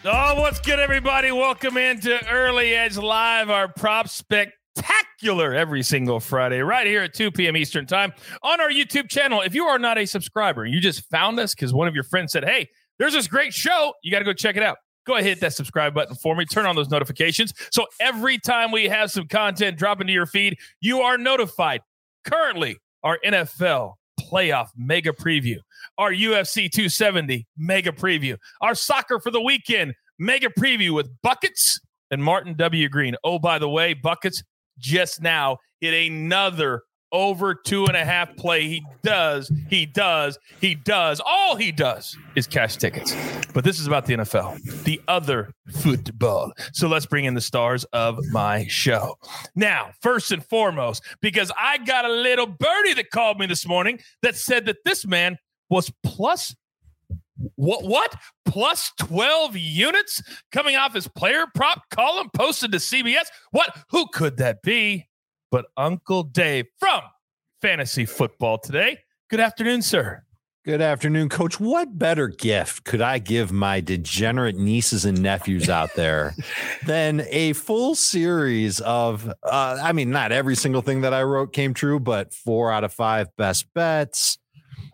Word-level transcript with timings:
Oh, 0.04 0.40
what's 0.40 0.58
good, 0.58 0.80
everybody? 0.80 1.30
Welcome 1.30 1.76
into 1.76 2.18
Early 2.28 2.74
Edge 2.74 2.96
Live, 2.96 3.48
our 3.48 3.68
prop 3.68 4.08
spectacular 4.08 5.54
every 5.54 5.84
single 5.84 6.18
Friday, 6.18 6.62
right 6.62 6.88
here 6.88 7.02
at 7.02 7.14
2 7.14 7.30
p.m. 7.30 7.56
Eastern 7.56 7.86
Time 7.86 8.12
on 8.42 8.60
our 8.60 8.70
YouTube 8.70 9.08
channel. 9.08 9.40
If 9.42 9.54
you 9.54 9.66
are 9.66 9.78
not 9.78 9.98
a 9.98 10.06
subscriber, 10.06 10.66
you 10.66 10.80
just 10.80 11.08
found 11.08 11.38
us 11.38 11.54
because 11.54 11.72
one 11.72 11.86
of 11.86 11.94
your 11.94 12.02
friends 12.02 12.32
said, 12.32 12.44
Hey, 12.44 12.70
there's 12.98 13.12
this 13.12 13.28
great 13.28 13.54
show. 13.54 13.92
You 14.02 14.10
got 14.10 14.18
to 14.18 14.24
go 14.24 14.32
check 14.32 14.56
it 14.56 14.64
out. 14.64 14.78
Go 15.06 15.14
ahead, 15.14 15.22
and 15.22 15.28
hit 15.28 15.40
that 15.40 15.54
subscribe 15.54 15.94
button 15.94 16.14
for 16.14 16.36
me. 16.36 16.44
Turn 16.44 16.66
on 16.66 16.76
those 16.76 16.90
notifications. 16.90 17.52
So 17.70 17.86
every 18.00 18.38
time 18.38 18.70
we 18.70 18.84
have 18.84 19.10
some 19.10 19.26
content 19.26 19.76
drop 19.76 20.00
into 20.00 20.12
your 20.12 20.26
feed, 20.26 20.56
you 20.80 21.00
are 21.00 21.18
notified. 21.18 21.80
Currently, 22.24 22.76
our 23.02 23.18
NFL 23.24 23.94
playoff 24.20 24.68
mega 24.76 25.10
preview, 25.10 25.58
our 25.98 26.12
UFC 26.12 26.70
270 26.70 27.46
mega 27.56 27.90
preview, 27.90 28.36
our 28.60 28.74
soccer 28.74 29.18
for 29.18 29.30
the 29.30 29.40
weekend 29.40 29.94
mega 30.18 30.48
preview 30.48 30.94
with 30.94 31.08
Buckets 31.22 31.80
and 32.10 32.22
Martin 32.22 32.54
W. 32.56 32.88
Green. 32.88 33.16
Oh, 33.24 33.38
by 33.38 33.58
the 33.58 33.68
way, 33.68 33.94
Buckets 33.94 34.42
just 34.78 35.20
now 35.20 35.58
hit 35.80 35.94
another 36.10 36.82
over 37.12 37.54
two 37.54 37.86
and 37.86 37.96
a 37.96 38.04
half 38.04 38.34
play. 38.36 38.68
He 38.68 38.84
does, 39.02 39.52
he 39.68 39.86
does, 39.86 40.38
he 40.60 40.74
does. 40.74 41.20
All 41.24 41.56
he 41.56 41.70
does 41.70 42.16
is 42.34 42.46
cash 42.46 42.76
tickets. 42.76 43.14
But 43.52 43.64
this 43.64 43.78
is 43.78 43.86
about 43.86 44.06
the 44.06 44.16
NFL, 44.16 44.84
the 44.84 45.00
other 45.08 45.52
football. 45.70 46.52
So 46.72 46.88
let's 46.88 47.06
bring 47.06 47.26
in 47.26 47.34
the 47.34 47.40
stars 47.40 47.84
of 47.92 48.18
my 48.30 48.66
show. 48.66 49.16
Now, 49.54 49.90
first 50.00 50.32
and 50.32 50.44
foremost, 50.44 51.04
because 51.20 51.52
I 51.58 51.78
got 51.78 52.04
a 52.04 52.12
little 52.12 52.46
birdie 52.46 52.94
that 52.94 53.10
called 53.10 53.38
me 53.38 53.46
this 53.46 53.66
morning 53.66 54.00
that 54.22 54.36
said 54.36 54.66
that 54.66 54.78
this 54.84 55.06
man 55.06 55.36
was 55.68 55.92
plus 56.02 56.54
what 57.56 57.82
what 57.84 58.14
plus 58.44 58.92
12 58.98 59.56
units 59.56 60.22
coming 60.52 60.76
off 60.76 60.94
his 60.94 61.08
player 61.08 61.46
prop 61.54 61.82
column 61.90 62.30
posted 62.34 62.72
to 62.72 62.78
CBS? 62.78 63.26
What 63.50 63.76
who 63.90 64.06
could 64.12 64.36
that 64.36 64.62
be? 64.62 65.08
But 65.52 65.66
Uncle 65.76 66.24
Dave 66.24 66.66
from 66.78 67.02
Fantasy 67.60 68.06
Football 68.06 68.58
Today. 68.58 68.98
Good 69.30 69.38
afternoon, 69.38 69.82
sir. 69.82 70.24
Good 70.64 70.80
afternoon, 70.80 71.28
Coach. 71.28 71.60
What 71.60 71.98
better 71.98 72.28
gift 72.28 72.84
could 72.84 73.02
I 73.02 73.18
give 73.18 73.52
my 73.52 73.80
degenerate 73.80 74.56
nieces 74.56 75.04
and 75.04 75.20
nephews 75.20 75.68
out 75.68 75.94
there 75.94 76.34
than 76.86 77.26
a 77.28 77.52
full 77.52 77.94
series 77.94 78.80
of, 78.80 79.28
uh, 79.42 79.78
I 79.82 79.92
mean, 79.92 80.10
not 80.10 80.32
every 80.32 80.56
single 80.56 80.80
thing 80.80 81.02
that 81.02 81.12
I 81.12 81.22
wrote 81.22 81.52
came 81.52 81.74
true, 81.74 82.00
but 82.00 82.32
four 82.32 82.72
out 82.72 82.84
of 82.84 82.92
five 82.92 83.28
best 83.36 83.66
bets, 83.74 84.38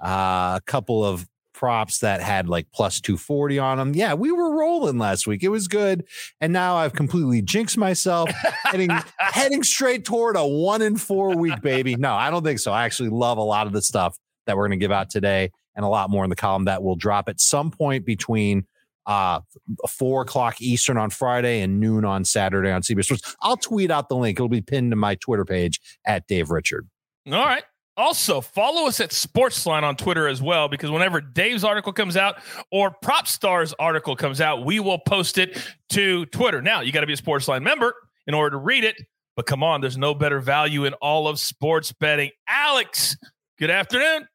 uh, 0.02 0.58
a 0.58 0.62
couple 0.66 1.04
of 1.04 1.28
props 1.58 1.98
that 1.98 2.22
had 2.22 2.48
like 2.48 2.68
plus 2.72 3.00
240 3.00 3.58
on 3.58 3.78
them. 3.78 3.92
Yeah, 3.92 4.14
we 4.14 4.30
were 4.30 4.56
rolling 4.56 4.96
last 4.96 5.26
week. 5.26 5.42
It 5.42 5.48
was 5.48 5.66
good. 5.66 6.06
And 6.40 6.52
now 6.52 6.76
I've 6.76 6.92
completely 6.92 7.42
jinxed 7.42 7.76
myself, 7.76 8.30
heading 8.62 8.90
heading 9.18 9.64
straight 9.64 10.04
toward 10.04 10.36
a 10.36 10.46
one 10.46 10.82
in 10.82 10.96
four 10.96 11.36
week, 11.36 11.60
baby. 11.60 11.96
No, 11.96 12.14
I 12.14 12.30
don't 12.30 12.44
think 12.44 12.60
so. 12.60 12.72
I 12.72 12.84
actually 12.84 13.08
love 13.08 13.38
a 13.38 13.42
lot 13.42 13.66
of 13.66 13.72
the 13.72 13.82
stuff 13.82 14.16
that 14.46 14.56
we're 14.56 14.68
going 14.68 14.78
to 14.78 14.84
give 14.84 14.92
out 14.92 15.10
today 15.10 15.50
and 15.74 15.84
a 15.84 15.88
lot 15.88 16.10
more 16.10 16.22
in 16.22 16.30
the 16.30 16.36
column 16.36 16.66
that 16.66 16.82
will 16.82 16.96
drop 16.96 17.28
at 17.28 17.40
some 17.40 17.72
point 17.72 18.06
between 18.06 18.64
uh, 19.04 19.40
four 19.88 20.22
o'clock 20.22 20.60
Eastern 20.60 20.96
on 20.96 21.10
Friday 21.10 21.60
and 21.60 21.80
noon 21.80 22.04
on 22.04 22.24
Saturday 22.24 22.70
on 22.70 22.82
CBS 22.82 23.06
Sports. 23.06 23.36
I'll 23.42 23.56
tweet 23.56 23.90
out 23.90 24.08
the 24.08 24.16
link. 24.16 24.38
It'll 24.38 24.48
be 24.48 24.60
pinned 24.60 24.92
to 24.92 24.96
my 24.96 25.16
Twitter 25.16 25.44
page 25.44 25.80
at 26.06 26.28
Dave 26.28 26.50
Richard. 26.50 26.88
All 27.26 27.44
right. 27.44 27.64
Also, 27.98 28.40
follow 28.40 28.86
us 28.86 29.00
at 29.00 29.10
Sportsline 29.10 29.82
on 29.82 29.96
Twitter 29.96 30.28
as 30.28 30.40
well, 30.40 30.68
because 30.68 30.88
whenever 30.88 31.20
Dave's 31.20 31.64
article 31.64 31.92
comes 31.92 32.16
out 32.16 32.36
or 32.70 32.92
Prop 33.02 33.26
Stars 33.26 33.74
article 33.80 34.14
comes 34.14 34.40
out, 34.40 34.64
we 34.64 34.78
will 34.78 35.00
post 35.00 35.36
it 35.36 35.60
to 35.90 36.24
Twitter. 36.26 36.62
Now, 36.62 36.80
you 36.80 36.92
got 36.92 37.00
to 37.00 37.08
be 37.08 37.12
a 37.12 37.16
Sportsline 37.16 37.62
member 37.62 37.92
in 38.28 38.34
order 38.34 38.50
to 38.50 38.56
read 38.56 38.84
it. 38.84 38.94
But 39.34 39.46
come 39.46 39.64
on, 39.64 39.80
there's 39.80 39.98
no 39.98 40.14
better 40.14 40.38
value 40.38 40.84
in 40.84 40.94
all 40.94 41.26
of 41.26 41.40
sports 41.40 41.92
betting. 41.92 42.30
Alex, 42.48 43.16
good 43.58 43.70
afternoon. 43.70 44.28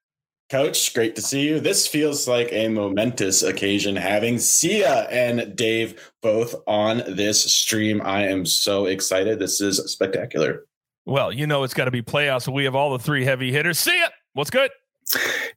Coach, 0.49 0.93
great 0.93 1.15
to 1.15 1.21
see 1.21 1.47
you. 1.47 1.59
This 1.61 1.87
feels 1.87 2.27
like 2.27 2.49
a 2.51 2.67
momentous 2.67 3.43
occasion 3.43 3.95
having 3.95 4.39
Sia 4.39 5.07
and 5.09 5.55
Dave 5.55 6.11
both 6.21 6.53
on 6.67 6.97
this 7.07 7.43
stream. 7.43 8.01
I 8.03 8.27
am 8.27 8.45
so 8.45 8.85
excited. 8.85 9.39
This 9.39 9.61
is 9.61 9.77
spectacular. 9.91 10.65
Well, 11.05 11.31
you 11.31 11.47
know 11.47 11.63
it's 11.63 11.73
got 11.73 11.85
to 11.85 11.91
be 11.91 12.01
playoffs. 12.01 12.43
So 12.43 12.51
we 12.51 12.63
have 12.63 12.75
all 12.75 12.91
the 12.91 13.03
three 13.03 13.25
heavy 13.25 13.51
hitters. 13.51 13.79
See 13.79 13.97
ya. 13.99 14.07
What's 14.33 14.49
good? 14.49 14.71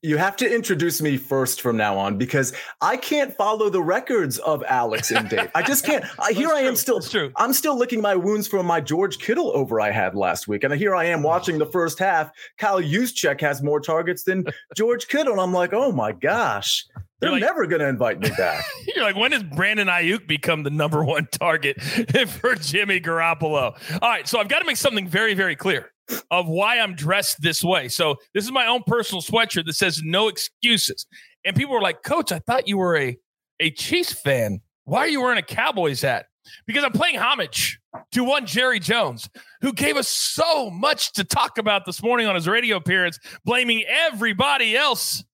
You 0.02 0.16
have 0.18 0.36
to 0.36 0.54
introduce 0.54 1.00
me 1.00 1.16
first 1.16 1.60
from 1.60 1.76
now 1.76 1.96
on 1.96 2.18
because 2.18 2.52
I 2.80 2.96
can't 2.96 3.34
follow 3.36 3.70
the 3.70 3.82
records 3.82 4.38
of 4.38 4.62
Alex 4.64 5.10
and 5.10 5.28
Dave. 5.30 5.50
I 5.54 5.62
just 5.62 5.84
can't. 5.84 6.04
I, 6.18 6.32
here 6.32 6.50
I 6.50 6.60
am 6.60 6.76
still. 6.76 7.00
true. 7.00 7.32
I'm 7.36 7.52
still 7.52 7.78
licking 7.78 8.00
my 8.00 8.14
wounds 8.14 8.48
from 8.48 8.66
my 8.66 8.80
George 8.80 9.18
Kittle 9.18 9.56
over 9.56 9.80
I 9.80 9.90
had 9.90 10.14
last 10.14 10.48
week, 10.48 10.64
and 10.64 10.74
here 10.74 10.94
I 10.94 11.04
am 11.04 11.20
mm. 11.20 11.24
watching 11.24 11.58
the 11.58 11.66
first 11.66 11.98
half. 11.98 12.30
Kyle 12.58 12.82
Juszczyk 12.82 13.40
has 13.40 13.62
more 13.62 13.80
targets 13.80 14.24
than 14.24 14.44
George 14.76 15.08
Kittle, 15.08 15.32
and 15.32 15.40
I'm 15.40 15.52
like, 15.52 15.72
oh 15.72 15.92
my 15.92 16.12
gosh. 16.12 16.84
They're 17.20 17.30
like, 17.30 17.40
never 17.40 17.66
going 17.66 17.80
to 17.80 17.88
invite 17.88 18.20
me 18.20 18.30
back. 18.36 18.64
You're 18.94 19.04
like, 19.04 19.16
when 19.16 19.30
does 19.30 19.42
Brandon 19.42 19.88
Aiyuk 19.88 20.26
become 20.26 20.62
the 20.62 20.70
number 20.70 21.02
one 21.02 21.26
target 21.30 21.80
for 22.40 22.54
Jimmy 22.56 23.00
Garoppolo? 23.00 23.74
All 24.02 24.08
right, 24.08 24.28
so 24.28 24.38
I've 24.38 24.48
got 24.48 24.58
to 24.58 24.66
make 24.66 24.76
something 24.76 25.08
very, 25.08 25.34
very 25.34 25.56
clear 25.56 25.92
of 26.30 26.46
why 26.46 26.78
I'm 26.78 26.94
dressed 26.94 27.40
this 27.40 27.64
way. 27.64 27.88
So 27.88 28.16
this 28.34 28.44
is 28.44 28.52
my 28.52 28.66
own 28.66 28.82
personal 28.86 29.22
sweatshirt 29.22 29.64
that 29.64 29.72
says 29.74 30.02
no 30.04 30.28
excuses. 30.28 31.06
And 31.44 31.56
people 31.56 31.74
were 31.74 31.80
like, 31.80 32.02
Coach, 32.02 32.32
I 32.32 32.38
thought 32.40 32.68
you 32.68 32.76
were 32.76 32.96
a, 32.96 33.16
a 33.60 33.70
Chiefs 33.70 34.12
fan. 34.12 34.60
Why 34.84 35.00
are 35.00 35.08
you 35.08 35.22
wearing 35.22 35.38
a 35.38 35.42
Cowboys 35.42 36.02
hat? 36.02 36.26
Because 36.66 36.84
I'm 36.84 36.92
playing 36.92 37.16
homage 37.16 37.80
to 38.12 38.22
one 38.22 38.46
Jerry 38.46 38.78
Jones, 38.78 39.28
who 39.62 39.72
gave 39.72 39.96
us 39.96 40.06
so 40.06 40.70
much 40.70 41.12
to 41.14 41.24
talk 41.24 41.58
about 41.58 41.86
this 41.86 42.02
morning 42.02 42.26
on 42.26 42.36
his 42.36 42.46
radio 42.46 42.76
appearance, 42.76 43.18
blaming 43.44 43.84
everybody 43.88 44.76
else 44.76 45.24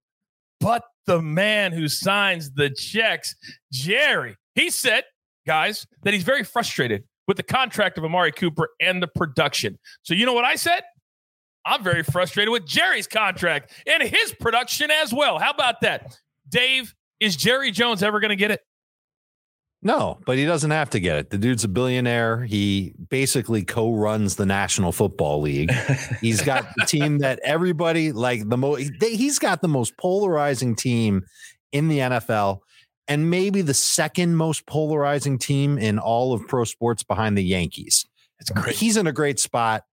but 0.62 0.84
the 1.06 1.20
man 1.20 1.72
who 1.72 1.88
signs 1.88 2.50
the 2.52 2.70
checks, 2.70 3.34
Jerry. 3.72 4.37
He 4.54 4.70
said, 4.70 5.04
guys, 5.46 5.87
that 6.02 6.14
he's 6.14 6.22
very 6.22 6.44
frustrated 6.44 7.04
with 7.26 7.37
the 7.37 7.43
contract 7.43 7.99
of 7.99 8.04
Amari 8.04 8.32
Cooper 8.32 8.69
and 8.81 9.02
the 9.02 9.08
production. 9.08 9.78
So, 10.02 10.14
you 10.14 10.26
know 10.26 10.32
what 10.32 10.44
I 10.44 10.56
said? 10.56 10.82
I'm 11.64 11.82
very 11.84 12.02
frustrated 12.02 12.50
with 12.50 12.66
Jerry's 12.66 13.06
contract 13.06 13.72
and 13.87 14.02
his 14.02 14.34
production 14.40 14.90
as 14.90 15.12
well. 15.14 15.38
How 15.38 15.50
about 15.50 15.81
that? 15.82 16.19
Dave, 16.49 16.94
is 17.20 17.37
Jerry 17.37 17.70
Jones 17.70 18.02
ever 18.02 18.19
going 18.19 18.31
to 18.31 18.37
get 18.37 18.50
it? 18.50 18.60
No, 19.84 20.20
but 20.26 20.38
he 20.38 20.44
doesn't 20.44 20.70
have 20.70 20.90
to 20.90 21.00
get 21.00 21.17
it. 21.17 21.31
The 21.31 21.38
dude's 21.38 21.64
a 21.64 21.69
billionaire. 21.69 22.44
He 22.44 22.94
basically 23.11 23.64
co-runs 23.64 24.37
the 24.37 24.46
National 24.46 24.93
Football 24.93 25.40
League. 25.40 25.73
He's 26.20 26.40
got 26.40 26.64
the 26.76 26.87
team 26.87 27.19
that 27.19 27.40
everybody 27.43 28.12
like 28.12 28.49
the 28.49 28.56
most. 28.56 28.93
He's 29.00 29.40
got 29.40 29.61
the 29.61 29.67
most 29.69 29.96
polarizing 29.96 30.76
team 30.76 31.25
in 31.73 31.88
the 31.88 31.99
NFL. 31.99 32.61
and 33.08 33.31
maybe 33.31 33.62
the 33.62 33.75
second 33.75 34.37
most 34.37 34.67
polarizing 34.67 35.38
team 35.38 35.79
in 35.79 35.99
all 35.99 36.32
of 36.32 36.46
pro 36.46 36.64
sports 36.64 37.02
behind 37.02 37.37
the 37.37 37.44
Yankees. 37.44 38.06
It's 38.38 38.50
great. 38.50 38.76
He's 38.76 38.96
in 38.96 39.06
a 39.06 39.12
great 39.12 39.38
spot. 39.40 39.84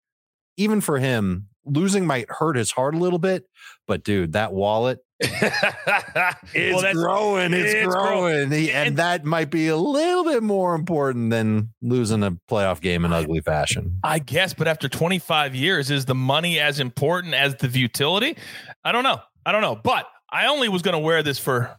Even 0.57 0.81
for 0.81 1.00
him, 1.00 1.47
losing 1.65 2.06
might 2.06 2.30
hurt 2.30 2.56
his 2.56 2.71
heart 2.71 2.95
a 2.95 2.97
little 2.97 3.19
bit, 3.19 3.45
but 3.88 4.03
dude, 4.03 4.33
that 4.33 4.53
wallet 4.53 5.00
it's 6.54 6.81
Well, 6.81 6.94
growing. 6.94 7.54
It's, 7.54 7.74
it's 7.74 7.94
growing. 7.94 8.51
He- 8.51 8.71
And- 8.71 8.88
and 8.89 8.98
that 8.98 9.25
might 9.25 9.50
be 9.50 9.68
a 9.68 9.75
little 9.75 10.24
bit 10.24 10.42
more 10.44 10.75
important 10.75 11.30
than 11.30 11.69
losing 11.81 12.24
a 12.24 12.31
playoff 12.50 12.80
game 12.81 13.04
in 13.04 13.12
ugly 13.12 13.42
fashion. 13.42 14.00
I 14.04 14.19
guess, 14.19 14.54
but 14.54 14.68
after 14.68 14.88
25 14.88 15.56
years, 15.56 15.92
is 15.92 16.06
the 16.06 16.16
money 16.16 16.60
as 16.60 16.80
important 16.80 17.33
as 17.33 17.56
the 17.56 17.68
utility? 17.68 18.38
I 18.83 18.92
don't 18.94 19.04
know. 19.04 19.19
I 19.45 19.51
don't 19.51 19.62
know. 19.62 19.75
But 19.75 20.06
I 20.31 20.48
only 20.48 20.69
was 20.69 20.81
going 20.83 20.94
to 20.94 21.00
wear 21.00 21.22
this 21.24 21.38
for 21.39 21.77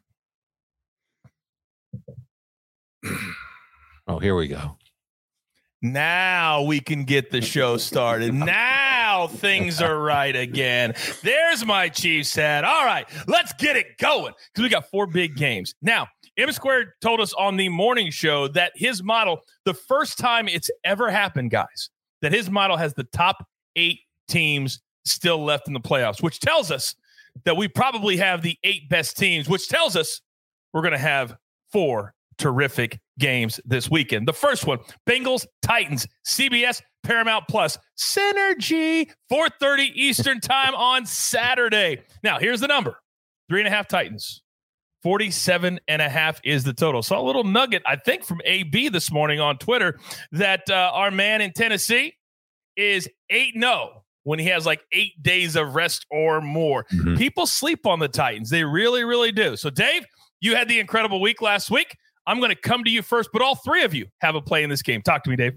Oh, 4.07 4.19
here 4.19 4.35
we 4.35 4.49
go. 4.49 4.77
now 5.81 6.63
we 6.63 6.81
can 6.81 7.05
get 7.05 7.31
the 7.31 7.41
show 7.41 7.77
started. 7.79 8.35
Now 8.51 8.80
things 9.29 9.81
are 9.81 9.99
right 9.99 10.35
again. 10.35 10.95
There's 11.23 11.65
my 11.65 11.89
Chiefs 11.89 12.35
hat. 12.35 12.65
All 12.65 12.85
right, 12.85 13.07
let's 13.27 13.53
get 13.55 13.77
it 13.77 13.99
going 13.99 14.35
because 14.53 14.63
we 14.63 14.69
got 14.69 14.91
four 14.91 15.07
big 15.07 15.37
games. 15.37 15.75
Now, 15.83 16.09
M 16.37 16.51
Squared 16.53 16.93
told 17.01 17.21
us 17.21 17.33
on 17.35 17.57
the 17.57 17.69
morning 17.69 18.11
show 18.11 18.49
that 18.49 18.73
his 18.75 19.03
model, 19.03 19.41
the 19.65 19.75
first 19.75 20.19
time 20.19 20.49
it's 20.49 20.71
ever 20.85 21.11
happened, 21.11 21.51
guys, 21.51 21.91
that 22.23 22.33
his 22.33 22.51
model 22.51 22.77
has 22.77 22.95
the 22.95 23.05
top 23.05 23.47
eight 23.77 24.01
teams 24.29 24.81
still 25.05 25.43
left 25.45 25.67
in 25.67 25.75
the 25.75 25.81
playoffs, 25.81 26.23
which 26.23 26.41
tells 26.41 26.71
us 26.71 26.95
that 27.45 27.57
we 27.57 27.69
probably 27.69 28.17
have 28.17 28.43
the 28.43 28.57
eight 28.65 28.89
best 28.89 29.17
teams, 29.17 29.49
which 29.49 29.69
tells 29.69 29.97
us 29.97 30.21
we're 30.73 30.83
going 30.83 30.93
to 30.93 30.99
have 30.99 31.37
four 31.73 32.15
terrific 32.39 33.01
games 33.19 33.61
this 33.65 33.91
weekend. 33.91 34.27
The 34.27 34.33
first 34.33 34.67
one, 34.67 34.79
Bengals 35.09 35.47
Titans, 35.63 36.07
CBS 36.27 36.81
Paramount 37.02 37.44
Plus, 37.49 37.79
Synergy, 37.99 39.11
4:30 39.31 39.91
Eastern 39.94 40.41
Time 40.41 40.75
on 40.75 41.06
Saturday. 41.06 42.02
Now, 42.23 42.38
here's 42.38 42.61
the 42.61 42.69
number: 42.69 42.99
three 43.49 43.61
and 43.61 43.69
a 43.69 43.70
half 43.70 43.88
Titans. 43.88 44.43
47 45.02 45.81
and 45.88 46.02
a 46.02 46.11
half 46.11 46.41
is 46.44 46.62
the 46.62 46.75
total. 46.75 47.02
Saw 47.02 47.19
a 47.19 47.25
little 47.25 47.43
nugget, 47.44 47.82
I 47.87 47.97
think, 47.97 48.23
from 48.23 48.43
AB 48.44 48.91
this 48.91 49.11
morning 49.11 49.41
on 49.41 49.56
Twitter 49.56 49.99
that 50.32 50.69
uh, 50.69 50.91
our 50.93 51.11
man 51.11 51.41
in 51.41 51.52
Tennessee 51.55 52.17
is 52.76 53.08
8 53.31 53.55
0 53.58 54.05
when 54.25 54.38
he 54.38 54.44
has 54.49 54.67
like 54.67 54.82
eight 54.93 55.23
days 55.23 55.56
of 55.56 55.75
rest 55.75 56.05
or 56.11 56.43
more. 56.43 56.85
Mhm. 56.93 57.17
People 57.17 57.47
sleep 57.47 57.87
on 57.87 57.99
the 57.99 58.08
Titans. 58.08 58.50
They 58.50 58.62
really, 58.62 59.02
really 59.05 59.32
do. 59.32 59.56
So, 59.56 59.70
Dave, 59.70 60.05
you 60.43 60.55
had 60.55 60.69
the 60.69 60.79
incredible 60.79 61.20
week 61.23 61.41
last 61.41 61.70
week. 61.70 61.97
I'm 62.26 62.38
going 62.38 62.50
to 62.50 62.55
come 62.61 62.85
to 62.85 62.91
you 62.91 63.00
first, 63.00 63.31
but 63.32 63.41
all 63.41 63.55
three 63.55 63.82
of 63.85 63.94
you 63.94 64.06
have 64.20 64.35
a 64.35 64.43
play 64.43 64.62
in 64.62 64.69
this 64.69 64.82
game. 64.82 65.00
Talk 65.00 65.25
to 65.25 65.31
me, 65.31 65.37
Dave. 65.37 65.56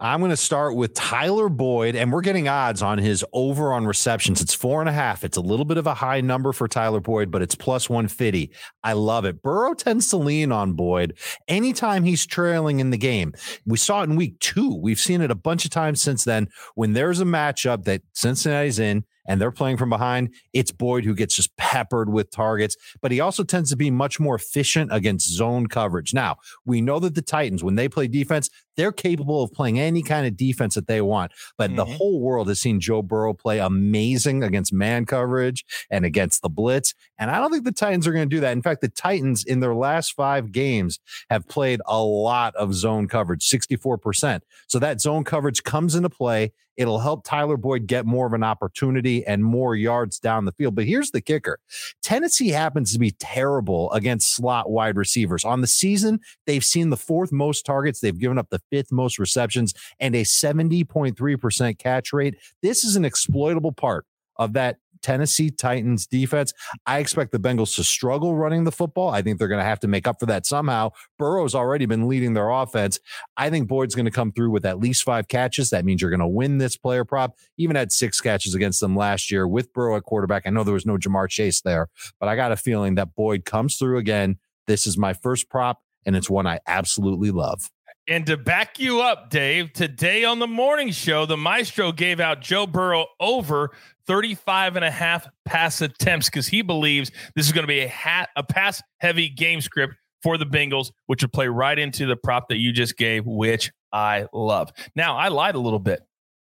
I'm 0.00 0.18
going 0.18 0.30
to 0.30 0.36
start 0.36 0.74
with 0.74 0.94
Tyler 0.94 1.48
Boyd, 1.48 1.94
and 1.94 2.12
we're 2.12 2.22
getting 2.22 2.48
odds 2.48 2.82
on 2.82 2.98
his 2.98 3.24
over 3.32 3.72
on 3.72 3.86
receptions. 3.86 4.40
It's 4.40 4.52
four 4.52 4.80
and 4.80 4.88
a 4.88 4.92
half. 4.92 5.22
It's 5.22 5.36
a 5.36 5.40
little 5.40 5.64
bit 5.64 5.76
of 5.76 5.86
a 5.86 5.94
high 5.94 6.20
number 6.20 6.52
for 6.52 6.66
Tyler 6.66 6.98
Boyd, 6.98 7.30
but 7.30 7.40
it's 7.40 7.54
plus 7.54 7.88
150. 7.88 8.50
I 8.82 8.94
love 8.94 9.24
it. 9.24 9.42
Burrow 9.42 9.74
tends 9.74 10.08
to 10.10 10.16
lean 10.16 10.50
on 10.50 10.72
Boyd 10.72 11.16
anytime 11.46 12.02
he's 12.02 12.26
trailing 12.26 12.80
in 12.80 12.90
the 12.90 12.98
game. 12.98 13.32
We 13.64 13.78
saw 13.78 14.00
it 14.00 14.10
in 14.10 14.16
week 14.16 14.40
two. 14.40 14.74
We've 14.74 14.98
seen 14.98 15.20
it 15.20 15.30
a 15.30 15.36
bunch 15.36 15.64
of 15.64 15.70
times 15.70 16.02
since 16.02 16.24
then. 16.24 16.48
When 16.74 16.94
there's 16.94 17.20
a 17.20 17.24
matchup 17.24 17.84
that 17.84 18.02
Cincinnati's 18.12 18.80
in, 18.80 19.04
and 19.26 19.40
they're 19.40 19.50
playing 19.50 19.76
from 19.76 19.90
behind, 19.90 20.34
it's 20.52 20.70
Boyd 20.72 21.04
who 21.04 21.14
gets 21.14 21.36
just 21.36 21.56
peppered 21.56 22.12
with 22.12 22.30
targets, 22.30 22.76
but 23.00 23.12
he 23.12 23.20
also 23.20 23.44
tends 23.44 23.70
to 23.70 23.76
be 23.76 23.90
much 23.90 24.18
more 24.18 24.34
efficient 24.34 24.90
against 24.92 25.30
zone 25.30 25.66
coverage. 25.66 26.12
Now, 26.14 26.36
we 26.64 26.80
know 26.80 26.98
that 27.00 27.14
the 27.14 27.22
Titans, 27.22 27.62
when 27.62 27.76
they 27.76 27.88
play 27.88 28.08
defense, 28.08 28.48
they're 28.76 28.92
capable 28.92 29.42
of 29.42 29.52
playing 29.52 29.78
any 29.78 30.02
kind 30.02 30.26
of 30.26 30.36
defense 30.36 30.74
that 30.74 30.86
they 30.86 31.02
want. 31.02 31.32
But 31.58 31.76
the 31.76 31.84
Mhm. 31.84 31.96
whole 31.96 32.20
world 32.20 32.48
has 32.48 32.60
seen 32.60 32.80
Joe 32.80 33.02
Burrow 33.02 33.34
play 33.34 33.58
amazing 33.58 34.42
against 34.42 34.72
man 34.72 35.04
coverage 35.04 35.64
and 35.90 36.06
against 36.06 36.40
the 36.40 36.48
blitz. 36.48 36.94
And 37.22 37.30
I 37.30 37.38
don't 37.38 37.52
think 37.52 37.64
the 37.64 37.70
Titans 37.70 38.08
are 38.08 38.12
going 38.12 38.28
to 38.28 38.36
do 38.36 38.40
that. 38.40 38.50
In 38.50 38.62
fact, 38.62 38.80
the 38.80 38.88
Titans 38.88 39.44
in 39.44 39.60
their 39.60 39.76
last 39.76 40.14
five 40.14 40.50
games 40.50 40.98
have 41.30 41.46
played 41.46 41.80
a 41.86 42.02
lot 42.02 42.52
of 42.56 42.74
zone 42.74 43.06
coverage, 43.06 43.48
64%. 43.48 44.40
So 44.66 44.80
that 44.80 45.00
zone 45.00 45.22
coverage 45.22 45.62
comes 45.62 45.94
into 45.94 46.10
play. 46.10 46.52
It'll 46.76 46.98
help 46.98 47.22
Tyler 47.22 47.56
Boyd 47.56 47.86
get 47.86 48.06
more 48.06 48.26
of 48.26 48.32
an 48.32 48.42
opportunity 48.42 49.24
and 49.24 49.44
more 49.44 49.76
yards 49.76 50.18
down 50.18 50.46
the 50.46 50.52
field. 50.52 50.74
But 50.74 50.86
here's 50.86 51.12
the 51.12 51.20
kicker 51.20 51.60
Tennessee 52.02 52.48
happens 52.48 52.92
to 52.92 52.98
be 52.98 53.12
terrible 53.12 53.92
against 53.92 54.34
slot 54.34 54.68
wide 54.68 54.96
receivers. 54.96 55.44
On 55.44 55.60
the 55.60 55.68
season, 55.68 56.18
they've 56.48 56.64
seen 56.64 56.90
the 56.90 56.96
fourth 56.96 57.30
most 57.30 57.64
targets, 57.64 58.00
they've 58.00 58.18
given 58.18 58.36
up 58.36 58.50
the 58.50 58.62
fifth 58.72 58.90
most 58.90 59.20
receptions, 59.20 59.74
and 60.00 60.16
a 60.16 60.24
70.3% 60.24 61.78
catch 61.78 62.12
rate. 62.12 62.34
This 62.62 62.82
is 62.82 62.96
an 62.96 63.04
exploitable 63.04 63.70
part 63.70 64.06
of 64.36 64.54
that 64.54 64.78
Tennessee 65.02 65.50
Titans 65.50 66.06
defense. 66.06 66.52
I 66.86 66.98
expect 66.98 67.32
the 67.32 67.38
Bengals 67.38 67.74
to 67.76 67.84
struggle 67.84 68.34
running 68.34 68.64
the 68.64 68.72
football. 68.72 69.10
I 69.10 69.22
think 69.22 69.38
they're 69.38 69.48
going 69.48 69.60
to 69.60 69.64
have 69.64 69.80
to 69.80 69.88
make 69.88 70.06
up 70.06 70.20
for 70.20 70.26
that 70.26 70.46
somehow. 70.46 70.90
Burrow's 71.18 71.54
already 71.54 71.86
been 71.86 72.08
leading 72.08 72.34
their 72.34 72.50
offense. 72.50 72.98
I 73.36 73.50
think 73.50 73.68
Boyd's 73.68 73.94
going 73.94 74.06
to 74.06 74.10
come 74.10 74.32
through 74.32 74.50
with 74.50 74.64
at 74.64 74.78
least 74.78 75.02
five 75.02 75.28
catches. 75.28 75.70
That 75.70 75.84
means 75.84 76.00
you're 76.00 76.10
going 76.10 76.20
to 76.20 76.28
win 76.28 76.58
this 76.58 76.76
player 76.76 77.04
prop. 77.04 77.36
Even 77.56 77.76
had 77.76 77.92
six 77.92 78.20
catches 78.20 78.54
against 78.54 78.80
them 78.80 78.96
last 78.96 79.30
year 79.30 79.46
with 79.46 79.72
Burrow 79.72 79.96
at 79.96 80.04
quarterback. 80.04 80.44
I 80.46 80.50
know 80.50 80.64
there 80.64 80.74
was 80.74 80.86
no 80.86 80.96
Ja'Marr 80.96 81.28
Chase 81.28 81.60
there, 81.60 81.88
but 82.20 82.28
I 82.28 82.36
got 82.36 82.52
a 82.52 82.56
feeling 82.56 82.94
that 82.94 83.14
Boyd 83.14 83.44
comes 83.44 83.76
through 83.76 83.98
again. 83.98 84.38
This 84.66 84.86
is 84.86 84.96
my 84.96 85.12
first 85.12 85.50
prop, 85.50 85.82
and 86.06 86.14
it's 86.14 86.30
one 86.30 86.46
I 86.46 86.60
absolutely 86.66 87.30
love. 87.30 87.70
And 88.08 88.26
to 88.26 88.36
back 88.36 88.80
you 88.80 89.00
up, 89.00 89.30
Dave, 89.30 89.72
today 89.72 90.24
on 90.24 90.40
the 90.40 90.48
morning 90.48 90.90
show, 90.90 91.24
the 91.24 91.36
maestro 91.36 91.92
gave 91.92 92.18
out 92.18 92.40
Joe 92.40 92.66
Burrow 92.66 93.06
over 93.20 93.70
35 94.08 94.74
and 94.74 94.84
a 94.84 94.90
half 94.90 95.28
pass 95.44 95.80
attempts 95.80 96.28
because 96.28 96.48
he 96.48 96.62
believes 96.62 97.12
this 97.36 97.46
is 97.46 97.52
going 97.52 97.62
to 97.62 97.68
be 97.68 97.80
a 97.80 97.88
hat 97.88 98.30
a 98.34 98.42
pass 98.42 98.82
heavy 98.98 99.28
game 99.28 99.60
script 99.60 99.94
for 100.22 100.36
the 100.36 100.44
Bengals, 100.46 100.90
which 101.06 101.22
would 101.22 101.32
play 101.32 101.46
right 101.46 101.78
into 101.78 102.06
the 102.06 102.16
prop 102.16 102.48
that 102.48 102.58
you 102.58 102.72
just 102.72 102.96
gave, 102.96 103.24
which 103.24 103.70
I 103.92 104.26
love. 104.32 104.72
Now, 104.96 105.16
I 105.16 105.28
lied 105.28 105.54
a 105.54 105.60
little 105.60 105.78
bit. 105.78 106.00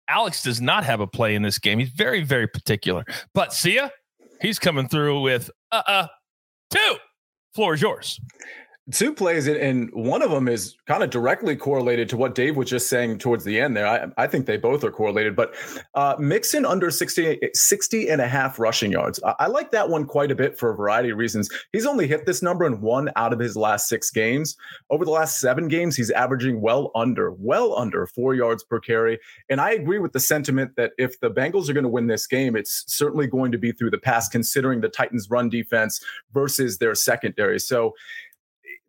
Alex 0.08 0.42
does 0.42 0.60
not 0.60 0.84
have 0.84 1.00
a 1.00 1.06
play 1.06 1.34
in 1.34 1.42
this 1.42 1.58
game. 1.58 1.78
He's 1.78 1.90
very, 1.90 2.22
very 2.22 2.46
particular. 2.46 3.04
But 3.34 3.52
Sia, 3.52 3.90
he's 4.40 4.58
coming 4.58 4.88
through 4.88 5.22
with 5.22 5.50
uh 5.72 5.82
uh 5.86 6.06
two. 6.70 6.96
Floor 7.54 7.74
is 7.74 7.82
yours. 7.82 8.20
Two 8.92 9.12
plays 9.12 9.46
and- 9.46 9.90
one 9.92 10.22
of 10.22 10.30
them 10.30 10.48
is 10.48 10.76
kind 10.86 11.02
of 11.02 11.10
directly 11.10 11.56
correlated 11.56 12.08
to 12.08 12.16
what 12.16 12.34
dave 12.34 12.56
was 12.56 12.68
just 12.68 12.88
saying 12.88 13.18
towards 13.18 13.44
the 13.44 13.60
end 13.60 13.76
there. 13.76 13.86
I, 13.86 14.06
I 14.16 14.26
think 14.26 14.46
they 14.46 14.56
both 14.56 14.84
are 14.84 14.90
correlated 14.90 15.36
but 15.36 15.54
uh, 15.94 16.16
mixon 16.18 16.64
under 16.64 16.90
60, 16.90 17.38
60 17.52 18.08
and 18.08 18.20
a 18.20 18.28
half 18.28 18.58
rushing 18.58 18.92
yards. 18.92 19.20
I, 19.24 19.34
I 19.40 19.46
like 19.46 19.70
that 19.72 19.88
one 19.88 20.04
quite 20.04 20.30
a 20.30 20.34
bit 20.34 20.58
for 20.58 20.70
a 20.70 20.76
variety 20.76 21.10
of 21.10 21.18
reasons. 21.18 21.48
He's 21.72 21.86
only 21.86 22.06
hit 22.06 22.26
this 22.26 22.42
number 22.42 22.66
in 22.66 22.80
one 22.80 23.10
out 23.16 23.32
of 23.32 23.38
his 23.38 23.56
last 23.56 23.88
six 23.88 24.10
games. 24.10 24.56
Over 24.90 25.04
the 25.04 25.10
last 25.10 25.40
seven 25.40 25.68
games 25.68 25.96
he's 25.96 26.10
averaging 26.10 26.60
well 26.60 26.90
under 26.94 27.32
well 27.32 27.76
under 27.76 28.06
four 28.06 28.34
yards 28.34 28.64
per 28.64 28.80
carry 28.80 29.18
and 29.48 29.60
i 29.60 29.72
agree 29.72 29.98
with 29.98 30.12
the 30.12 30.20
sentiment 30.20 30.72
that 30.76 30.92
if 30.98 31.18
the 31.20 31.30
bengals 31.30 31.68
are 31.68 31.72
going 31.72 31.84
to 31.84 31.88
win 31.88 32.06
this 32.06 32.26
game 32.26 32.56
it's 32.56 32.84
certainly 32.86 33.26
going 33.26 33.52
to 33.52 33.58
be 33.58 33.72
through 33.72 33.90
the 33.90 33.98
pass 33.98 34.28
considering 34.28 34.80
the 34.80 34.88
titans 34.88 35.28
run 35.30 35.48
defense 35.48 36.00
versus 36.32 36.78
their 36.78 36.94
secondary. 36.94 37.58
So 37.58 37.94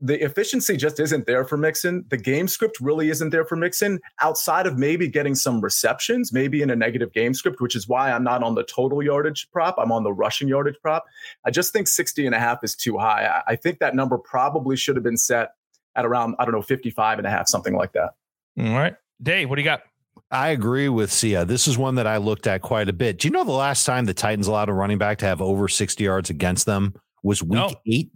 the 0.01 0.23
efficiency 0.23 0.77
just 0.77 0.99
isn't 0.99 1.25
there 1.27 1.43
for 1.43 1.57
Mixon. 1.57 2.05
The 2.09 2.17
game 2.17 2.47
script 2.47 2.79
really 2.79 3.09
isn't 3.09 3.31
there 3.31 3.43
for 3.43 3.55
Mixon 3.57 3.99
outside 4.21 4.65
of 4.65 4.77
maybe 4.77 5.07
getting 5.07 5.35
some 5.35 5.59
receptions, 5.59 6.31
maybe 6.31 6.61
in 6.61 6.69
a 6.69 6.75
negative 6.75 7.11
game 7.11 7.33
script, 7.33 7.59
which 7.59 7.75
is 7.75 7.87
why 7.87 8.11
I'm 8.11 8.23
not 8.23 8.41
on 8.41 8.55
the 8.55 8.63
total 8.63 9.03
yardage 9.03 9.49
prop. 9.51 9.75
I'm 9.77 9.91
on 9.91 10.03
the 10.03 10.13
rushing 10.13 10.47
yardage 10.47 10.77
prop. 10.81 11.05
I 11.45 11.51
just 11.51 11.73
think 11.73 11.87
60 11.87 12.25
and 12.25 12.33
a 12.33 12.39
half 12.39 12.63
is 12.63 12.75
too 12.75 12.97
high. 12.97 13.25
I, 13.47 13.51
I 13.53 13.55
think 13.57 13.79
that 13.79 13.93
number 13.95 14.17
probably 14.17 14.77
should 14.77 14.95
have 14.95 15.03
been 15.03 15.17
set 15.17 15.49
at 15.95 16.05
around, 16.05 16.35
I 16.39 16.45
don't 16.45 16.53
know, 16.53 16.61
55 16.61 17.17
and 17.17 17.27
a 17.27 17.29
half, 17.29 17.49
something 17.49 17.75
like 17.75 17.91
that. 17.93 18.11
All 18.57 18.65
right. 18.77 18.95
Dave, 19.21 19.49
what 19.49 19.55
do 19.57 19.61
you 19.61 19.65
got? 19.65 19.81
I 20.31 20.49
agree 20.49 20.87
with 20.89 21.11
Sia. 21.11 21.43
This 21.43 21.67
is 21.67 21.77
one 21.77 21.95
that 21.95 22.05
I 22.07 22.17
looked 22.17 22.45
at 22.47 22.61
quite 22.61 22.87
a 22.87 22.93
bit. 22.93 23.19
Do 23.19 23.27
you 23.27 23.31
know 23.33 23.43
the 23.43 23.51
last 23.51 23.83
time 23.85 24.05
the 24.05 24.13
Titans 24.13 24.47
allowed 24.47 24.69
a 24.69 24.73
running 24.73 24.97
back 24.97 25.17
to 25.19 25.25
have 25.25 25.41
over 25.41 25.67
60 25.67 26.03
yards 26.03 26.29
against 26.29 26.65
them 26.65 26.93
was 27.23 27.41
week 27.43 27.51
No. 27.53 27.71
eight? 27.87 28.11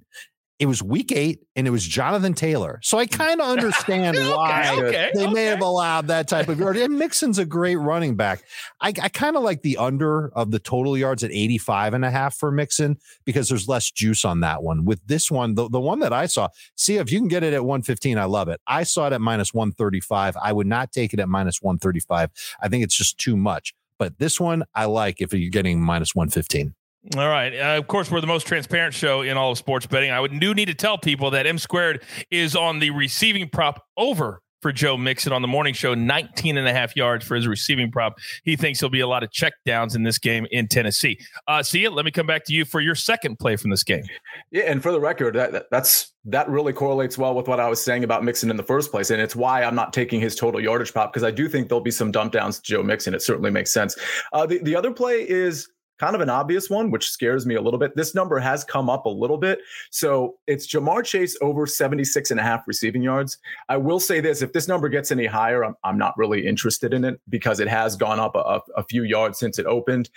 It 0.64 0.68
was 0.68 0.82
week 0.82 1.12
eight, 1.12 1.46
and 1.58 1.68
it 1.68 1.72
was 1.72 1.86
Jonathan 1.86 2.34
Taylor. 2.34 2.80
So 2.84 2.98
I 2.98 3.06
kind 3.06 3.42
of 3.42 3.50
understand 3.50 4.16
why 4.18 4.74
okay, 4.80 5.12
they 5.14 5.28
may 5.28 5.44
have 5.44 5.60
allowed 5.60 6.08
that 6.08 6.30
type 6.30 6.48
of 6.48 6.58
yard. 6.58 6.78
And 6.78 6.98
Mixon's 6.98 7.38
a 7.38 7.44
great 7.44 7.76
running 7.76 8.16
back. 8.16 8.46
I, 8.80 8.94
I 9.02 9.10
kind 9.10 9.36
of 9.36 9.44
like 9.44 9.62
the 9.62 9.76
under 9.76 10.30
of 10.30 10.52
the 10.52 10.60
total 10.60 10.98
yards 10.98 11.22
at 11.22 11.32
85 11.32 11.96
and 11.96 12.06
a 12.06 12.10
half 12.10 12.38
for 12.38 12.50
Mixon 12.50 12.98
because 13.26 13.50
there's 13.50 13.68
less 13.68 13.92
juice 13.92 14.24
on 14.24 14.40
that 14.40 14.64
one. 14.64 14.86
With 14.86 15.06
this 15.06 15.30
one, 15.30 15.56
the, 15.56 15.68
the 15.68 15.82
one 15.82 16.00
that 16.00 16.14
I 16.14 16.28
saw, 16.28 16.48
see 16.78 16.96
if 16.96 17.12
you 17.12 17.20
can 17.20 17.28
get 17.28 17.44
it 17.44 17.54
at 17.54 17.66
115, 17.66 18.18
I 18.18 18.24
love 18.24 18.48
it. 18.48 18.62
I 18.66 18.84
saw 18.84 19.08
it 19.08 19.12
at 19.12 19.20
minus 19.20 19.54
135. 19.54 20.38
I 20.42 20.54
would 20.54 20.68
not 20.68 20.94
take 20.94 21.14
it 21.14 21.20
at 21.20 21.28
minus 21.28 21.62
135. 21.62 22.30
I 22.62 22.70
think 22.70 22.86
it's 22.86 22.96
just 22.96 23.18
too 23.18 23.36
much. 23.36 23.74
But 24.00 24.18
this 24.18 24.40
one 24.40 24.64
I 24.74 24.86
like 24.86 25.20
if 25.20 25.34
you're 25.34 25.50
getting 25.50 25.82
minus 25.82 26.16
115. 26.16 26.74
All 27.18 27.28
right. 27.28 27.54
Uh, 27.54 27.78
of 27.78 27.88
course, 27.88 28.10
we're 28.10 28.22
the 28.22 28.28
most 28.28 28.48
transparent 28.48 28.94
show 28.94 29.22
in 29.22 29.36
all 29.36 29.52
of 29.52 29.58
sports 29.58 29.86
betting. 29.86 30.10
I 30.10 30.22
would 30.22 30.40
do 30.40 30.54
need 30.54 30.66
to 30.66 30.74
tell 30.74 30.98
people 30.98 31.32
that 31.32 31.46
M 31.46 31.58
squared 31.58 32.02
is 32.32 32.56
on 32.56 32.80
the 32.80 32.92
receiving 32.92 33.50
prop 33.50 33.84
over 33.98 34.42
for 34.64 34.72
Joe 34.72 34.96
Mixon 34.96 35.34
on 35.34 35.42
the 35.42 35.48
morning 35.48 35.74
show, 35.74 35.94
19 35.94 36.58
and 36.58 36.66
a 36.66 36.74
half 36.74 36.96
yards 36.96 37.26
for 37.26 37.36
his 37.36 37.46
receiving 37.46 37.92
prop. 37.92 38.18
He 38.46 38.56
thinks 38.56 38.80
there'll 38.80 38.90
be 38.90 39.02
a 39.02 39.08
lot 39.08 39.22
of 39.22 39.30
check 39.32 39.52
downs 39.66 39.94
in 39.94 40.04
this 40.04 40.18
game 40.18 40.48
in 40.52 40.70
Tennessee. 40.70 41.20
Uh, 41.48 41.62
Sia. 41.62 41.92
Let 41.92 42.06
me 42.06 42.12
come 42.12 42.26
back 42.26 42.46
to 42.46 42.54
you 42.54 42.64
for 42.64 42.80
your 42.80 42.96
second 42.96 43.38
play 43.38 43.58
from 43.58 43.70
this 43.70 43.84
game. 43.84 44.06
Yeah, 44.52 44.64
and 44.64 44.82
for 44.82 44.94
the 44.94 45.02
record, 45.02 45.36
that, 45.36 45.52
that, 45.52 45.66
that's 45.70 46.14
that 46.26 46.48
really 46.48 46.72
correlates 46.72 47.18
well 47.18 47.36
with 47.36 47.50
what 47.50 47.60
I 47.60 47.68
was 47.68 47.84
saying 47.84 48.06
about 48.06 48.24
Mixon 48.24 48.50
in 48.50 48.56
the 48.56 48.64
first 48.64 48.90
place, 48.90 49.10
and 49.10 49.22
it's 49.22 49.36
why 49.36 49.64
I'm 49.64 49.76
not 49.76 49.92
taking 49.92 50.22
his 50.22 50.36
total 50.36 50.62
yardage 50.62 50.94
prop 50.94 51.12
because 51.12 51.26
I 51.26 51.32
do 51.32 51.50
think 51.50 51.68
there'll 51.68 51.84
be 51.84 51.92
some 51.92 52.12
dump 52.12 52.32
downs 52.32 52.60
to 52.60 52.64
Joe 52.64 52.82
Mixon. 52.82 53.14
It 53.14 53.22
certainly 53.22 53.52
makes 53.52 53.72
sense. 53.72 53.98
Uh, 54.32 54.46
the 54.46 54.60
the 54.60 54.78
other 54.78 54.92
play 54.92 55.28
is 55.30 55.68
kind 56.00 56.16
of 56.16 56.22
an 56.22 56.30
obvious 56.30 56.70
one, 56.70 56.92
which 56.92 57.10
scares 57.10 57.46
me 57.46 57.56
a 57.56 57.62
little 57.62 57.80
bit. 57.80 57.96
This 57.96 58.16
number 58.16 58.40
has 58.40 58.64
come 58.64 58.90
up 58.90 59.06
a 59.06 59.10
little 59.10 59.38
bit. 59.38 59.60
So 59.92 60.36
it's 60.48 60.68
Ja'Marr 60.68 61.06
Chase 61.06 61.38
over 61.42 61.66
76 61.66 62.32
and 62.32 62.40
a 62.40 62.44
half 62.44 62.68
receiving 62.68 63.04
yards. 63.04 63.38
I 63.70 63.78
will 63.78 64.00
say 64.00 64.20
this 64.20 64.42
if 64.42 64.54
this 64.54 64.68
number 64.68 64.90
gets 64.90 65.12
any 65.12 65.26
higher, 65.26 65.64
I'm, 65.64 65.76
I'm 65.84 65.98
not 65.98 66.18
really 66.18 66.46
interested 66.46 66.94
in 66.94 67.06
it 67.06 67.20
because 67.30 67.60
it 67.60 67.68
has 67.68 67.96
gone 67.96 68.20
up 68.20 68.36
a, 68.36 68.62
a 68.76 68.84
few 68.84 69.04
yards 69.04 69.40
since 69.40 69.60
it 69.60 69.66
opened. 69.66 70.10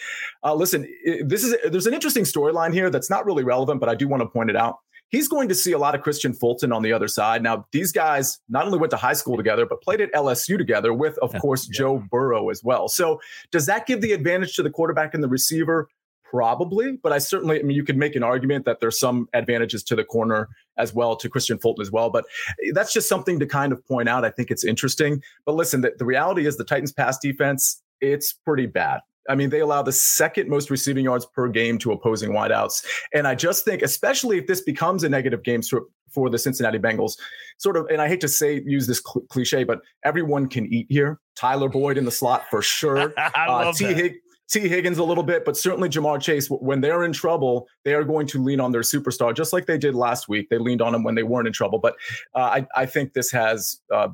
Uh, 0.42 0.54
listen, 0.54 0.88
this 1.24 1.44
is 1.44 1.54
there's 1.70 1.86
an 1.86 1.94
interesting 1.94 2.24
storyline 2.24 2.72
here 2.72 2.90
that's 2.90 3.10
not 3.10 3.26
really 3.26 3.44
relevant, 3.44 3.80
but 3.80 3.88
I 3.88 3.94
do 3.94 4.08
want 4.08 4.22
to 4.22 4.28
point 4.28 4.50
it 4.50 4.56
out 4.56 4.78
he's 5.10 5.28
going 5.28 5.48
to 5.48 5.54
see 5.54 5.72
a 5.72 5.78
lot 5.78 5.94
of 5.94 6.02
Kristian 6.02 6.36
Fulton 6.36 6.72
on 6.72 6.82
the 6.82 6.92
other 6.92 7.08
side. 7.08 7.42
Now, 7.42 7.66
these 7.72 7.92
guys 7.92 8.38
not 8.48 8.66
only 8.66 8.78
went 8.78 8.90
to 8.90 8.96
high 8.96 9.12
school 9.12 9.36
together, 9.36 9.66
but 9.66 9.82
played 9.82 10.00
at 10.00 10.12
LSU 10.12 10.58
together 10.58 10.92
with, 10.92 11.18
of 11.18 11.32
course, 11.38 11.68
yeah. 11.68 11.78
Joe 11.78 12.04
Burrow 12.10 12.50
as 12.50 12.62
well. 12.64 12.88
So, 12.88 13.20
does 13.50 13.66
that 13.66 13.86
give 13.86 14.00
the 14.00 14.12
advantage 14.12 14.56
to 14.56 14.62
the 14.62 14.70
quarterback 14.70 15.14
and 15.14 15.22
the 15.22 15.28
receiver? 15.28 15.88
Probably, 16.28 16.98
but 17.00 17.12
I 17.12 17.18
certainly, 17.18 17.60
I 17.60 17.62
mean, 17.62 17.76
you 17.76 17.84
could 17.84 17.96
make 17.96 18.16
an 18.16 18.24
argument 18.24 18.64
that 18.64 18.80
there's 18.80 18.98
some 18.98 19.28
advantages 19.32 19.84
to 19.84 19.94
the 19.94 20.02
corner 20.02 20.48
as 20.76 20.92
well, 20.92 21.14
to 21.14 21.30
Kristian 21.30 21.60
Fulton 21.62 21.82
as 21.82 21.92
well. 21.92 22.10
But 22.10 22.24
that's 22.72 22.92
just 22.92 23.08
something 23.08 23.38
to 23.38 23.46
kind 23.46 23.72
of 23.72 23.86
point 23.86 24.08
out. 24.08 24.24
I 24.24 24.30
think 24.30 24.50
it's 24.50 24.64
interesting. 24.64 25.22
But 25.44 25.54
listen, 25.54 25.82
the, 25.82 25.92
the 25.96 26.04
reality 26.04 26.44
is 26.44 26.56
the 26.56 26.64
Titans' 26.64 26.92
pass 26.92 27.16
defense, 27.18 27.80
it's 28.00 28.32
pretty 28.32 28.66
bad. 28.66 29.00
I 29.28 29.34
mean, 29.34 29.50
they 29.50 29.60
allow 29.60 29.82
the 29.82 29.92
second 29.92 30.48
most 30.48 30.70
receiving 30.70 31.04
yards 31.04 31.26
per 31.26 31.48
game 31.48 31.78
to 31.78 31.92
opposing 31.92 32.30
wideouts. 32.30 32.84
And 33.14 33.26
I 33.26 33.34
just 33.34 33.64
think, 33.64 33.82
especially 33.82 34.38
if 34.38 34.46
this 34.46 34.60
becomes 34.60 35.04
a 35.04 35.08
negative 35.08 35.42
game 35.42 35.62
for 36.10 36.30
the 36.30 36.38
Cincinnati 36.38 36.78
Bengals, 36.78 37.18
sort 37.58 37.76
of, 37.76 37.86
and 37.86 38.00
I 38.00 38.08
hate 38.08 38.20
to 38.22 38.28
say, 38.28 38.62
use 38.64 38.86
this 38.86 39.02
cl- 39.04 39.24
cliche, 39.28 39.64
but 39.64 39.80
everyone 40.04 40.48
can 40.48 40.72
eat 40.72 40.86
here. 40.88 41.20
Tyler 41.34 41.68
Boyd 41.68 41.98
in 41.98 42.04
the 42.04 42.10
slot 42.10 42.44
for 42.50 42.62
sure. 42.62 43.12
uh, 43.34 43.72
T. 43.72 43.92
Hig- 43.92 44.16
Tee 44.48 44.68
Higgins 44.68 44.98
a 44.98 45.04
little 45.04 45.24
bit, 45.24 45.44
but 45.44 45.56
certainly 45.56 45.88
Ja'Marr 45.88 46.20
Chase, 46.20 46.48
when 46.48 46.80
they're 46.80 47.02
in 47.02 47.12
trouble, 47.12 47.66
they 47.84 47.94
are 47.94 48.04
going 48.04 48.28
to 48.28 48.42
lean 48.42 48.60
on 48.60 48.70
their 48.70 48.82
superstar, 48.82 49.34
just 49.34 49.52
like 49.52 49.66
they 49.66 49.78
did 49.78 49.94
last 49.94 50.28
week. 50.28 50.48
They 50.50 50.58
leaned 50.58 50.80
on 50.80 50.94
him 50.94 51.02
when 51.02 51.16
they 51.16 51.24
weren't 51.24 51.48
in 51.48 51.52
trouble. 51.52 51.80
But 51.80 51.96
uh, 52.34 52.38
I, 52.38 52.66
I 52.76 52.86
think 52.86 53.12
this 53.12 53.30
has 53.32 53.80
uh, 53.92 54.08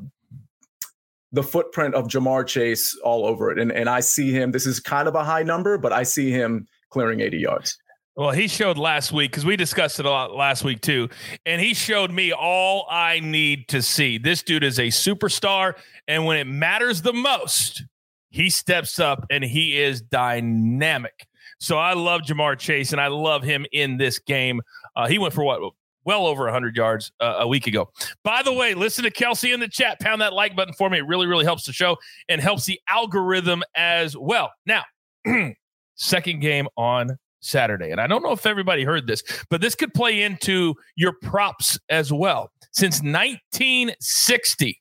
the 1.33 1.43
footprint 1.43 1.95
of 1.95 2.09
Ja'Marr 2.09 2.47
Chase 2.47 2.99
all 3.03 3.27
over 3.27 3.51
it. 3.51 3.59
And, 3.59 3.73
and 3.73 3.89
I 3.89 4.01
see 4.01 4.31
him, 4.31 4.53
this 4.53 4.67
is 4.67 4.81
kind 4.81 5.09
of 5.09 5.15
a 5.15 5.25
high 5.25 5.43
number, 5.43 5.79
but 5.79 5.93
I 5.93 6.03
see 6.03 6.31
him 6.31 6.67
clearing 6.91 7.21
80 7.21 7.39
yards. 7.39 7.79
Well, 8.15 8.31
he 8.31 8.47
showed 8.47 8.77
last 8.77 9.11
week 9.11 9.31
because 9.31 9.47
we 9.47 9.57
discussed 9.57 9.99
it 9.99 10.05
a 10.05 10.11
lot 10.11 10.35
last 10.35 10.65
week 10.65 10.83
too. 10.83 11.09
And 11.47 11.63
he 11.63 11.73
showed 11.73 12.11
me 12.11 12.33
all 12.33 12.87
I 12.91 13.21
need 13.21 13.69
to 13.69 13.81
see. 13.81 14.19
This 14.19 14.43
dude 14.43 14.65
is 14.65 14.79
a 14.79 14.89
superstar. 14.89 15.75
And 16.07 16.27
when 16.27 16.37
it 16.37 16.47
matters 16.47 17.01
the 17.01 17.15
most, 17.15 17.83
he 18.29 18.51
steps 18.51 18.99
up 18.99 19.25
and 19.31 19.43
he 19.43 19.81
is 19.81 20.03
dynamic. 20.03 21.27
So 21.59 21.79
I 21.79 21.95
love 21.95 22.23
Ja'Marr 22.23 22.59
Chase 22.59 22.93
and 22.93 23.01
I 23.01 23.07
love 23.07 23.43
him 23.43 23.65
in 23.73 23.97
this 23.97 24.19
game. 24.19 24.61
Uh, 24.95 25.09
he 25.09 25.19
went 25.19 25.33
for 25.33 25.45
what 25.45 25.61
well 26.05 26.27
over 26.27 26.45
100 26.45 26.77
yards 26.77 27.13
uh, 27.21 27.37
a 27.41 27.47
week 27.47 27.67
ago. 27.67 27.91
By 28.25 28.43
the 28.43 28.53
way, 28.53 28.75
listen 28.75 29.05
to 29.05 29.11
Kelsey 29.11 29.53
in 29.53 29.61
the 29.61 29.69
chat. 29.69 30.01
Pound 30.01 30.21
that 30.21 30.33
like 30.33 30.57
button 30.57 30.75
for 30.75 30.91
me. 30.91 30.99
It 30.99 31.07
really, 31.07 31.27
really 31.27 31.45
helps 31.45 31.65
the 31.65 31.73
show 31.73 31.97
and 32.29 32.41
helps 32.41 32.65
the 32.65 32.81
algorithm 32.89 33.63
as 33.77 34.17
well. 34.17 34.53
Now, 34.67 34.85
second 35.95 36.41
game 36.41 36.69
on 36.77 37.19
Saturday. 37.41 37.91
And 37.91 38.01
I 38.01 38.07
don't 38.07 38.23
know 38.23 38.33
if 38.33 38.47
everybody 38.47 38.85
heard 38.85 39.07
this, 39.07 39.23
but 39.51 39.61
this 39.61 39.75
could 39.75 39.93
play 39.93 40.23
into 40.23 40.75
your 40.97 41.13
props 41.23 41.79
as 41.89 42.13
well. 42.13 42.51
Since 42.73 43.03
1960, 43.03 44.81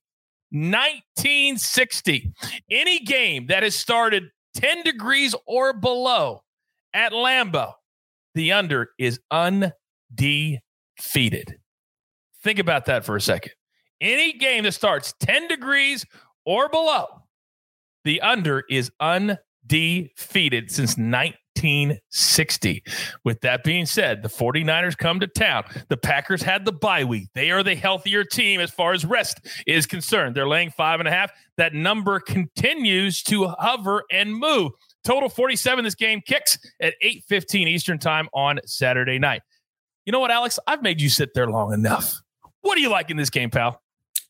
1960, 0.51 2.33
any 2.69 2.99
game 2.99 3.47
that 3.47 3.63
has 3.63 3.75
started 3.75 4.29
10 4.55 4.83
degrees 4.83 5.35
or 5.45 5.73
below 5.73 6.43
at 6.93 7.11
Lambeau, 7.11 7.73
the 8.35 8.51
under 8.53 8.91
is 8.97 9.19
undefeated 9.31 10.61
defeated. 11.01 11.55
Think 12.43 12.59
about 12.59 12.85
that 12.85 13.03
for 13.05 13.15
a 13.15 13.21
second. 13.21 13.53
Any 13.99 14.33
game 14.33 14.63
that 14.63 14.73
starts 14.73 15.13
10 15.19 15.47
degrees 15.47 16.05
or 16.45 16.69
below, 16.69 17.05
the 18.03 18.21
under 18.21 18.63
is 18.69 18.91
undefeated 18.99 20.71
since 20.71 20.97
1960. 20.97 22.83
With 23.23 23.41
that 23.41 23.63
being 23.63 23.85
said, 23.85 24.23
the 24.23 24.29
49ers 24.29 24.97
come 24.97 25.19
to 25.19 25.27
town. 25.27 25.65
The 25.89 25.97
Packers 25.97 26.41
had 26.41 26.65
the 26.65 26.71
bye 26.71 27.03
week. 27.03 27.27
They 27.35 27.51
are 27.51 27.61
the 27.61 27.75
healthier 27.75 28.23
team 28.23 28.59
as 28.59 28.71
far 28.71 28.93
as 28.93 29.05
rest 29.05 29.47
is 29.67 29.85
concerned. 29.85 30.35
They're 30.35 30.47
laying 30.47 30.71
five 30.71 30.99
and 30.99 31.07
a 31.07 31.11
half. 31.11 31.31
That 31.57 31.75
number 31.75 32.19
continues 32.19 33.21
to 33.23 33.49
hover 33.59 34.03
and 34.11 34.33
move. 34.33 34.71
Total 35.03 35.29
47 35.29 35.83
this 35.83 35.95
game 35.95 36.21
kicks 36.25 36.57
at 36.79 36.95
8:15 37.03 37.67
Eastern 37.67 37.99
Time 37.99 38.29
on 38.33 38.59
Saturday 38.65 39.19
night. 39.19 39.41
You 40.05 40.11
know 40.11 40.19
what, 40.19 40.31
Alex? 40.31 40.57
I've 40.65 40.81
made 40.81 40.99
you 41.01 41.09
sit 41.09 41.33
there 41.33 41.47
long 41.47 41.73
enough. 41.73 42.21
What 42.61 42.75
do 42.75 42.81
you 42.81 42.89
like 42.89 43.09
in 43.11 43.17
this 43.17 43.29
game, 43.29 43.49
pal? 43.49 43.81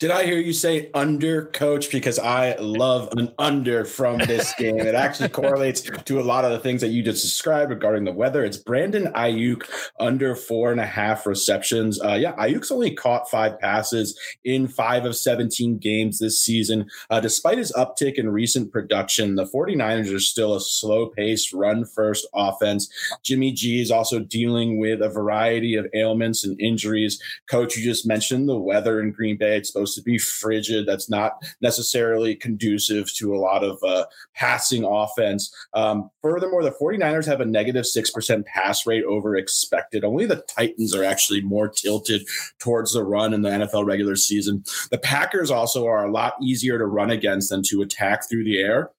Did 0.02 0.10
I 0.10 0.26
hear 0.26 0.40
you 0.40 0.52
say 0.52 0.90
under 0.96 1.46
coach? 1.46 1.92
Because 1.92 2.18
I 2.18 2.56
love 2.56 3.10
an 3.18 3.32
under 3.38 3.86
from 3.86 4.18
this 4.18 4.52
game. 4.58 4.80
It 4.80 4.96
actually 4.96 5.30
correlates 5.30 5.82
to 5.82 6.20
a 6.20 6.24
lot 6.24 6.44
of 6.44 6.50
the 6.50 6.58
things 6.58 6.82
that 6.82 6.88
you 6.88 7.04
just 7.04 7.22
described 7.22 7.70
regarding 7.70 8.06
the 8.06 8.12
weather. 8.12 8.44
It's 8.44 8.58
Brandon 8.58 9.14
Aiyuk 9.14 9.62
under 10.00 10.36
four 10.36 10.72
and 10.72 10.82
a 10.82 10.88
half 10.88 11.28
receptions. 11.28 12.02
Uh, 12.02 12.16
yeah, 12.16 12.34
Aiyuk's 12.38 12.72
only 12.72 12.96
caught 12.96 13.30
five 13.30 13.60
passes 13.60 14.20
in 14.44 14.68
five 14.68 15.06
of 15.06 15.16
17 15.16 15.78
games 15.78 16.18
this 16.18 16.44
season. 16.44 16.90
Uh, 17.12 17.20
despite 17.20 17.60
his 17.60 17.72
uptick 17.74 18.16
in 18.16 18.28
recent 18.28 18.72
production, 18.72 19.36
the 19.36 19.46
49ers 19.46 20.12
are 20.12 20.20
still 20.20 20.56
a 20.56 20.62
slow 20.62 21.10
paced 21.10 21.54
run 21.54 21.86
first 21.86 22.28
offense. 22.34 22.92
Jimmy 23.22 23.52
G 23.52 23.80
is 23.80 23.92
also 23.92 24.18
dealing 24.18 24.80
with 24.80 25.00
a 25.04 25.10
variety 25.10 25.76
of 25.76 25.86
ailments 25.94 26.44
and 26.44 26.60
injuries. 26.60 27.22
Coach, 27.48 27.78
you 27.78 27.84
just 27.84 28.08
mentioned 28.08 28.50
the 28.50 28.58
weather 28.58 29.00
in 29.00 29.12
Green 29.12 29.38
Bay. 29.38 29.58
It's 29.58 29.72
supposed 29.72 29.91
supposed 29.92 30.06
to 30.06 30.12
be 30.12 30.18
frigid. 30.18 30.86
That's 30.86 31.10
not 31.10 31.44
necessarily 31.62 32.36
conducive 32.36 33.14
to 33.16 33.36
a 33.36 33.38
lot 33.38 33.64
of 33.64 33.82
uh, 33.84 34.06
passing 34.34 34.84
offense. 34.84 35.54
Um, 35.74 36.10
furthermore, 36.22 36.64
the 36.64 36.72
49ers 36.72 37.26
have 37.26 37.42
a 37.42 37.46
negative 37.46 37.86
6% 37.86 38.46
pass 38.46 38.86
rate 38.86 39.04
over 39.04 39.36
expected. 39.36 40.04
Only 40.04 40.26
the 40.26 40.44
Titans 40.48 40.96
are 40.96 41.04
actually 41.04 41.42
more 41.42 41.68
tilted 41.68 42.28
towards 42.60 42.94
the 42.94 43.04
run 43.04 43.34
in 43.34 43.42
the 43.42 43.50
NFL 43.50 43.86
regular 43.86 44.16
season. 44.16 44.64
The 44.90 44.98
Packers 44.98 45.52
also 45.52 45.86
are 45.86 46.06
a 46.06 46.12
lot 46.12 46.34
easier 46.42 46.78
to 46.78 46.86
run 46.86 47.12
against 47.12 47.50
than 47.50 47.64
to 47.64 47.82
attack 47.82 48.30
through 48.30 48.44
the 48.44 48.60
air. 48.60 48.92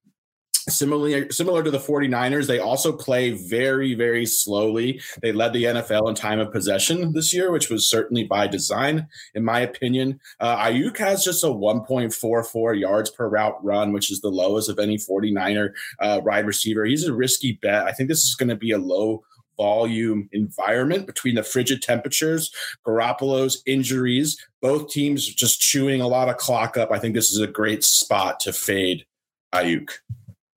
Similarly, 0.69 1.29
similar 1.31 1.63
to 1.65 1.71
the 1.71 1.79
49ers, 1.79 2.47
they 2.47 2.61
also 2.61 2.93
play 2.93 3.31
very, 3.31 3.95
very 3.95 4.25
slowly. 4.25 5.01
They 5.21 5.33
led 5.33 5.53
the 5.53 5.65
NFL 5.65 6.09
in 6.09 6.15
time 6.15 6.39
of 6.39 6.53
possession 6.53 7.13
this 7.13 7.35
year, 7.35 7.51
which 7.51 7.69
was 7.69 7.89
certainly 7.89 8.25
by 8.25 8.47
design, 8.47 9.09
in 9.35 9.45
my 9.45 9.61
opinion. 9.61 10.21
Uh, 10.39 10.57
Aiyuk 10.57 10.99
has 10.99 11.25
just 11.25 11.43
a 11.43 11.49
1.44 11.49 12.79
yards 12.79 13.11
per 13.11 13.29
route 13.29 13.63
run, 13.65 13.93
which 13.93 14.13
is 14.13 14.21
the 14.21 14.29
lowest 14.29 14.69
of 14.69 14.79
any 14.79 14.97
49er 14.97 15.71
uh, 16.01 16.21
wide 16.25 16.47
receiver. 16.47 16.85
He's 16.85 17.07
a 17.07 17.13
risky 17.13 17.59
bet. 17.61 17.87
I 17.87 17.93
think 17.93 18.09
this 18.09 18.25
is 18.25 18.37
going 18.37 18.51
to 18.51 18.57
be 18.57 18.71
a 18.71 18.79
low 18.79 19.25
volume 19.57 20.29
environment 20.33 21.07
between 21.07 21.35
the 21.35 21.43
frigid 21.43 21.83
temperatures, 21.83 22.53
Garoppolo's 22.87 23.63
injuries, 23.67 24.37
both 24.61 24.91
teams 24.91 25.27
just 25.27 25.61
chewing 25.61 26.01
a 26.01 26.09
lot 26.09 26.29
of 26.29 26.37
clock 26.37 26.77
up. 26.77 26.91
I 26.91 26.99
think 26.99 27.15
this 27.15 27.31
is 27.31 27.41
a 27.41 27.47
great 27.47 27.85
spot 27.85 28.41
to 28.41 28.53
fade 28.53 29.05
Aiyuk. 29.53 29.91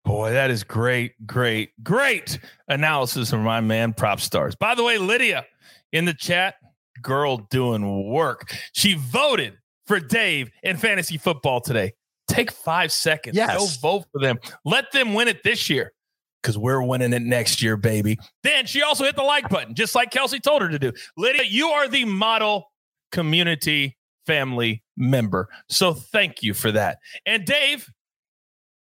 Boy, 0.05 0.31
that 0.33 0.51
is 0.51 0.63
great, 0.63 1.13
great, 1.25 1.71
great 1.81 2.39
analysis 2.67 3.29
from 3.29 3.43
my 3.43 3.61
man, 3.61 3.93
Prop 3.93 4.19
Stars. 4.19 4.55
By 4.55 4.75
the 4.75 4.83
way, 4.83 4.97
Lydia 4.97 5.45
in 5.91 6.05
the 6.05 6.13
chat, 6.13 6.55
girl 7.01 7.37
doing 7.49 8.09
work. 8.11 8.53
She 8.73 8.95
voted 8.95 9.57
for 9.87 9.99
Dave 9.99 10.49
in 10.61 10.77
fantasy 10.77 11.17
football 11.17 11.61
today. 11.61 11.93
Take 12.27 12.51
five 12.51 12.91
seconds. 12.91 13.35
Yes. 13.35 13.57
Go 13.57 13.65
vote 13.81 14.05
for 14.11 14.19
them. 14.19 14.39
Let 14.65 14.91
them 14.91 15.13
win 15.13 15.27
it 15.27 15.43
this 15.43 15.69
year 15.69 15.93
because 16.41 16.57
we're 16.57 16.81
winning 16.81 17.13
it 17.13 17.21
next 17.21 17.61
year, 17.61 17.77
baby. 17.77 18.19
Then 18.43 18.65
she 18.65 18.81
also 18.81 19.05
hit 19.05 19.15
the 19.15 19.23
like 19.23 19.47
button, 19.49 19.75
just 19.75 19.95
like 19.95 20.11
Kelsey 20.11 20.39
told 20.39 20.61
her 20.61 20.69
to 20.69 20.79
do. 20.79 20.91
Lydia, 21.15 21.43
you 21.43 21.67
are 21.67 21.87
the 21.87 22.05
model 22.05 22.71
community 23.11 23.97
family 24.25 24.83
member. 24.97 25.49
So 25.69 25.93
thank 25.93 26.43
you 26.43 26.53
for 26.53 26.71
that. 26.71 26.99
And 27.25 27.45
Dave, 27.45 27.89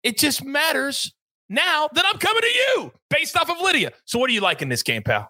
it 0.03 0.17
just 0.17 0.43
matters 0.43 1.13
now 1.49 1.89
that 1.93 2.05
I'm 2.05 2.19
coming 2.19 2.41
to 2.41 2.47
you 2.47 2.91
based 3.09 3.35
off 3.37 3.49
of 3.49 3.59
Lydia. 3.61 3.91
So, 4.05 4.19
what 4.19 4.27
do 4.27 4.33
you 4.33 4.41
like 4.41 4.61
in 4.61 4.69
this 4.69 4.83
game, 4.83 5.03
pal? 5.03 5.29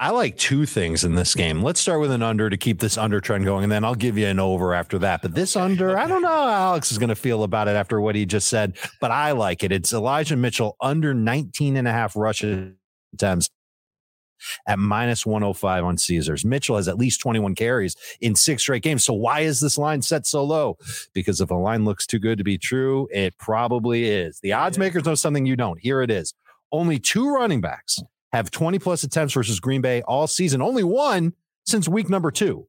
I 0.00 0.10
like 0.10 0.36
two 0.36 0.64
things 0.64 1.02
in 1.02 1.16
this 1.16 1.34
game. 1.34 1.60
Let's 1.60 1.80
start 1.80 2.00
with 2.00 2.12
an 2.12 2.22
under 2.22 2.48
to 2.48 2.56
keep 2.56 2.78
this 2.78 2.96
under 2.96 3.20
trend 3.20 3.44
going, 3.44 3.64
and 3.64 3.72
then 3.72 3.84
I'll 3.84 3.96
give 3.96 4.16
you 4.16 4.28
an 4.28 4.38
over 4.38 4.72
after 4.72 4.96
that. 5.00 5.22
But 5.22 5.34
this 5.34 5.56
under, 5.56 5.98
I 5.98 6.06
don't 6.06 6.22
know 6.22 6.28
how 6.28 6.48
Alex 6.48 6.92
is 6.92 6.98
going 6.98 7.08
to 7.08 7.16
feel 7.16 7.42
about 7.42 7.66
it 7.66 7.72
after 7.72 8.00
what 8.00 8.14
he 8.14 8.24
just 8.24 8.46
said, 8.46 8.78
but 9.00 9.10
I 9.10 9.32
like 9.32 9.64
it. 9.64 9.72
It's 9.72 9.92
Elijah 9.92 10.36
Mitchell 10.36 10.76
under 10.80 11.14
19 11.14 11.76
and 11.76 11.88
a 11.88 11.92
half 11.92 12.14
rush 12.14 12.44
attempts 13.12 13.50
at 14.66 14.78
minus 14.78 15.24
105 15.26 15.84
on 15.84 15.96
Caesars. 15.96 16.44
Mitchell 16.44 16.76
has 16.76 16.88
at 16.88 16.98
least 16.98 17.20
21 17.20 17.54
carries 17.54 17.96
in 18.20 18.34
six 18.34 18.62
straight 18.62 18.82
games. 18.82 19.04
So 19.04 19.12
why 19.12 19.40
is 19.40 19.60
this 19.60 19.78
line 19.78 20.02
set 20.02 20.26
so 20.26 20.44
low? 20.44 20.76
Because 21.12 21.40
if 21.40 21.50
a 21.50 21.54
line 21.54 21.84
looks 21.84 22.06
too 22.06 22.18
good 22.18 22.38
to 22.38 22.44
be 22.44 22.58
true, 22.58 23.08
it 23.10 23.36
probably 23.38 24.04
is. 24.04 24.40
The 24.40 24.52
odds 24.52 24.78
makers 24.78 25.04
know 25.04 25.14
something 25.14 25.46
you 25.46 25.56
don't. 25.56 25.80
Here 25.80 26.02
it 26.02 26.10
is. 26.10 26.34
Only 26.70 26.98
two 26.98 27.32
running 27.32 27.60
backs 27.60 28.02
have 28.32 28.50
20 28.50 28.78
plus 28.78 29.02
attempts 29.02 29.34
versus 29.34 29.60
Green 29.60 29.80
Bay 29.80 30.02
all 30.02 30.26
season. 30.26 30.60
Only 30.60 30.84
one 30.84 31.32
since 31.64 31.88
week 31.88 32.08
number 32.08 32.30
two. 32.30 32.66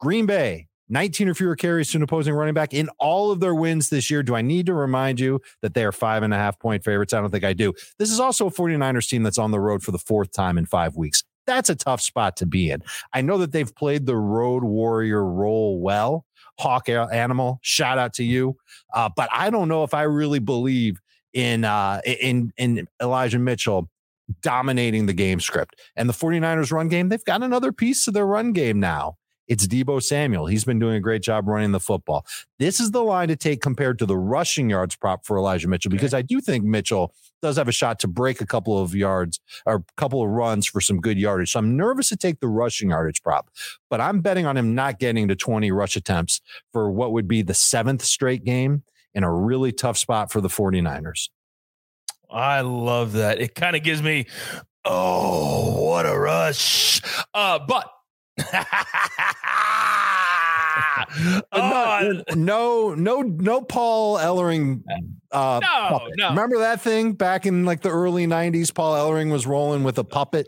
Green 0.00 0.26
Bay, 0.26 0.67
19 0.88 1.28
or 1.28 1.34
fewer 1.34 1.56
carries 1.56 1.90
to 1.90 1.98
an 1.98 2.02
opposing 2.02 2.34
running 2.34 2.54
back 2.54 2.72
in 2.72 2.88
all 2.98 3.30
of 3.30 3.40
their 3.40 3.54
wins 3.54 3.90
this 3.90 4.10
year. 4.10 4.22
Do 4.22 4.34
I 4.34 4.42
need 4.42 4.66
to 4.66 4.74
remind 4.74 5.20
you 5.20 5.40
that 5.62 5.74
they 5.74 5.84
are 5.84 5.92
five 5.92 6.22
and 6.22 6.32
a 6.32 6.36
half 6.36 6.58
point 6.58 6.84
favorites? 6.84 7.12
I 7.12 7.20
don't 7.20 7.30
think 7.30 7.44
I 7.44 7.52
do. 7.52 7.72
This 7.98 8.10
is 8.10 8.20
also 8.20 8.46
a 8.46 8.50
49ers 8.50 9.08
team 9.08 9.22
that's 9.22 9.38
on 9.38 9.50
the 9.50 9.60
road 9.60 9.82
for 9.82 9.92
the 9.92 9.98
fourth 9.98 10.32
time 10.32 10.58
in 10.58 10.66
five 10.66 10.96
weeks. 10.96 11.24
That's 11.46 11.70
a 11.70 11.74
tough 11.74 12.00
spot 12.00 12.36
to 12.38 12.46
be 12.46 12.70
in. 12.70 12.82
I 13.12 13.22
know 13.22 13.38
that 13.38 13.52
they've 13.52 13.74
played 13.74 14.06
the 14.06 14.16
road 14.16 14.64
warrior 14.64 15.24
role 15.24 15.80
well. 15.80 16.26
Hawk 16.58 16.88
animal, 16.88 17.58
shout 17.62 17.98
out 17.98 18.12
to 18.14 18.24
you. 18.24 18.56
Uh, 18.92 19.08
but 19.14 19.28
I 19.32 19.48
don't 19.48 19.68
know 19.68 19.84
if 19.84 19.94
I 19.94 20.02
really 20.02 20.40
believe 20.40 21.00
in 21.32 21.64
uh, 21.64 22.00
in 22.04 22.52
in 22.56 22.86
Elijah 23.00 23.38
Mitchell 23.38 23.88
dominating 24.42 25.06
the 25.06 25.12
game 25.12 25.40
script. 25.40 25.80
And 25.96 26.08
the 26.08 26.12
49ers 26.12 26.72
run 26.72 26.88
game, 26.88 27.08
they've 27.08 27.24
got 27.24 27.42
another 27.42 27.72
piece 27.72 28.04
to 28.04 28.10
their 28.10 28.26
run 28.26 28.52
game 28.52 28.80
now. 28.80 29.17
It's 29.48 29.66
Deebo 29.66 30.02
Samuel. 30.02 30.46
He's 30.46 30.64
been 30.64 30.78
doing 30.78 30.94
a 30.94 31.00
great 31.00 31.22
job 31.22 31.48
running 31.48 31.72
the 31.72 31.80
football. 31.80 32.26
This 32.58 32.80
is 32.80 32.90
the 32.90 33.02
line 33.02 33.28
to 33.28 33.36
take 33.36 33.62
compared 33.62 33.98
to 33.98 34.06
the 34.06 34.16
rushing 34.16 34.68
yards 34.68 34.94
prop 34.94 35.24
for 35.24 35.38
Elijah 35.38 35.68
Mitchell 35.68 35.90
because 35.90 36.12
I 36.12 36.20
do 36.20 36.40
think 36.42 36.64
Mitchell 36.64 37.14
does 37.40 37.56
have 37.56 37.66
a 37.66 37.72
shot 37.72 37.98
to 38.00 38.08
break 38.08 38.42
a 38.42 38.46
couple 38.46 38.78
of 38.78 38.94
yards 38.94 39.40
or 39.64 39.76
a 39.76 39.84
couple 39.96 40.22
of 40.22 40.28
runs 40.28 40.66
for 40.66 40.82
some 40.82 41.00
good 41.00 41.18
yardage. 41.18 41.52
So 41.52 41.60
I'm 41.60 41.76
nervous 41.76 42.10
to 42.10 42.16
take 42.16 42.40
the 42.40 42.48
rushing 42.48 42.90
yardage 42.90 43.22
prop, 43.22 43.48
but 43.88 44.00
I'm 44.00 44.20
betting 44.20 44.44
on 44.44 44.56
him 44.56 44.74
not 44.74 44.98
getting 44.98 45.28
to 45.28 45.34
20 45.34 45.72
rush 45.72 45.96
attempts 45.96 46.42
for 46.72 46.90
what 46.90 47.12
would 47.12 47.26
be 47.26 47.40
the 47.40 47.54
seventh 47.54 48.04
straight 48.04 48.44
game 48.44 48.82
in 49.14 49.24
a 49.24 49.32
really 49.32 49.72
tough 49.72 49.96
spot 49.96 50.30
for 50.30 50.42
the 50.42 50.48
49ers. 50.48 51.30
I 52.30 52.60
love 52.60 53.12
that. 53.12 53.40
It 53.40 53.54
kind 53.54 53.74
of 53.74 53.82
gives 53.82 54.02
me, 54.02 54.26
oh, 54.84 55.88
what 55.88 56.04
a 56.04 56.18
rush. 56.18 57.00
Uh, 57.32 57.58
but 57.58 57.90
uh, 61.52 62.12
no, 62.34 62.94
no, 62.94 63.22
no, 63.22 63.62
Paul 63.62 64.16
Ellering. 64.18 64.82
Uh, 65.30 65.60
no, 65.62 66.08
no. 66.16 66.28
Remember 66.30 66.58
that 66.58 66.80
thing 66.80 67.12
back 67.12 67.46
in 67.46 67.64
like 67.64 67.82
the 67.82 67.90
early 67.90 68.26
'90s? 68.26 68.74
Paul 68.74 68.94
Ellering 68.94 69.30
was 69.30 69.46
rolling 69.46 69.84
with 69.84 69.98
a 69.98 70.04
puppet. 70.04 70.46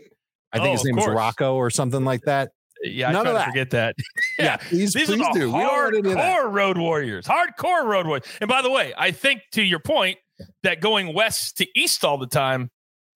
I 0.53 0.57
think 0.57 0.69
oh, 0.69 0.71
his 0.73 0.83
name 0.85 0.95
was 0.95 1.07
Rocco 1.07 1.55
or 1.55 1.69
something 1.69 2.03
like 2.03 2.21
that. 2.23 2.51
Yeah, 2.83 3.11
None 3.11 3.27
I 3.27 3.29
try 3.29 3.31
of 3.31 3.37
that. 3.37 3.47
forget 3.47 3.69
that. 3.71 3.95
yeah, 4.39 4.45
yeah 4.45 4.57
please, 4.57 4.93
these 4.93 5.07
please 5.07 5.21
are 5.21 5.33
do. 5.33 5.51
Hardcore 5.51 6.51
road 6.51 6.77
warriors. 6.77 7.25
Hardcore 7.25 7.85
road 7.85 8.07
warriors. 8.07 8.25
And 8.41 8.49
by 8.49 8.61
the 8.61 8.71
way, 8.71 8.93
I 8.97 9.11
think 9.11 9.41
to 9.51 9.61
your 9.61 9.79
point, 9.79 10.17
that 10.63 10.81
going 10.81 11.13
west 11.13 11.57
to 11.57 11.67
east 11.75 12.03
all 12.03 12.17
the 12.17 12.27
time 12.27 12.71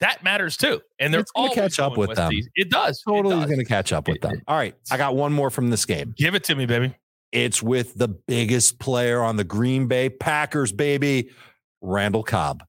that 0.05 0.23
matters 0.23 0.55
too. 0.55 0.81
And 0.99 1.13
they're 1.13 1.23
to 1.23 1.49
catch 1.53 1.79
up 1.79 1.97
with 1.97 2.15
them. 2.15 2.31
It 2.55 2.69
does. 2.69 3.01
Totally 3.01 3.45
going 3.45 3.57
to 3.57 3.65
catch 3.65 3.91
up 3.91 4.07
with 4.07 4.21
them. 4.21 4.41
All 4.47 4.55
right. 4.55 4.75
I 4.91 4.97
got 4.97 5.15
one 5.15 5.33
more 5.33 5.49
from 5.49 5.69
this 5.69 5.83
game. 5.85 6.13
Give 6.15 6.35
it 6.35 6.43
to 6.45 6.55
me, 6.55 6.65
baby. 6.65 6.95
It's 7.31 7.61
with 7.61 7.95
the 7.95 8.07
biggest 8.07 8.79
player 8.79 9.21
on 9.21 9.35
the 9.35 9.43
Green 9.43 9.87
Bay 9.87 10.09
Packers, 10.09 10.71
baby, 10.71 11.31
Randall 11.81 12.23
Cobb. 12.23 12.63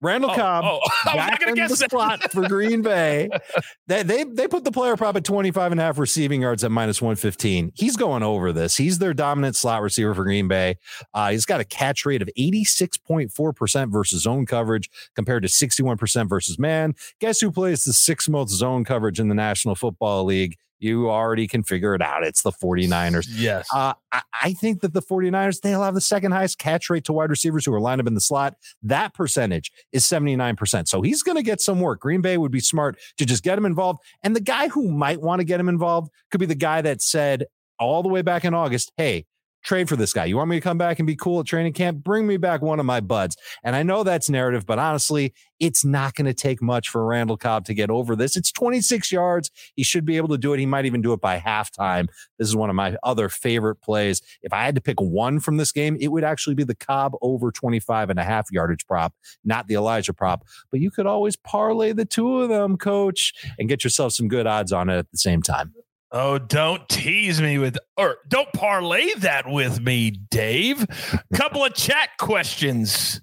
Randall 0.00 0.30
oh, 0.30 0.36
Cobb 0.36 0.64
oh, 0.64 0.80
I 1.06 1.16
was 1.16 1.26
not 1.30 1.40
gonna 1.40 1.54
guess 1.54 1.70
the 1.70 1.76
spot 1.76 2.30
for 2.30 2.46
Green 2.48 2.82
Bay. 2.82 3.28
they, 3.88 4.02
they 4.02 4.24
they 4.24 4.46
put 4.46 4.64
the 4.64 4.70
player 4.70 4.96
prop 4.96 5.16
at 5.16 5.24
25 5.24 5.72
and 5.72 5.80
a 5.80 5.84
half 5.84 5.98
receiving 5.98 6.42
yards 6.42 6.62
at 6.62 6.70
minus 6.70 7.02
115. 7.02 7.72
He's 7.74 7.96
going 7.96 8.22
over 8.22 8.52
this. 8.52 8.76
He's 8.76 8.98
their 8.98 9.14
dominant 9.14 9.56
slot 9.56 9.82
receiver 9.82 10.14
for 10.14 10.24
Green 10.24 10.46
Bay. 10.46 10.76
Uh, 11.14 11.30
he's 11.30 11.44
got 11.46 11.60
a 11.60 11.64
catch 11.64 12.06
rate 12.06 12.22
of 12.22 12.30
86.4% 12.38 13.92
versus 13.92 14.22
zone 14.22 14.46
coverage 14.46 14.88
compared 15.16 15.42
to 15.42 15.48
61% 15.48 16.28
versus 16.28 16.58
man. 16.58 16.94
Guess 17.20 17.40
who 17.40 17.50
plays 17.50 17.84
the 17.84 17.92
sixth 17.92 18.28
most 18.28 18.50
zone 18.50 18.84
coverage 18.84 19.18
in 19.18 19.28
the 19.28 19.34
National 19.34 19.74
Football 19.74 20.24
League? 20.24 20.56
You 20.78 21.10
already 21.10 21.46
can 21.48 21.62
figure 21.62 21.94
it 21.94 22.02
out. 22.02 22.24
It's 22.24 22.42
the 22.42 22.52
49ers. 22.52 23.26
Yes. 23.30 23.68
Uh, 23.74 23.94
I, 24.12 24.22
I, 24.42 24.52
think 24.52 24.80
that 24.80 24.94
the 24.94 25.02
49ers, 25.02 25.60
they'll 25.60 25.82
have 25.82 25.94
the 25.94 26.00
second 26.00 26.32
highest 26.32 26.58
catch 26.58 26.88
rate 26.88 27.04
to 27.04 27.12
wide 27.12 27.30
receivers 27.30 27.64
who 27.64 27.74
are 27.74 27.80
lined 27.80 28.00
up 28.00 28.06
in 28.06 28.14
the 28.14 28.20
slot. 28.20 28.54
That 28.82 29.14
percentage 29.14 29.72
is 29.92 30.04
79%. 30.04 30.88
So 30.88 31.02
he's 31.02 31.22
going 31.22 31.36
to 31.36 31.42
get 31.42 31.60
some 31.60 31.80
work. 31.80 32.00
Green 32.00 32.20
Bay 32.20 32.38
would 32.38 32.52
be 32.52 32.60
smart 32.60 32.98
to 33.16 33.26
just 33.26 33.42
get 33.42 33.58
him 33.58 33.66
involved. 33.66 34.00
And 34.22 34.36
the 34.36 34.40
guy 34.40 34.68
who 34.68 34.90
might 34.90 35.20
want 35.20 35.40
to 35.40 35.44
get 35.44 35.60
him 35.60 35.68
involved 35.68 36.10
could 36.30 36.40
be 36.40 36.46
the 36.46 36.54
guy 36.54 36.80
that 36.82 37.02
said 37.02 37.46
all 37.78 38.02
the 38.02 38.08
way 38.08 38.22
back 38.22 38.44
in 38.44 38.54
August, 38.54 38.92
hey, 38.96 39.26
trade 39.62 39.88
for 39.88 39.96
this 39.96 40.12
guy. 40.12 40.24
You 40.24 40.36
want 40.36 40.50
me 40.50 40.56
to 40.56 40.60
come 40.60 40.78
back 40.78 40.98
and 40.98 41.06
be 41.06 41.16
cool 41.16 41.40
at 41.40 41.46
training 41.46 41.72
camp? 41.72 42.02
Bring 42.02 42.26
me 42.26 42.36
back 42.36 42.62
one 42.62 42.80
of 42.80 42.86
my 42.86 43.00
buds. 43.00 43.36
And 43.64 43.74
I 43.74 43.82
know 43.82 44.02
that's 44.02 44.30
narrative, 44.30 44.66
but 44.66 44.78
honestly, 44.78 45.34
it's 45.60 45.84
not 45.84 46.14
going 46.14 46.26
to 46.26 46.34
take 46.34 46.62
much 46.62 46.88
for 46.88 47.04
Randall 47.04 47.36
Cobb 47.36 47.64
to 47.66 47.74
get 47.74 47.90
over 47.90 48.14
this. 48.14 48.36
It's 48.36 48.52
26 48.52 49.10
yards. 49.10 49.50
He 49.74 49.82
should 49.82 50.04
be 50.04 50.16
able 50.16 50.28
to 50.28 50.38
do 50.38 50.52
it. 50.52 50.60
He 50.60 50.66
might 50.66 50.86
even 50.86 51.02
do 51.02 51.12
it 51.12 51.20
by 51.20 51.38
halftime. 51.38 52.08
This 52.38 52.48
is 52.48 52.56
one 52.56 52.70
of 52.70 52.76
my 52.76 52.96
other 53.02 53.28
favorite 53.28 53.76
plays. 53.76 54.20
If 54.42 54.52
I 54.52 54.64
had 54.64 54.74
to 54.76 54.80
pick 54.80 55.00
one 55.00 55.40
from 55.40 55.56
this 55.56 55.72
game, 55.72 55.96
it 56.00 56.08
would 56.08 56.24
actually 56.24 56.54
be 56.54 56.64
the 56.64 56.76
Cobb 56.76 57.12
over 57.20 57.50
25 57.50 58.10
and 58.10 58.18
a 58.18 58.24
half 58.24 58.50
yardage 58.52 58.86
prop, 58.86 59.14
not 59.44 59.66
the 59.66 59.74
Elijah 59.74 60.12
prop. 60.12 60.44
But 60.70 60.80
you 60.80 60.90
could 60.90 61.06
always 61.06 61.36
parlay 61.36 61.92
the 61.92 62.04
two 62.04 62.40
of 62.40 62.48
them, 62.48 62.76
coach, 62.76 63.32
and 63.58 63.68
get 63.68 63.84
yourself 63.84 64.12
some 64.12 64.28
good 64.28 64.46
odds 64.46 64.72
on 64.72 64.88
it 64.88 64.98
at 64.98 65.10
the 65.10 65.18
same 65.18 65.42
time. 65.42 65.74
Oh, 66.10 66.38
don't 66.38 66.88
tease 66.88 67.40
me 67.40 67.58
with, 67.58 67.76
or 67.96 68.16
don't 68.28 68.50
parlay 68.54 69.12
that 69.18 69.46
with 69.46 69.80
me, 69.80 70.10
Dave. 70.10 70.86
Couple 71.34 71.64
of 71.64 71.74
chat 71.74 72.10
questions. 72.18 73.20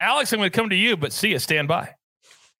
Alex, 0.00 0.32
I'm 0.32 0.38
going 0.38 0.50
to 0.50 0.56
come 0.56 0.70
to 0.70 0.76
you, 0.76 0.96
but 0.96 1.12
Sia. 1.12 1.40
Stand 1.40 1.66
by. 1.66 1.94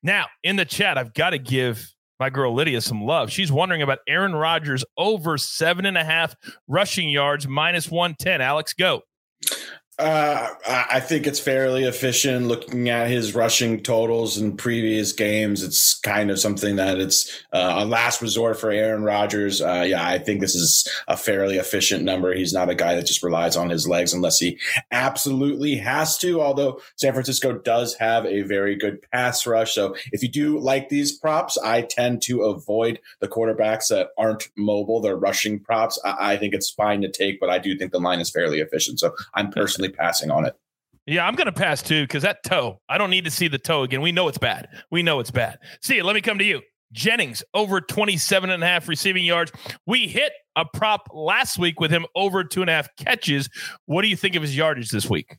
Now, 0.03 0.27
in 0.43 0.57
the 0.57 0.65
chat, 0.65 0.99
I've 0.99 1.15
got 1.15 1.31
to 1.31 1.39
give 1.39 1.93
my 2.19 2.31
girl 2.31 2.53
Lydia 2.55 2.81
some 2.81 3.03
love. 3.03 3.31
She's 3.31 3.53
wondering 3.53 3.83
about 3.83 3.99
Aaron 4.09 4.35
Rodgers 4.35 4.85
over 4.97 5.39
seven 5.39 5.87
and 5.87 5.97
a 5.97 6.05
half 6.05 6.35
rushing 6.67 7.09
yards, 7.09 7.47
minus 7.47 7.89
110. 7.89 8.41
Alex, 8.41 8.73
go. 8.73 9.03
Uh, 9.99 10.49
I 10.65 11.01
think 11.01 11.27
it's 11.27 11.41
fairly 11.41 11.83
efficient. 11.83 12.47
Looking 12.47 12.89
at 12.89 13.09
his 13.09 13.35
rushing 13.35 13.83
totals 13.83 14.39
in 14.39 14.57
previous 14.57 15.13
games, 15.13 15.61
it's 15.61 15.99
kind 15.99 16.31
of 16.31 16.39
something 16.39 16.77
that 16.77 17.01
it's 17.01 17.29
uh, 17.53 17.75
a 17.79 17.85
last 17.85 18.23
resort 18.23 18.61
for 18.61 18.71
Aaron 18.71 19.03
Rodgers. 19.03 19.61
Uh, 19.61 19.85
yeah, 19.85 20.07
I 20.07 20.19
think 20.19 20.41
this 20.41 20.55
is 20.55 20.87
a 21.09 21.17
fairly 21.17 21.57
efficient 21.57 22.05
number. 22.05 22.33
He's 22.33 22.53
not 22.53 22.71
a 22.71 22.77
guy 22.77 22.95
that 22.95 23.07
just 23.07 23.25
relies 23.25 23.57
on 23.57 23.71
his 23.71 23.89
legs 23.89 24.15
unless 24.15 24.39
he 24.39 24.57
absolutely 24.93 25.75
has 25.75 26.17
to. 26.19 26.41
Although 26.43 26.81
San 26.95 27.13
Francisco 27.13 27.59
does 27.59 27.95
have 27.95 28.25
a 28.25 28.43
very 28.43 28.77
good 28.77 29.03
pass 29.11 29.49
rush, 29.49 29.75
so 29.75 29.97
if 30.13 30.23
you 30.23 30.29
do 30.29 30.61
like 30.61 30.91
these 30.91 31.11
props, 31.11 31.59
I 31.59 31.83
tend 31.83 32.23
to 32.23 32.43
avoid 32.43 33.01
the 33.19 33.27
quarterbacks 33.27 33.89
that 33.89 34.11
aren't 34.17 34.49
mobile. 34.57 35.01
They're 35.01 35.17
rushing 35.17 35.59
props. 35.59 35.99
I, 36.05 36.35
I 36.35 36.37
think 36.37 36.55
it's 36.55 36.71
fine 36.71 37.01
to 37.03 37.11
take, 37.11 37.41
but 37.41 37.51
I 37.51 37.59
do 37.59 37.77
think 37.77 37.91
the 37.91 37.99
line 37.99 38.21
is 38.21 38.31
fairly 38.31 38.61
efficient. 38.61 39.01
So 39.01 39.13
I'm 39.35 39.51
personally 39.51 39.88
passing 39.91 40.31
on 40.31 40.45
it. 40.45 40.55
Yeah, 41.07 41.27
I'm 41.27 41.35
going 41.35 41.47
to 41.47 41.53
pass 41.53 41.83
too 41.83 42.05
because 42.05 42.23
that 42.23 42.43
toe, 42.45 42.81
I 42.89 42.99
don't 42.99 43.11
need 43.11 43.25
to 43.25 43.31
see 43.31 43.49
the 43.49 43.59
toe 43.59 43.83
again. 43.83 44.03
We 44.03 44.13
know 44.13 44.29
it's 44.29 44.39
bad. 44.39 44.69
We 44.91 45.03
know 45.03 45.21
it's 45.21 45.31
bad. 45.31 45.59
Sia, 45.81 46.05
let 46.05 46.15
me 46.15 46.21
come 46.21 46.39
to 46.39 46.45
you. 46.45 46.61
Jennings 46.93 47.43
over 47.55 47.81
27 47.81 48.51
and 48.51 48.63
a 48.63 48.67
half 48.67 48.89
receiving 48.89 49.25
yards. 49.25 49.53
We 49.87 50.07
hit 50.07 50.33
a 50.57 50.65
prop 50.65 51.09
last 51.13 51.59
week 51.59 51.81
with 51.81 51.91
him 51.91 52.07
over 52.15 52.45
two 52.45 52.61
and 52.61 52.71
a 52.71 52.73
half 52.75 52.89
catches. 52.97 53.49
What 53.87 54.03
do 54.03 54.09
you 54.09 54.17
think 54.17 54.37
of 54.37 54.43
his 54.43 54.57
yardage 54.57 54.91
this 54.91 55.09
week? 55.09 55.37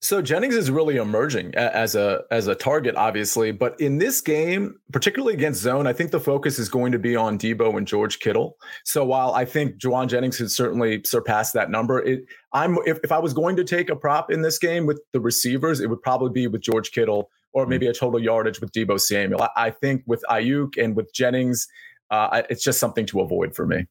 So 0.00 0.22
Jennings 0.22 0.54
is 0.54 0.70
really 0.70 0.96
emerging 0.96 1.56
as 1.56 1.96
a 1.96 2.22
as 2.30 2.46
a 2.46 2.54
target, 2.54 2.94
obviously, 2.94 3.50
but 3.50 3.78
in 3.80 3.98
this 3.98 4.20
game, 4.20 4.78
particularly 4.92 5.34
against 5.34 5.60
zone, 5.60 5.88
I 5.88 5.92
think 5.92 6.12
the 6.12 6.20
focus 6.20 6.60
is 6.60 6.68
going 6.68 6.92
to 6.92 7.00
be 7.00 7.16
on 7.16 7.36
Deebo 7.36 7.76
and 7.76 7.86
George 7.86 8.20
Kittle. 8.20 8.56
So 8.84 9.04
while 9.04 9.34
I 9.34 9.44
think 9.44 9.76
Jauan 9.76 10.06
Jennings 10.06 10.38
has 10.38 10.54
certainly 10.54 11.02
surpassed 11.04 11.52
that 11.54 11.70
number, 11.70 12.00
it 12.00 12.20
I'm 12.52 12.78
if, 12.86 12.98
if 13.02 13.10
I 13.10 13.18
was 13.18 13.34
going 13.34 13.56
to 13.56 13.64
take 13.64 13.90
a 13.90 13.96
prop 13.96 14.30
in 14.30 14.42
this 14.42 14.58
game 14.58 14.86
with 14.86 15.00
the 15.12 15.20
receivers, 15.20 15.80
it 15.80 15.90
would 15.90 16.02
probably 16.02 16.30
be 16.30 16.46
with 16.46 16.60
George 16.60 16.92
Kittle 16.92 17.28
or 17.52 17.64
hmm. 17.64 17.70
maybe 17.70 17.88
a 17.88 17.92
total 17.92 18.20
yardage 18.20 18.60
with 18.60 18.70
Deebo 18.70 19.00
Samuel. 19.00 19.42
I, 19.42 19.48
I 19.56 19.70
think 19.70 20.04
with 20.06 20.22
Aiyuk 20.30 20.82
and 20.82 20.94
with 20.94 21.12
Jennings, 21.12 21.66
uh, 22.12 22.42
it's 22.48 22.62
just 22.62 22.78
something 22.78 23.06
to 23.06 23.20
avoid 23.20 23.56
for 23.56 23.66
me. 23.66 23.86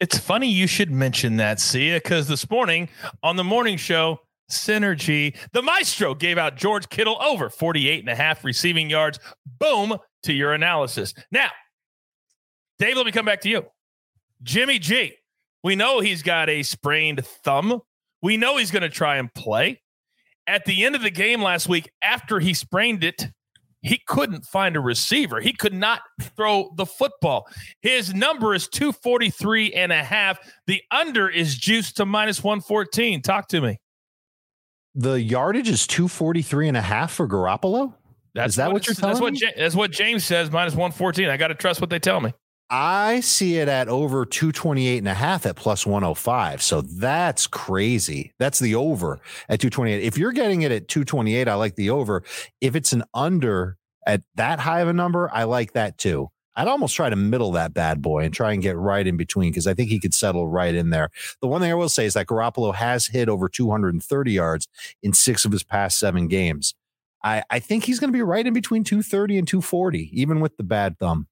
It's 0.00 0.18
funny 0.18 0.48
you 0.48 0.66
should 0.66 0.90
mention 0.90 1.36
that, 1.36 1.60
Sia, 1.60 1.94
because 1.94 2.26
this 2.26 2.50
morning 2.50 2.88
on 3.22 3.36
the 3.36 3.44
morning 3.44 3.76
show 3.76 4.18
synergy. 4.50 5.36
The 5.52 5.62
Maestro 5.62 6.14
gave 6.14 6.38
out 6.38 6.56
George 6.56 6.88
Kittle 6.88 7.20
over 7.22 7.48
48 7.48 8.00
and 8.00 8.08
a 8.08 8.14
half 8.14 8.44
receiving 8.44 8.90
yards. 8.90 9.18
Boom 9.58 9.96
to 10.24 10.32
your 10.32 10.52
analysis. 10.52 11.14
Now, 11.30 11.50
Dave, 12.78 12.96
let 12.96 13.06
me 13.06 13.12
come 13.12 13.26
back 13.26 13.40
to 13.42 13.48
you. 13.48 13.64
Jimmy 14.42 14.78
G, 14.78 15.14
we 15.62 15.76
know 15.76 16.00
he's 16.00 16.22
got 16.22 16.50
a 16.50 16.62
sprained 16.62 17.24
thumb. 17.24 17.80
We 18.22 18.36
know 18.36 18.56
he's 18.56 18.70
going 18.70 18.82
to 18.82 18.90
try 18.90 19.16
and 19.16 19.32
play. 19.32 19.80
At 20.46 20.66
the 20.66 20.84
end 20.84 20.94
of 20.94 21.02
the 21.02 21.10
game 21.10 21.40
last 21.40 21.68
week, 21.68 21.90
after 22.02 22.38
he 22.38 22.52
sprained 22.52 23.02
it, 23.02 23.28
he 23.80 24.00
couldn't 24.06 24.46
find 24.46 24.76
a 24.76 24.80
receiver. 24.80 25.40
He 25.40 25.52
could 25.52 25.74
not 25.74 26.00
throw 26.20 26.72
the 26.76 26.86
football. 26.86 27.46
His 27.82 28.14
number 28.14 28.54
is 28.54 28.66
243 28.68 29.74
and 29.74 29.92
a 29.92 30.02
half. 30.02 30.38
The 30.66 30.82
under 30.90 31.28
is 31.28 31.56
juiced 31.56 31.98
to 31.98 32.06
minus 32.06 32.42
114. 32.42 33.20
Talk 33.22 33.48
to 33.48 33.60
me. 33.60 33.78
The 34.94 35.20
yardage 35.20 35.68
is 35.68 35.86
243 35.86 36.68
and 36.68 36.76
a 36.76 36.82
half 36.82 37.12
for 37.12 37.26
Garoppolo? 37.26 37.94
That's 38.34 38.50
is 38.50 38.56
that 38.56 38.68
what, 38.68 38.74
what 38.74 38.86
you're 38.86 38.94
telling 38.94 39.14
that's 39.14 39.42
me? 39.42 39.48
What, 39.48 39.56
that's 39.56 39.74
what 39.74 39.90
James 39.90 40.24
says, 40.24 40.50
minus 40.50 40.74
114. 40.74 41.28
I 41.28 41.36
got 41.36 41.48
to 41.48 41.54
trust 41.54 41.80
what 41.80 41.90
they 41.90 41.98
tell 41.98 42.20
me. 42.20 42.32
I 42.70 43.20
see 43.20 43.58
it 43.58 43.68
at 43.68 43.88
over 43.88 44.24
228 44.24 44.98
and 44.98 45.08
a 45.08 45.14
half 45.14 45.46
at 45.46 45.54
plus 45.54 45.86
105. 45.86 46.62
So 46.62 46.80
that's 46.80 47.46
crazy. 47.46 48.32
That's 48.38 48.58
the 48.58 48.74
over 48.74 49.20
at 49.48 49.60
228. 49.60 50.02
If 50.02 50.18
you're 50.18 50.32
getting 50.32 50.62
it 50.62 50.72
at 50.72 50.88
228, 50.88 51.46
I 51.46 51.54
like 51.54 51.76
the 51.76 51.90
over. 51.90 52.24
If 52.60 52.74
it's 52.74 52.92
an 52.92 53.04
under 53.12 53.76
at 54.06 54.22
that 54.36 54.60
high 54.60 54.80
of 54.80 54.88
a 54.88 54.92
number, 54.92 55.30
I 55.32 55.44
like 55.44 55.72
that 55.72 55.98
too. 55.98 56.30
I'd 56.56 56.68
almost 56.68 56.94
try 56.94 57.10
to 57.10 57.16
middle 57.16 57.52
that 57.52 57.74
bad 57.74 58.00
boy 58.00 58.24
and 58.24 58.32
try 58.32 58.52
and 58.52 58.62
get 58.62 58.76
right 58.76 59.06
in 59.06 59.16
between 59.16 59.50
because 59.50 59.66
I 59.66 59.74
think 59.74 59.90
he 59.90 59.98
could 59.98 60.14
settle 60.14 60.48
right 60.48 60.74
in 60.74 60.90
there. 60.90 61.10
The 61.40 61.48
one 61.48 61.60
thing 61.60 61.70
I 61.70 61.74
will 61.74 61.88
say 61.88 62.06
is 62.06 62.14
that 62.14 62.26
Garoppolo 62.26 62.74
has 62.74 63.06
hit 63.06 63.28
over 63.28 63.48
230 63.48 64.32
yards 64.32 64.68
in 65.02 65.12
six 65.12 65.44
of 65.44 65.52
his 65.52 65.62
past 65.62 65.98
seven 65.98 66.28
games. 66.28 66.74
I, 67.22 67.42
I 67.50 67.58
think 67.58 67.84
he's 67.84 67.98
going 67.98 68.12
to 68.12 68.16
be 68.16 68.22
right 68.22 68.46
in 68.46 68.52
between 68.52 68.84
230 68.84 69.38
and 69.38 69.48
240, 69.48 70.10
even 70.12 70.40
with 70.40 70.56
the 70.56 70.62
bad 70.62 70.98
thumb. 70.98 71.26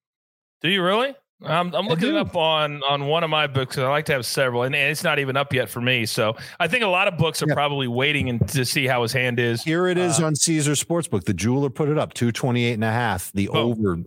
Do 0.63 0.71
you 0.71 0.83
really? 0.83 1.15
I'm, 1.45 1.75
I'm 1.75 1.87
looking 1.89 2.11
it 2.11 2.17
up 2.17 2.37
on 2.37 2.83
on 2.85 3.07
one 3.07 3.25
of 3.25 3.31
my 3.31 3.47
books. 3.47 3.77
I 3.77 3.89
like 3.89 4.05
to 4.07 4.13
have 4.13 4.25
several, 4.25 4.63
and, 4.63 4.75
and, 4.75 4.91
it's 4.91 5.03
not 5.03 5.19
even 5.19 5.37
up 5.37 5.53
yet 5.53 5.69
for 5.69 5.81
me. 5.81 6.07
So 6.07 6.37
I 6.61 6.69
think 6.69 6.85
a 6.85 6.89
lot 6.89 7.09
of 7.09 7.19
books 7.19 7.43
are 7.43 7.49
yeah. 7.49 7.55
probably 7.55 7.89
waiting 7.89 8.29
and 8.29 8.47
to 8.51 8.65
see 8.65 8.87
how 8.87 9.03
his 9.03 9.13
hand 9.13 9.41
is. 9.41 9.63
Here 9.63 9.89
it 9.89 9.99
is 9.99 10.21
uh, 10.21 10.27
on 10.27 10.37
Caesar 10.37 10.73
Sportsbook. 10.73 11.25
The 11.25 11.35
jeweler 11.35 11.71
put 11.71 11.89
it 11.89 11.99
up 11.99 12.15
228 12.15 12.75
and 12.75 12.85
a 12.85 12.93
half. 12.93 13.33
The 13.33 13.49
oh. 13.49 13.71
over 13.71 13.99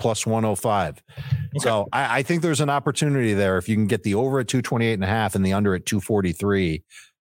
plus 0.00 0.26
105. 0.26 1.02
Okay. 1.18 1.58
So 1.58 1.86
I, 1.92 2.18
I, 2.18 2.22
think 2.22 2.42
there's 2.42 2.60
an 2.60 2.70
opportunity 2.70 3.34
there. 3.34 3.58
If 3.58 3.68
you 3.68 3.76
can 3.76 3.86
get 3.86 4.02
the 4.02 4.14
over 4.14 4.40
at 4.40 4.48
228 4.48 4.94
and 4.94 5.04
a 5.04 5.06
half 5.06 5.34
and 5.34 5.44
the 5.44 5.52
under 5.52 5.74
at 5.74 5.86
243, 5.86 6.82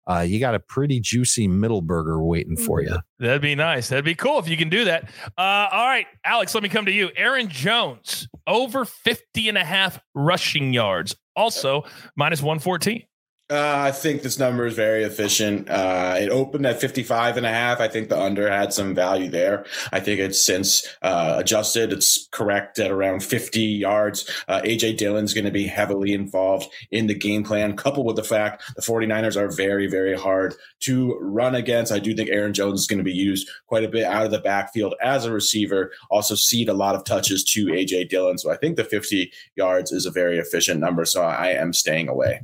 uh, 0.09 0.21
you 0.21 0.39
got 0.39 0.55
a 0.55 0.61
pretty 0.61 1.01
juicy 1.01 1.49
middle 1.49 1.83
burger 1.83 2.23
waiting 2.23 2.57
for 2.57 2.81
you. 2.81 2.97
That'd 3.19 3.43
be 3.43 3.55
nice. 3.55 3.89
That'd 3.89 4.05
be 4.05 4.15
cool 4.15 4.39
if 4.39 4.49
you 4.49 4.57
can 4.57 4.69
do 4.69 4.85
that. 4.85 5.11
Uh, 5.37 5.69
all 5.73 5.87
right, 5.87 6.07
Alex, 6.25 6.55
let 6.55 6.63
me 6.63 6.69
come 6.69 6.87
to 6.87 6.93
you. 6.93 7.11
Aaron 7.17 7.49
Jones, 7.49 8.29
over 8.47 8.85
50 8.85 9.49
and 9.49 9.59
a 9.59 9.65
half 9.65 9.99
rushing 10.15 10.73
yards, 10.73 11.17
also 11.35 11.85
minus 12.17 12.41
114. 12.41 13.03
Uh, 13.49 13.75
I 13.77 13.93
think 13.93 14.23
this 14.23 14.41
number 14.41 14.67
is 14.67 14.75
very 14.75 15.05
efficient. 15.05 15.71
Uh, 15.71 16.17
it 16.19 16.31
opened 16.31 16.67
at 16.67 16.81
55 16.81 17.37
and 17.37 17.47
a 17.47 17.51
half. 17.51 17.79
I 17.79 17.87
think 17.87 18.09
the 18.09 18.21
under 18.21 18.51
had 18.51 18.73
some 18.73 18.93
value 18.93 19.31
there. 19.31 19.65
I 19.93 20.01
think 20.01 20.19
it's 20.19 20.45
since 20.45 20.85
uh, 21.03 21.37
adjusted. 21.39 21.93
It's 21.93 22.27
correct 22.33 22.81
at 22.81 22.91
around 22.91 23.23
50 23.23 23.61
yards. 23.61 24.29
Uh, 24.49 24.63
AJ 24.63 24.97
Dillon's 24.97 25.33
going 25.33 25.45
to 25.45 25.53
be 25.53 25.69
heavily 25.69 26.13
involved 26.13 26.67
in 26.91 27.07
the 27.07 27.15
game 27.15 27.45
plan, 27.45 27.77
coupled 27.77 28.07
with 28.07 28.17
the 28.17 28.25
fact 28.25 28.65
the 28.75 28.83
49ers 28.83 29.37
are 29.37 29.55
very, 29.55 29.87
very 29.87 30.19
hard 30.19 30.57
to 30.81 31.17
run 31.21 31.55
against. 31.55 31.93
I 31.93 32.01
do 32.01 32.17
think 32.17 32.31
Aaron 32.31 32.53
Jones 32.53 32.81
is 32.81 32.89
going 32.89 32.99
to 32.99 33.05
be 33.05 33.13
used 33.13 33.49
quite 33.69 33.85
a 33.85 33.89
bit 33.89 34.07
out 34.07 34.25
of 34.25 34.33
the 34.33 34.41
backfield 34.41 34.97
as 35.01 35.25
a 35.25 35.31
receiver, 35.31 35.93
also 36.11 36.35
cede 36.35 36.69
a 36.69 36.75
lot 36.75 36.97
of 36.97 37.05
touches 37.05 37.45
to 37.45 37.67
AJ 37.67 38.09
Dillon. 38.09 38.39
So 38.39 38.51
I 38.51 38.57
think 38.57 38.77
the 38.77 38.83
50 38.83 39.33
yards 39.55 39.93
is 39.93 40.05
a 40.05 40.11
very 40.11 40.39
efficient 40.39 40.81
number. 40.81 41.05
So 41.05 41.23
I 41.23 41.51
am 41.51 41.73
staying 41.73 42.09
away. 42.09 42.41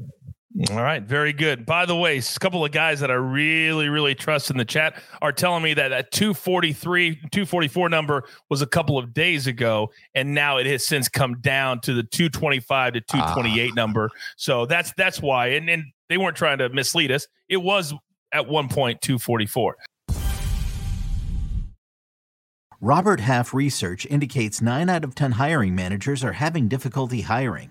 All 0.71 0.83
right, 0.83 1.03
very 1.03 1.33
good. 1.33 1.65
By 1.65 1.87
the 1.87 1.97
way, 1.97 2.19
a 2.19 2.39
couple 2.39 2.63
of 2.63 2.73
guys 2.73 3.01
that 3.01 3.11
I 3.11 3.15
really, 3.15 3.89
really 3.89 4.15
trust 4.15 4.51
in 4.51 4.59
the 4.59 4.67
chat 4.67 5.03
are 5.23 5.33
telling 5.33 5.63
me 5.63 5.73
that 5.75 5.89
that 5.89 6.13
243, 6.13 7.15
244 7.15 7.89
number 7.89 8.25
was 8.51 8.61
a 8.61 8.67
couple 8.67 8.99
of 8.99 9.15
days 9.15 9.47
ago, 9.47 9.91
and 10.15 10.35
now 10.35 10.59
it 10.59 10.67
has 10.67 10.87
since 10.87 11.09
come 11.09 11.41
down 11.41 11.81
to 11.81 11.95
the 11.95 12.03
225 12.03 12.93
to 12.93 13.01
228 13.01 13.71
ah. 13.71 13.75
number. 13.75 14.11
So 14.37 14.67
that's 14.67 14.93
that's 14.95 15.23
why. 15.23 15.49
And, 15.49 15.71
and 15.71 15.85
they 16.11 16.19
weren't 16.19 16.37
trying 16.37 16.59
to 16.59 16.69
mislead 16.69 17.11
us. 17.11 17.27
It 17.49 17.57
was 17.57 17.95
at 18.31 18.47
one 18.47 18.69
point 18.69 19.01
244. 19.01 19.77
Robert 22.83 23.21
Half 23.21 23.55
research 23.55 24.07
indicates 24.07 24.61
nine 24.61 24.91
out 24.91 25.05
of 25.05 25.15
10 25.15 25.33
hiring 25.33 25.75
managers 25.75 26.23
are 26.23 26.33
having 26.33 26.69
difficulty 26.69 27.23
hiring. 27.23 27.71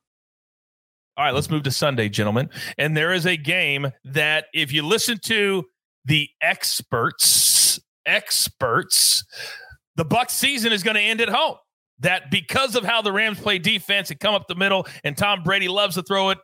All 1.17 1.25
right, 1.25 1.33
let's 1.33 1.49
move 1.49 1.63
to 1.63 1.71
Sunday, 1.71 2.07
gentlemen. 2.09 2.49
And 2.77 2.95
there 2.95 3.11
is 3.11 3.25
a 3.25 3.35
game 3.35 3.91
that 4.05 4.45
if 4.53 4.71
you 4.71 4.85
listen 4.85 5.19
to 5.25 5.65
the 6.05 6.29
experts, 6.41 7.79
experts, 8.05 9.23
the 9.97 10.05
Buck 10.05 10.29
season 10.29 10.71
is 10.71 10.83
going 10.83 10.95
to 10.95 11.01
end 11.01 11.21
at 11.21 11.29
home. 11.29 11.57
That 11.99 12.31
because 12.31 12.75
of 12.75 12.83
how 12.83 13.01
the 13.01 13.11
Rams 13.11 13.39
play 13.39 13.59
defense 13.59 14.09
and 14.09 14.19
come 14.19 14.33
up 14.33 14.47
the 14.47 14.55
middle, 14.55 14.87
and 15.03 15.15
Tom 15.15 15.43
Brady 15.43 15.67
loves 15.67 15.95
to 15.95 16.01
throw 16.01 16.31
it, 16.31 16.39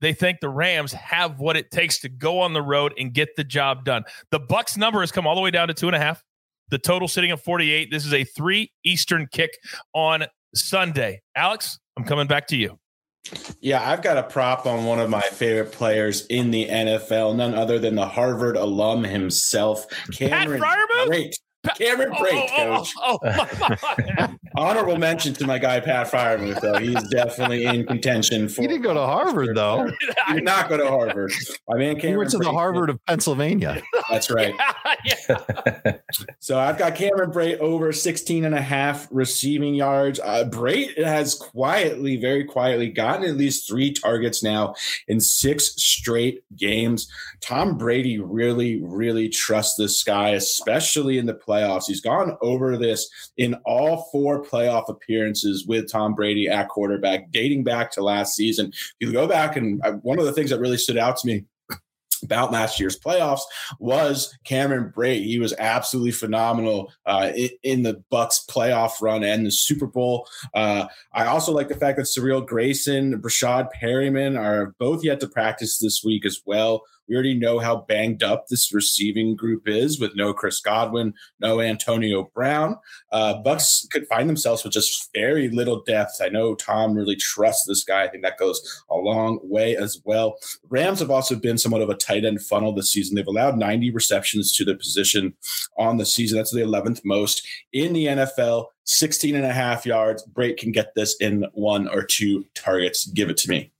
they 0.00 0.12
think 0.12 0.40
the 0.40 0.48
Rams 0.48 0.92
have 0.92 1.38
what 1.38 1.56
it 1.56 1.70
takes 1.70 2.00
to 2.00 2.08
go 2.08 2.40
on 2.40 2.54
the 2.54 2.62
road 2.62 2.92
and 2.98 3.12
get 3.12 3.36
the 3.36 3.44
job 3.44 3.84
done. 3.84 4.02
The 4.32 4.40
Bucks 4.40 4.76
number 4.76 5.00
has 5.00 5.12
come 5.12 5.28
all 5.28 5.36
the 5.36 5.40
way 5.40 5.52
down 5.52 5.68
to 5.68 5.74
two 5.74 5.86
and 5.86 5.94
a 5.94 6.00
half. 6.00 6.24
The 6.70 6.78
total 6.78 7.06
sitting 7.06 7.30
at 7.30 7.38
48. 7.38 7.90
This 7.92 8.04
is 8.04 8.12
a 8.12 8.24
three 8.24 8.72
Eastern 8.82 9.28
kick 9.30 9.50
on 9.92 10.24
Sunday. 10.56 11.22
Alex, 11.36 11.78
I'm 11.96 12.04
coming 12.04 12.26
back 12.26 12.48
to 12.48 12.56
you. 12.56 12.78
Yeah, 13.60 13.88
I've 13.88 14.02
got 14.02 14.18
a 14.18 14.24
prop 14.24 14.66
on 14.66 14.84
one 14.84 14.98
of 14.98 15.08
my 15.08 15.20
favorite 15.20 15.72
players 15.72 16.26
in 16.26 16.50
the 16.50 16.66
NFL, 16.68 17.36
none 17.36 17.54
other 17.54 17.78
than 17.78 17.94
the 17.94 18.06
Harvard 18.06 18.56
alum 18.56 19.04
himself, 19.04 19.86
Cameron 20.12 20.60
Pat 20.60 20.88
Brate. 21.06 21.34
Cameron 21.76 22.12
Brate, 22.12 22.48
oh, 22.58 22.84
oh, 22.96 23.18
oh, 23.22 23.46
coach. 23.46 24.30
Honorable 24.56 24.98
mention 24.98 25.32
to 25.34 25.46
my 25.46 25.58
guy 25.58 25.80
Pat 25.80 26.10
Freiermuth, 26.10 26.60
though. 26.60 26.78
He's 26.78 27.08
definitely 27.08 27.64
in 27.64 27.86
contention 27.86 28.48
for. 28.48 28.62
He 28.62 28.68
didn't 28.68 28.82
go 28.82 28.92
to 28.92 29.00
Harvard, 29.00 29.56
though. 29.56 29.90
He 30.28 30.34
did 30.34 30.44
not 30.44 30.68
go 30.68 30.76
to 30.76 30.88
Harvard. 30.88 31.32
My 31.68 31.76
man 31.76 31.96
Cameron. 31.96 32.12
He 32.12 32.16
went 32.16 32.30
to 32.30 32.38
Brate, 32.38 32.44
the 32.44 32.52
Harvard 32.52 32.90
of 32.90 33.04
Pennsylvania. 33.06 33.82
That's 34.10 34.30
right. 34.30 34.54
Yeah, 35.04 35.16
yeah. 35.84 35.96
so 36.38 36.58
I've 36.58 36.78
got 36.78 36.94
Cameron 36.94 37.30
Brate 37.32 37.58
over 37.58 37.92
16 37.92 38.44
and 38.44 38.54
a 38.54 38.60
half 38.60 39.08
receiving 39.10 39.74
yards. 39.74 40.20
Uh, 40.20 40.44
Brate 40.48 40.96
has 41.02 41.34
quietly, 41.34 42.16
very 42.16 42.44
quietly 42.44 42.88
gotten 42.88 43.28
at 43.28 43.36
least 43.36 43.68
three 43.68 43.92
targets 43.92 44.42
now 44.42 44.74
in 45.08 45.20
six 45.20 45.74
straight 45.82 46.44
games. 46.56 47.10
Tom 47.40 47.76
Brady 47.76 48.18
really, 48.18 48.80
really 48.82 49.28
trusts 49.28 49.76
this 49.76 50.02
guy, 50.02 50.30
especially 50.30 51.18
in 51.18 51.26
the 51.26 51.34
playoffs. 51.34 51.51
He's 51.86 52.00
gone 52.00 52.36
over 52.40 52.76
this 52.76 53.08
in 53.36 53.54
all 53.64 54.08
four 54.12 54.44
playoff 54.44 54.88
appearances 54.88 55.66
with 55.66 55.90
Tom 55.90 56.14
Brady 56.14 56.48
at 56.48 56.68
quarterback, 56.68 57.30
dating 57.30 57.64
back 57.64 57.90
to 57.92 58.02
last 58.02 58.34
season. 58.34 58.72
If 59.00 59.08
you 59.08 59.12
go 59.12 59.26
back 59.26 59.56
and 59.56 59.80
uh, 59.84 59.92
one 60.02 60.18
of 60.18 60.24
the 60.24 60.32
things 60.32 60.50
that 60.50 60.60
really 60.60 60.78
stood 60.78 60.98
out 60.98 61.16
to 61.18 61.26
me 61.26 61.44
about 62.22 62.52
last 62.52 62.78
year's 62.78 62.98
playoffs 62.98 63.42
was 63.78 64.36
Cameron 64.44 64.92
Brate. 64.94 65.24
He 65.24 65.38
was 65.38 65.54
absolutely 65.58 66.12
phenomenal 66.12 66.92
uh, 67.04 67.32
in, 67.62 67.82
the 67.82 68.02
Bucks 68.10 68.44
playoff 68.48 69.00
run 69.00 69.24
and 69.24 69.44
the 69.44 69.50
Super 69.50 69.86
Bowl. 69.86 70.28
Uh, 70.54 70.86
I 71.12 71.26
also 71.26 71.52
like 71.52 71.68
the 71.68 71.74
fact 71.74 71.98
that 71.98 72.06
Cyril 72.06 72.40
Grayson, 72.40 73.20
Breshad 73.20 73.68
Perriman 73.80 74.38
are 74.38 74.74
both 74.78 75.04
yet 75.04 75.20
to 75.20 75.28
practice 75.28 75.78
this 75.78 76.02
week 76.04 76.24
as 76.24 76.40
well. 76.46 76.82
We 77.08 77.14
already 77.14 77.34
know 77.34 77.58
how 77.58 77.84
banged 77.88 78.22
up 78.22 78.46
this 78.48 78.72
receiving 78.72 79.36
group 79.36 79.68
is 79.68 80.00
with 80.00 80.14
no 80.14 80.32
Chris 80.32 80.60
Godwin, 80.60 81.14
no 81.40 81.60
Antonio 81.60 82.30
Brown. 82.34 82.76
Uh, 83.10 83.38
Bucks 83.42 83.86
could 83.90 84.06
find 84.06 84.28
themselves 84.28 84.64
with 84.64 84.72
just 84.72 85.10
very 85.14 85.48
little 85.48 85.82
depth. 85.82 86.20
I 86.22 86.28
know 86.28 86.54
Tom 86.54 86.94
really 86.94 87.16
trusts 87.16 87.66
this 87.66 87.84
guy. 87.84 88.04
I 88.04 88.08
think 88.08 88.22
that 88.22 88.38
goes 88.38 88.84
a 88.90 88.96
long 88.96 89.40
way 89.42 89.76
as 89.76 90.00
well. 90.04 90.36
Rams 90.68 91.00
have 91.00 91.10
also 91.10 91.36
been 91.36 91.58
somewhat 91.58 91.82
of 91.82 91.90
a 91.90 91.94
tight 91.94 92.24
end 92.24 92.42
funnel 92.42 92.72
this 92.72 92.92
season. 92.92 93.14
They've 93.14 93.26
allowed 93.26 93.58
90 93.58 93.90
receptions 93.90 94.56
to 94.56 94.64
the 94.64 94.74
position 94.74 95.34
on 95.76 95.96
the 95.96 96.06
season. 96.06 96.38
That's 96.38 96.52
the 96.52 96.60
11th 96.60 97.02
most 97.04 97.46
in 97.72 97.92
the 97.92 98.06
NFL. 98.06 98.66
16 98.84 99.34
and 99.34 99.44
a 99.44 99.52
half 99.52 99.86
yards. 99.86 100.26
Brate 100.32 100.56
can 100.56 100.72
get 100.72 100.94
this 100.94 101.16
in 101.20 101.46
one 101.52 101.88
or 101.88 102.02
two 102.02 102.44
targets. 102.54 103.06
Give 103.06 103.30
it 103.30 103.36
to 103.38 103.50
me. 103.50 103.72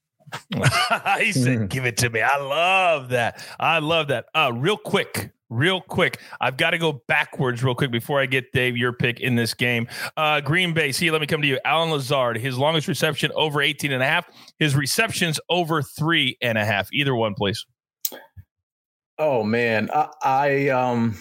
he 1.18 1.32
said, 1.32 1.68
"Give 1.68 1.84
it 1.84 1.96
to 1.98 2.10
me." 2.10 2.20
I 2.20 2.38
love 2.38 3.10
that. 3.10 3.44
I 3.58 3.78
love 3.78 4.08
that. 4.08 4.26
Uh, 4.34 4.52
real 4.54 4.76
quick, 4.76 5.30
real 5.50 5.80
quick. 5.80 6.18
I've 6.40 6.56
got 6.56 6.70
to 6.70 6.78
go 6.78 7.02
backwards 7.08 7.62
real 7.62 7.74
quick 7.74 7.90
before 7.90 8.20
I 8.20 8.26
get 8.26 8.52
Dave 8.52 8.76
your 8.76 8.92
pick 8.92 9.20
in 9.20 9.34
this 9.36 9.54
game. 9.54 9.88
Uh, 10.16 10.40
Green 10.40 10.72
Bay. 10.74 10.92
Sia, 10.92 11.12
let 11.12 11.20
me 11.20 11.26
come 11.26 11.42
to 11.42 11.48
you. 11.48 11.58
Allen 11.64 11.90
Lazard. 11.90 12.38
His 12.38 12.58
longest 12.58 12.88
reception 12.88 13.30
over 13.34 13.60
18 13.60 13.92
and 13.92 14.02
a 14.02 14.06
half. 14.06 14.26
His 14.58 14.74
receptions 14.74 15.38
over 15.48 15.82
three 15.82 16.36
and 16.40 16.58
a 16.58 16.64
half. 16.64 16.88
Either 16.92 17.14
one, 17.14 17.34
please. 17.34 17.64
Oh 19.18 19.42
man, 19.42 19.90
I, 19.92 20.08
I 20.22 20.68
um. 20.68 21.16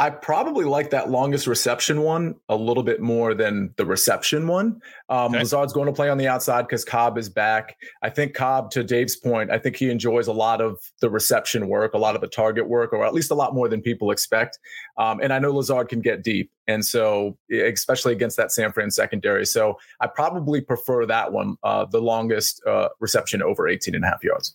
I 0.00 0.10
probably 0.10 0.64
like 0.64 0.90
that 0.90 1.10
longest 1.10 1.48
reception 1.48 2.02
one 2.02 2.36
a 2.48 2.54
little 2.54 2.84
bit 2.84 3.00
more 3.00 3.34
than 3.34 3.74
the 3.76 3.84
reception 3.84 4.46
one. 4.46 4.80
Um, 5.10 5.32
okay. 5.32 5.38
Lazard's 5.38 5.72
going 5.72 5.86
to 5.86 5.92
play 5.92 6.10
on 6.10 6.18
the 6.18 6.28
outside 6.28 6.62
because 6.62 6.84
Cobb 6.84 7.16
is 7.16 7.28
back. 7.28 7.76
I 8.02 8.10
think 8.10 8.34
Cobb, 8.34 8.70
to 8.72 8.84
Dave's 8.84 9.16
point, 9.16 9.50
I 9.50 9.58
think 9.58 9.76
he 9.76 9.90
enjoys 9.90 10.26
a 10.26 10.32
lot 10.32 10.60
of 10.60 10.78
the 11.00 11.08
reception 11.08 11.68
work, 11.68 11.94
a 11.94 11.98
lot 11.98 12.14
of 12.14 12.20
the 12.20 12.28
target 12.28 12.68
work, 12.68 12.92
or 12.92 13.06
at 13.06 13.14
least 13.14 13.30
a 13.30 13.34
lot 13.34 13.54
more 13.54 13.68
than 13.68 13.80
people 13.80 14.10
expect. 14.10 14.58
Um, 14.98 15.20
and 15.20 15.32
I 15.32 15.38
know 15.38 15.52
Lazard 15.52 15.88
can 15.88 16.00
get 16.00 16.22
deep. 16.22 16.50
And 16.66 16.84
so, 16.84 17.38
especially 17.50 18.12
against 18.12 18.36
that 18.36 18.52
San 18.52 18.72
Fran 18.72 18.90
secondary. 18.90 19.46
So 19.46 19.78
I 20.00 20.06
probably 20.06 20.60
prefer 20.60 21.06
that 21.06 21.32
one, 21.32 21.56
uh, 21.62 21.86
the 21.86 22.00
longest 22.00 22.62
uh, 22.66 22.88
reception 23.00 23.42
over 23.42 23.66
18 23.68 23.94
and 23.94 24.04
a 24.04 24.08
half 24.08 24.22
yards. 24.22 24.54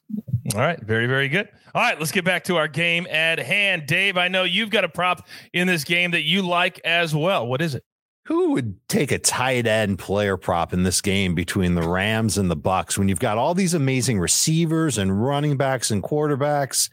All 0.53 0.61
right. 0.61 0.79
Very, 0.79 1.07
very 1.07 1.29
good. 1.29 1.49
All 1.73 1.81
right. 1.81 1.97
Let's 1.97 2.11
get 2.11 2.25
back 2.25 2.43
to 2.43 2.57
our 2.57 2.67
game 2.67 3.07
at 3.09 3.39
hand. 3.39 3.87
Dave, 3.87 4.17
I 4.17 4.27
know 4.27 4.43
you've 4.43 4.69
got 4.69 4.83
a 4.83 4.89
prop 4.89 5.27
in 5.53 5.65
this 5.65 5.83
game 5.83 6.11
that 6.11 6.21
you 6.21 6.43
like 6.43 6.79
as 6.85 7.15
well. 7.15 7.47
What 7.47 7.61
is 7.61 7.73
it? 7.73 7.83
Who 8.25 8.51
would 8.51 8.87
take 8.87 9.11
a 9.11 9.19
tight 9.19 9.67
end 9.67 9.99
player 9.99 10.37
prop 10.37 10.71
in 10.71 10.83
this 10.83 11.01
game 11.01 11.35
between 11.35 11.75
the 11.75 11.87
Rams 11.87 12.37
and 12.37 12.49
the 12.49 12.55
Bucks 12.55 12.97
when 12.97 13.09
you've 13.09 13.19
got 13.19 13.37
all 13.37 13.53
these 13.53 13.73
amazing 13.73 14.17
receivers 14.17 14.97
and 14.97 15.23
running 15.25 15.57
backs 15.57 15.91
and 15.91 16.01
quarterbacks? 16.01 16.89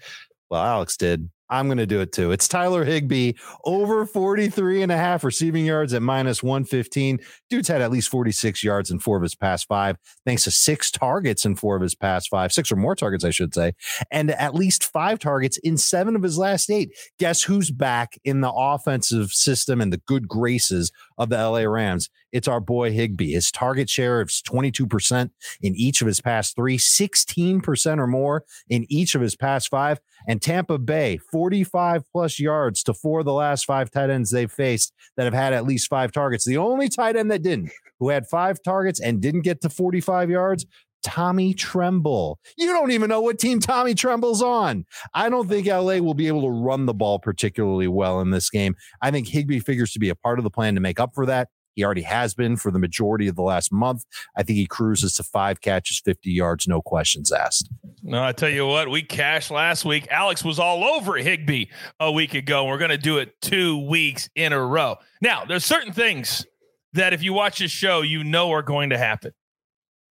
Well, 0.50 0.62
Alex 0.62 0.96
did. 0.96 1.30
I'm 1.50 1.66
going 1.66 1.78
to 1.78 1.86
do 1.86 2.00
it 2.00 2.12
too. 2.12 2.30
It's 2.30 2.46
Tyler 2.46 2.84
Higbee 2.84 3.32
over 3.64 4.06
43 4.06 4.82
and 4.82 4.92
a 4.92 4.96
half 4.96 5.24
receiving 5.24 5.66
yards 5.66 5.92
at 5.92 6.00
minus 6.00 6.42
115. 6.42 7.18
Dude's 7.50 7.68
had 7.68 7.82
at 7.82 7.90
least 7.90 8.08
46 8.08 8.62
yards 8.62 8.90
in 8.90 9.00
four 9.00 9.16
of 9.16 9.22
his 9.22 9.34
past 9.34 9.66
five, 9.66 9.96
thanks 10.24 10.44
to 10.44 10.50
six 10.50 10.90
targets 10.90 11.44
in 11.44 11.56
four 11.56 11.74
of 11.74 11.82
his 11.82 11.94
past 11.94 12.28
five, 12.30 12.52
six 12.52 12.70
or 12.70 12.76
more 12.76 12.94
targets, 12.94 13.24
I 13.24 13.30
should 13.30 13.52
say, 13.52 13.72
and 14.12 14.30
at 14.30 14.54
least 14.54 14.84
five 14.84 15.18
targets 15.18 15.58
in 15.58 15.76
seven 15.76 16.14
of 16.14 16.22
his 16.22 16.38
last 16.38 16.70
eight. 16.70 16.90
Guess 17.18 17.42
who's 17.42 17.70
back 17.70 18.18
in 18.24 18.40
the 18.40 18.52
offensive 18.52 19.32
system 19.32 19.80
and 19.80 19.92
the 19.92 20.02
good 20.06 20.28
graces 20.28 20.92
of 21.18 21.28
the 21.30 21.36
LA 21.36 21.62
Rams? 21.62 22.08
It's 22.32 22.48
our 22.48 22.60
boy 22.60 22.92
Higbee. 22.92 23.32
His 23.32 23.50
target 23.50 23.90
share 23.90 24.22
is 24.22 24.42
22% 24.46 25.30
in 25.62 25.74
each 25.74 26.00
of 26.00 26.06
his 26.06 26.20
past 26.20 26.54
three, 26.54 26.78
16% 26.78 27.98
or 27.98 28.06
more 28.06 28.44
in 28.68 28.86
each 28.88 29.14
of 29.14 29.20
his 29.20 29.34
past 29.34 29.68
five. 29.68 30.00
And 30.26 30.40
Tampa 30.40 30.78
Bay, 30.78 31.18
45 31.30 32.04
plus 32.12 32.38
yards 32.38 32.82
to 32.84 32.94
four 32.94 33.20
of 33.20 33.26
the 33.26 33.32
last 33.32 33.64
five 33.64 33.90
tight 33.90 34.10
ends 34.10 34.30
they've 34.30 34.50
faced 34.50 34.92
that 35.16 35.24
have 35.24 35.34
had 35.34 35.52
at 35.52 35.64
least 35.64 35.88
five 35.88 36.12
targets. 36.12 36.44
The 36.44 36.56
only 36.56 36.88
tight 36.88 37.16
end 37.16 37.30
that 37.30 37.42
didn't, 37.42 37.70
who 37.98 38.08
had 38.10 38.26
five 38.26 38.62
targets 38.62 39.00
and 39.00 39.20
didn't 39.20 39.42
get 39.42 39.60
to 39.62 39.70
45 39.70 40.30
yards, 40.30 40.66
Tommy 41.02 41.54
Tremble. 41.54 42.38
You 42.56 42.66
don't 42.66 42.90
even 42.90 43.08
know 43.08 43.20
what 43.20 43.38
team 43.38 43.60
Tommy 43.60 43.94
Tremble's 43.94 44.42
on. 44.42 44.84
I 45.14 45.28
don't 45.28 45.48
think 45.48 45.66
LA 45.66 45.98
will 45.98 46.14
be 46.14 46.28
able 46.28 46.42
to 46.42 46.50
run 46.50 46.86
the 46.86 46.94
ball 46.94 47.18
particularly 47.18 47.88
well 47.88 48.20
in 48.20 48.30
this 48.30 48.50
game. 48.50 48.74
I 49.00 49.10
think 49.10 49.28
Higbee 49.28 49.60
figures 49.60 49.92
to 49.92 49.98
be 49.98 50.10
a 50.10 50.14
part 50.14 50.38
of 50.38 50.44
the 50.44 50.50
plan 50.50 50.74
to 50.74 50.80
make 50.80 51.00
up 51.00 51.14
for 51.14 51.26
that. 51.26 51.48
He 51.74 51.84
already 51.84 52.02
has 52.02 52.34
been 52.34 52.56
for 52.56 52.70
the 52.70 52.78
majority 52.78 53.28
of 53.28 53.36
the 53.36 53.42
last 53.42 53.72
month. 53.72 54.04
I 54.36 54.42
think 54.42 54.56
he 54.56 54.66
cruises 54.66 55.14
to 55.14 55.22
five 55.22 55.60
catches, 55.60 56.00
50 56.00 56.30
yards, 56.30 56.68
no 56.68 56.82
questions 56.82 57.32
asked. 57.32 57.70
No, 58.02 58.22
I 58.22 58.32
tell 58.32 58.48
you 58.48 58.66
what, 58.66 58.90
we 58.90 59.02
cashed 59.02 59.50
last 59.50 59.84
week. 59.84 60.08
Alex 60.10 60.44
was 60.44 60.58
all 60.58 60.84
over 60.84 61.16
Higbee 61.16 61.66
a 61.98 62.10
week 62.10 62.34
ago. 62.34 62.64
We're 62.64 62.78
going 62.78 62.90
to 62.90 62.98
do 62.98 63.18
it 63.18 63.40
two 63.40 63.86
weeks 63.86 64.28
in 64.34 64.52
a 64.52 64.64
row. 64.64 64.96
Now, 65.20 65.44
there's 65.44 65.64
certain 65.64 65.92
things 65.92 66.46
that 66.94 67.12
if 67.12 67.22
you 67.22 67.32
watch 67.32 67.58
this 67.58 67.70
show, 67.70 68.02
you 68.02 68.24
know 68.24 68.50
are 68.52 68.62
going 68.62 68.90
to 68.90 68.98
happen. 68.98 69.32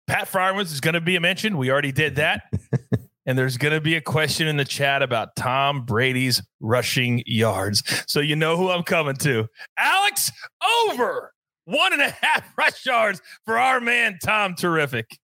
Pat 0.06 0.28
Freiermuth 0.28 0.72
is 0.72 0.80
going 0.80 0.94
to 0.94 1.00
be 1.00 1.18
mentioned. 1.18 1.56
We 1.56 1.70
already 1.70 1.92
did 1.92 2.16
that. 2.16 2.42
and 3.26 3.38
there's 3.38 3.56
going 3.56 3.72
to 3.72 3.80
be 3.80 3.96
a 3.96 4.00
question 4.00 4.46
in 4.46 4.56
the 4.56 4.64
chat 4.64 5.02
about 5.02 5.36
Tom 5.36 5.84
Brady's 5.84 6.42
rushing 6.60 7.22
yards. 7.26 7.82
So 8.06 8.20
you 8.20 8.36
know 8.36 8.56
who 8.56 8.70
I'm 8.70 8.82
coming 8.82 9.16
to. 9.16 9.48
Alex 9.78 10.30
over 10.88 11.33
one 11.64 11.92
and 11.92 12.02
a 12.02 12.10
half 12.10 12.52
rush 12.58 12.86
yards 12.86 13.20
for 13.44 13.58
our 13.58 13.80
man, 13.80 14.18
Tom 14.22 14.54
Terrific. 14.54 15.18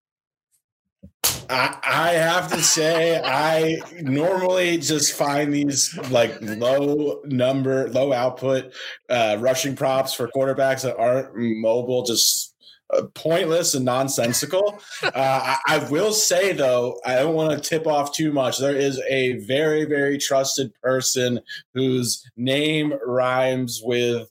I, 1.51 1.77
I 1.83 2.09
have 2.13 2.51
to 2.53 2.63
say, 2.63 3.21
I 3.23 3.81
normally 4.01 4.79
just 4.79 5.15
find 5.15 5.53
these 5.53 5.97
like 6.11 6.37
low 6.41 7.21
number, 7.25 7.89
low 7.89 8.13
output 8.13 8.73
uh, 9.09 9.37
rushing 9.41 9.75
props 9.75 10.15
for 10.15 10.29
quarterbacks 10.29 10.83
that 10.83 10.97
aren't 10.97 11.35
mobile 11.35 12.05
just 12.05 12.55
uh, 12.93 13.03
pointless 13.15 13.75
and 13.75 13.85
nonsensical. 13.85 14.81
Uh, 15.03 15.57
I, 15.67 15.77
I, 15.77 15.91
will 15.91 16.13
say 16.13 16.53
though, 16.53 17.01
I 17.07 17.15
don't 17.17 17.35
want 17.35 17.51
to 17.51 17.69
tip 17.69 17.87
off 17.87 18.13
too 18.13 18.33
much. 18.33 18.59
There 18.59 18.77
is 18.77 19.01
a 19.09 19.39
very, 19.39 19.87
very 19.87 20.19
trusted 20.19 20.73
person 20.83 21.41
whose 21.75 22.23
name 22.37 22.93
rhymes 23.05 23.81
with 23.83 24.30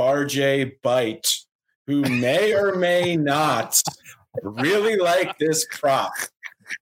Barjay 0.00 0.72
Bite, 0.80 1.30
who 1.86 2.00
may 2.00 2.54
or 2.54 2.74
may 2.74 3.16
not 3.16 3.82
really 4.42 4.96
like 4.96 5.36
this 5.36 5.66
prop. 5.70 6.12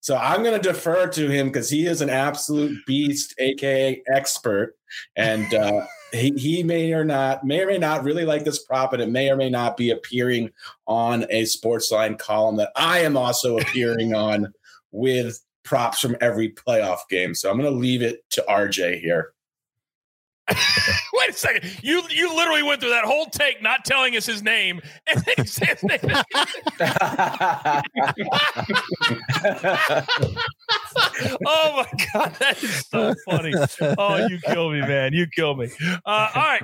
So 0.01 0.17
I'm 0.17 0.45
going 0.45 0.61
to 0.61 0.69
defer 0.69 1.09
to 1.09 1.29
him 1.29 1.49
because 1.49 1.69
he 1.69 1.87
is 1.87 2.01
an 2.01 2.11
absolute 2.11 2.79
beast, 2.87 3.35
aka 3.39 4.01
expert, 4.15 4.77
and 5.17 5.53
uh, 5.53 5.85
he, 6.13 6.31
he 6.37 6.63
may 6.63 6.93
or 6.93 7.05
not 7.05 7.45
may 7.45 7.63
or 7.63 7.67
may 7.67 7.79
not 7.79 8.05
really 8.05 8.25
like 8.25 8.45
this 8.45 8.63
prop, 8.63 8.93
and 8.93 9.03
it 9.03 9.09
may 9.09 9.31
or 9.31 9.37
may 9.37 9.51
not 9.51 9.77
be 9.77 9.91
appearing 9.91 10.51
on 10.87 11.25
a 11.31 11.43
Sportsline 11.43 12.21
column 12.21 12.57
that 12.59 12.71
I 12.77 13.01
am 13.01 13.17
also 13.17 13.59
appearing 13.59 14.15
on 14.15 14.53
with 14.93 15.43
props 15.65 15.99
from 15.99 16.17
every 16.21 16.51
playoff 16.51 17.01
game. 17.11 17.35
So 17.35 17.51
I'm 17.51 17.59
going 17.59 17.73
to 17.73 17.77
leave 17.77 18.03
it 18.03 18.31
to 18.31 18.45
RJ 18.49 19.01
here. 19.01 19.33
Wait 21.15 21.31
a 21.31 21.33
second. 21.33 21.79
You 21.83 22.03
you 22.11 22.35
literally 22.35 22.63
went 22.63 22.81
through 22.81 22.91
that 22.91 23.05
whole 23.05 23.27
take 23.27 23.63
not 23.63 23.85
telling 23.85 24.17
us 24.17 24.25
his 24.25 24.43
name, 24.43 24.81
and 25.07 25.23
then 25.25 25.35
you 25.39 25.45
say 25.45 25.67
his 25.67 25.83
name. 25.83 25.99
oh 31.47 31.77
my 31.77 31.87
god, 32.13 32.35
that 32.41 32.63
is 32.63 32.87
so 32.87 33.15
funny. 33.27 33.53
Oh, 33.99 34.27
you 34.27 34.39
kill 34.41 34.71
me, 34.71 34.81
man. 34.81 35.13
You 35.13 35.27
kill 35.27 35.57
me. 35.57 35.71
Uh, 35.85 35.99
all 36.07 36.31
right. 36.35 36.63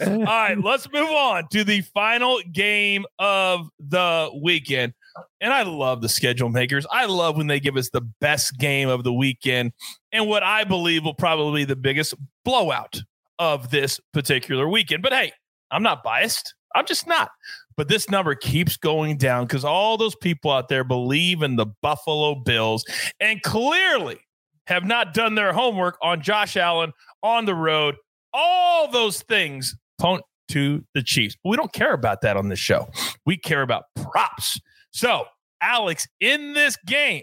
all 0.06 0.24
right, 0.24 0.56
let's 0.62 0.90
move 0.90 1.10
on 1.10 1.48
to 1.52 1.64
the 1.64 1.82
final 1.82 2.40
game 2.52 3.04
of 3.18 3.68
the 3.78 4.30
weekend. 4.42 4.94
And 5.40 5.52
I 5.52 5.62
love 5.62 6.02
the 6.02 6.08
schedule 6.08 6.48
makers. 6.48 6.86
I 6.90 7.06
love 7.06 7.36
when 7.36 7.46
they 7.46 7.60
give 7.60 7.76
us 7.76 7.90
the 7.90 8.00
best 8.20 8.58
game 8.58 8.88
of 8.88 9.04
the 9.04 9.12
weekend 9.12 9.72
and 10.12 10.28
what 10.28 10.42
I 10.42 10.64
believe 10.64 11.04
will 11.04 11.14
probably 11.14 11.62
be 11.62 11.64
the 11.66 11.76
biggest 11.76 12.14
blowout 12.44 13.00
of 13.38 13.70
this 13.70 14.00
particular 14.12 14.68
weekend. 14.68 15.02
But 15.02 15.12
hey, 15.12 15.32
I'm 15.70 15.82
not 15.82 16.02
biased. 16.02 16.54
I'm 16.74 16.86
just 16.86 17.06
not. 17.06 17.30
But 17.76 17.88
this 17.88 18.08
number 18.08 18.34
keeps 18.34 18.76
going 18.76 19.16
down 19.16 19.46
because 19.46 19.64
all 19.64 19.96
those 19.96 20.14
people 20.16 20.50
out 20.50 20.68
there 20.68 20.84
believe 20.84 21.42
in 21.42 21.56
the 21.56 21.66
Buffalo 21.82 22.36
Bills 22.36 22.84
and 23.20 23.42
clearly 23.42 24.18
have 24.66 24.84
not 24.84 25.14
done 25.14 25.34
their 25.34 25.52
homework 25.52 25.98
on 26.02 26.22
Josh 26.22 26.56
Allen 26.56 26.92
on 27.22 27.44
the 27.44 27.54
road. 27.54 27.96
All 28.32 28.90
those 28.90 29.22
things 29.22 29.76
point 29.98 30.22
to 30.48 30.84
the 30.94 31.02
Chiefs. 31.02 31.36
But 31.42 31.50
we 31.50 31.56
don't 31.56 31.72
care 31.72 31.92
about 31.92 32.20
that 32.22 32.36
on 32.36 32.48
this 32.48 32.58
show. 32.58 32.88
We 33.26 33.36
care 33.36 33.62
about 33.62 33.84
props. 33.96 34.60
So, 34.94 35.24
Alex, 35.60 36.06
in 36.20 36.52
this 36.52 36.76
game, 36.86 37.22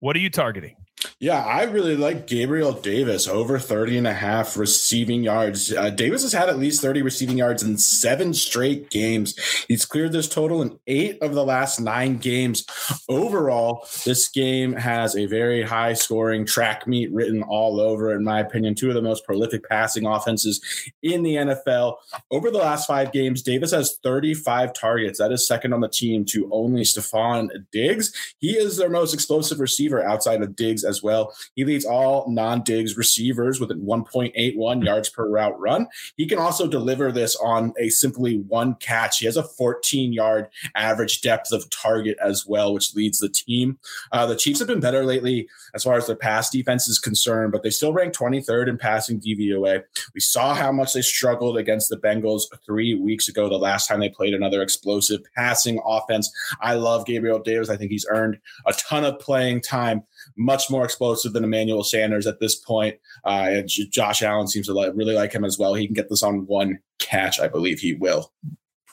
what 0.00 0.16
are 0.16 0.18
you 0.18 0.28
targeting? 0.28 0.74
Yeah, 1.18 1.44
I 1.44 1.64
really 1.64 1.96
like 1.96 2.26
Gabriel 2.26 2.72
Davis 2.72 3.28
over 3.28 3.58
30 3.58 3.98
and 3.98 4.06
a 4.06 4.12
half 4.12 4.56
receiving 4.56 5.22
yards. 5.22 5.72
Uh, 5.72 5.90
Davis 5.90 6.22
has 6.22 6.32
had 6.32 6.48
at 6.48 6.58
least 6.58 6.82
30 6.82 7.02
receiving 7.02 7.38
yards 7.38 7.62
in 7.62 7.78
seven 7.78 8.34
straight 8.34 8.90
games. 8.90 9.38
He's 9.68 9.84
cleared 9.84 10.12
this 10.12 10.28
total 10.28 10.62
in 10.62 10.78
eight 10.86 11.22
of 11.22 11.34
the 11.34 11.44
last 11.44 11.80
nine 11.80 12.18
games. 12.18 12.66
Overall, 13.08 13.86
this 14.04 14.28
game 14.28 14.72
has 14.72 15.16
a 15.16 15.26
very 15.26 15.62
high 15.62 15.94
scoring 15.94 16.44
track 16.44 16.86
meet 16.86 17.12
written 17.12 17.42
all 17.42 17.80
over, 17.80 18.14
in 18.14 18.24
my 18.24 18.40
opinion. 18.40 18.74
Two 18.74 18.88
of 18.88 18.94
the 18.94 19.02
most 19.02 19.24
prolific 19.24 19.68
passing 19.68 20.06
offenses 20.06 20.60
in 21.02 21.22
the 21.22 21.36
NFL. 21.36 21.96
Over 22.30 22.50
the 22.50 22.58
last 22.58 22.86
five 22.86 23.12
games, 23.12 23.42
Davis 23.42 23.72
has 23.72 23.98
35 24.02 24.72
targets. 24.72 25.18
That 25.18 25.32
is 25.32 25.46
second 25.46 25.72
on 25.72 25.80
the 25.80 25.88
team 25.88 26.24
to 26.26 26.48
only 26.52 26.82
Stefon 26.82 27.48
Diggs. 27.72 28.12
He 28.38 28.52
is 28.52 28.76
their 28.76 28.90
most 28.90 29.14
explosive 29.14 29.60
receiver 29.60 30.02
outside 30.02 30.42
of 30.42 30.56
Diggs 30.56 30.84
as 30.90 31.02
well. 31.02 31.34
He 31.56 31.64
leads 31.64 31.86
all 31.86 32.30
non 32.30 32.62
Diggs 32.62 32.98
receivers 32.98 33.58
with 33.58 33.70
1.81 33.70 34.84
yards 34.84 35.08
per 35.08 35.26
route 35.26 35.58
run. 35.58 35.86
He 36.16 36.26
can 36.26 36.38
also 36.38 36.66
deliver 36.66 37.10
this 37.10 37.34
on 37.36 37.72
a 37.78 37.88
simply 37.88 38.38
one 38.40 38.74
catch. 38.74 39.18
He 39.18 39.26
has 39.26 39.38
a 39.38 39.42
14 39.42 40.12
yard 40.12 40.48
average 40.74 41.22
depth 41.22 41.52
of 41.52 41.68
target 41.70 42.18
as 42.22 42.46
well, 42.46 42.74
which 42.74 42.94
leads 42.94 43.18
the 43.18 43.28
team. 43.28 43.78
Uh, 44.12 44.26
the 44.26 44.36
Chiefs 44.36 44.58
have 44.58 44.68
been 44.68 44.80
better 44.80 45.04
lately 45.04 45.48
as 45.74 45.84
far 45.84 45.96
as 45.96 46.06
their 46.06 46.16
pass 46.16 46.50
defense 46.50 46.88
is 46.88 46.98
concerned, 46.98 47.52
but 47.52 47.62
they 47.62 47.70
still 47.70 47.92
rank 47.92 48.14
23rd 48.14 48.68
in 48.68 48.78
passing 48.78 49.20
DVOA. 49.20 49.82
We 50.14 50.20
saw 50.20 50.54
how 50.54 50.72
much 50.72 50.92
they 50.92 51.02
struggled 51.02 51.56
against 51.56 51.88
the 51.88 51.96
Bengals 51.96 52.42
three 52.66 52.94
weeks 52.94 53.28
ago, 53.28 53.48
the 53.48 53.56
last 53.56 53.86
time 53.86 54.00
they 54.00 54.08
played 54.08 54.34
another 54.34 54.62
explosive 54.62 55.20
passing 55.36 55.80
offense. 55.86 56.30
I 56.60 56.74
love 56.74 57.06
Gabriel 57.06 57.38
Davis. 57.38 57.70
I 57.70 57.76
think 57.76 57.90
he's 57.90 58.06
earned 58.10 58.38
a 58.66 58.72
ton 58.72 59.04
of 59.04 59.18
playing 59.18 59.62
time, 59.62 60.02
much 60.36 60.70
more 60.70 60.84
explosive 60.84 61.32
than 61.32 61.44
Emmanuel 61.44 61.84
Sanders 61.84 62.26
at 62.26 62.40
this 62.40 62.54
point. 62.56 62.96
Uh, 63.24 63.48
and 63.50 63.68
Josh 63.68 64.22
Allen 64.22 64.48
seems 64.48 64.66
to 64.66 64.72
like, 64.72 64.92
really 64.94 65.14
like 65.14 65.32
him 65.32 65.44
as 65.44 65.58
well. 65.58 65.74
He 65.74 65.86
can 65.86 65.94
get 65.94 66.08
this 66.08 66.22
on 66.22 66.46
one 66.46 66.78
catch. 66.98 67.40
I 67.40 67.48
believe 67.48 67.80
he 67.80 67.94
will. 67.94 68.32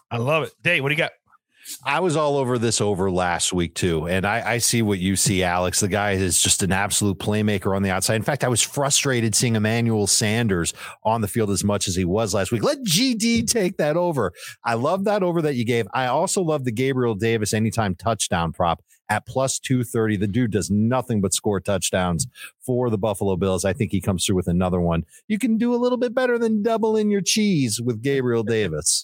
I 0.09 0.17
love 0.17 0.43
it. 0.43 0.53
Dave, 0.61 0.83
what 0.83 0.89
do 0.89 0.95
you 0.95 0.99
got? 0.99 1.11
I 1.83 1.99
was 1.99 2.15
all 2.15 2.37
over 2.37 2.57
this 2.57 2.79
over 2.79 3.11
last 3.11 3.51
week 3.51 3.75
too, 3.75 4.07
and 4.07 4.25
I, 4.25 4.53
I, 4.53 4.57
see 4.59 4.81
what 4.81 4.99
you 4.99 5.15
see, 5.17 5.43
Alex. 5.43 5.81
The 5.81 5.89
guy 5.89 6.11
is 6.11 6.41
just 6.41 6.63
an 6.63 6.71
absolute 6.71 7.19
playmaker 7.19 7.75
on 7.75 7.83
the 7.83 7.89
outside. 7.89 8.15
In 8.15 8.23
fact, 8.23 8.45
I 8.45 8.47
was 8.47 8.61
frustrated 8.61 9.35
seeing 9.35 9.55
Emmanuel 9.55 10.07
Sanders 10.07 10.73
on 11.03 11.21
the 11.21 11.27
field 11.27 11.49
as 11.49 11.63
much 11.63 11.87
as 11.87 11.95
he 11.95 12.05
was 12.05 12.33
last 12.33 12.51
week. 12.51 12.63
Let 12.63 12.79
GD 12.83 13.47
take 13.47 13.77
that 13.77 13.97
over. 13.97 14.31
I 14.63 14.75
love 14.75 15.03
that 15.05 15.23
over 15.23 15.41
that 15.41 15.55
you 15.55 15.65
gave. 15.65 15.87
I 15.93 16.07
also 16.07 16.41
love 16.41 16.63
the 16.63 16.71
Gabriel 16.71 17.15
Davis 17.15 17.53
anytime 17.53 17.95
touchdown 17.95 18.53
prop 18.53 18.81
at 19.09 19.25
plus 19.25 19.59
230. 19.59 20.17
The 20.17 20.27
dude 20.27 20.51
does 20.51 20.69
nothing 20.69 21.21
but 21.21 21.33
score 21.33 21.59
touchdowns 21.59 22.27
for 22.59 22.89
the 22.89 22.97
Buffalo 22.97 23.35
Bills. 23.35 23.65
I 23.65 23.73
think 23.73 23.91
he 23.91 24.01
comes 24.01 24.25
through 24.25 24.35
with 24.35 24.47
another 24.47 24.81
one. 24.81 25.05
You 25.27 25.39
can 25.39 25.57
do 25.57 25.73
a 25.73 25.77
little 25.77 25.97
bit 25.97 26.13
better 26.13 26.37
than 26.37 26.63
doubling 26.63 27.09
your 27.09 27.21
cheese 27.21 27.81
with 27.81 28.01
Gabriel 28.01 28.43
Davis. 28.43 29.03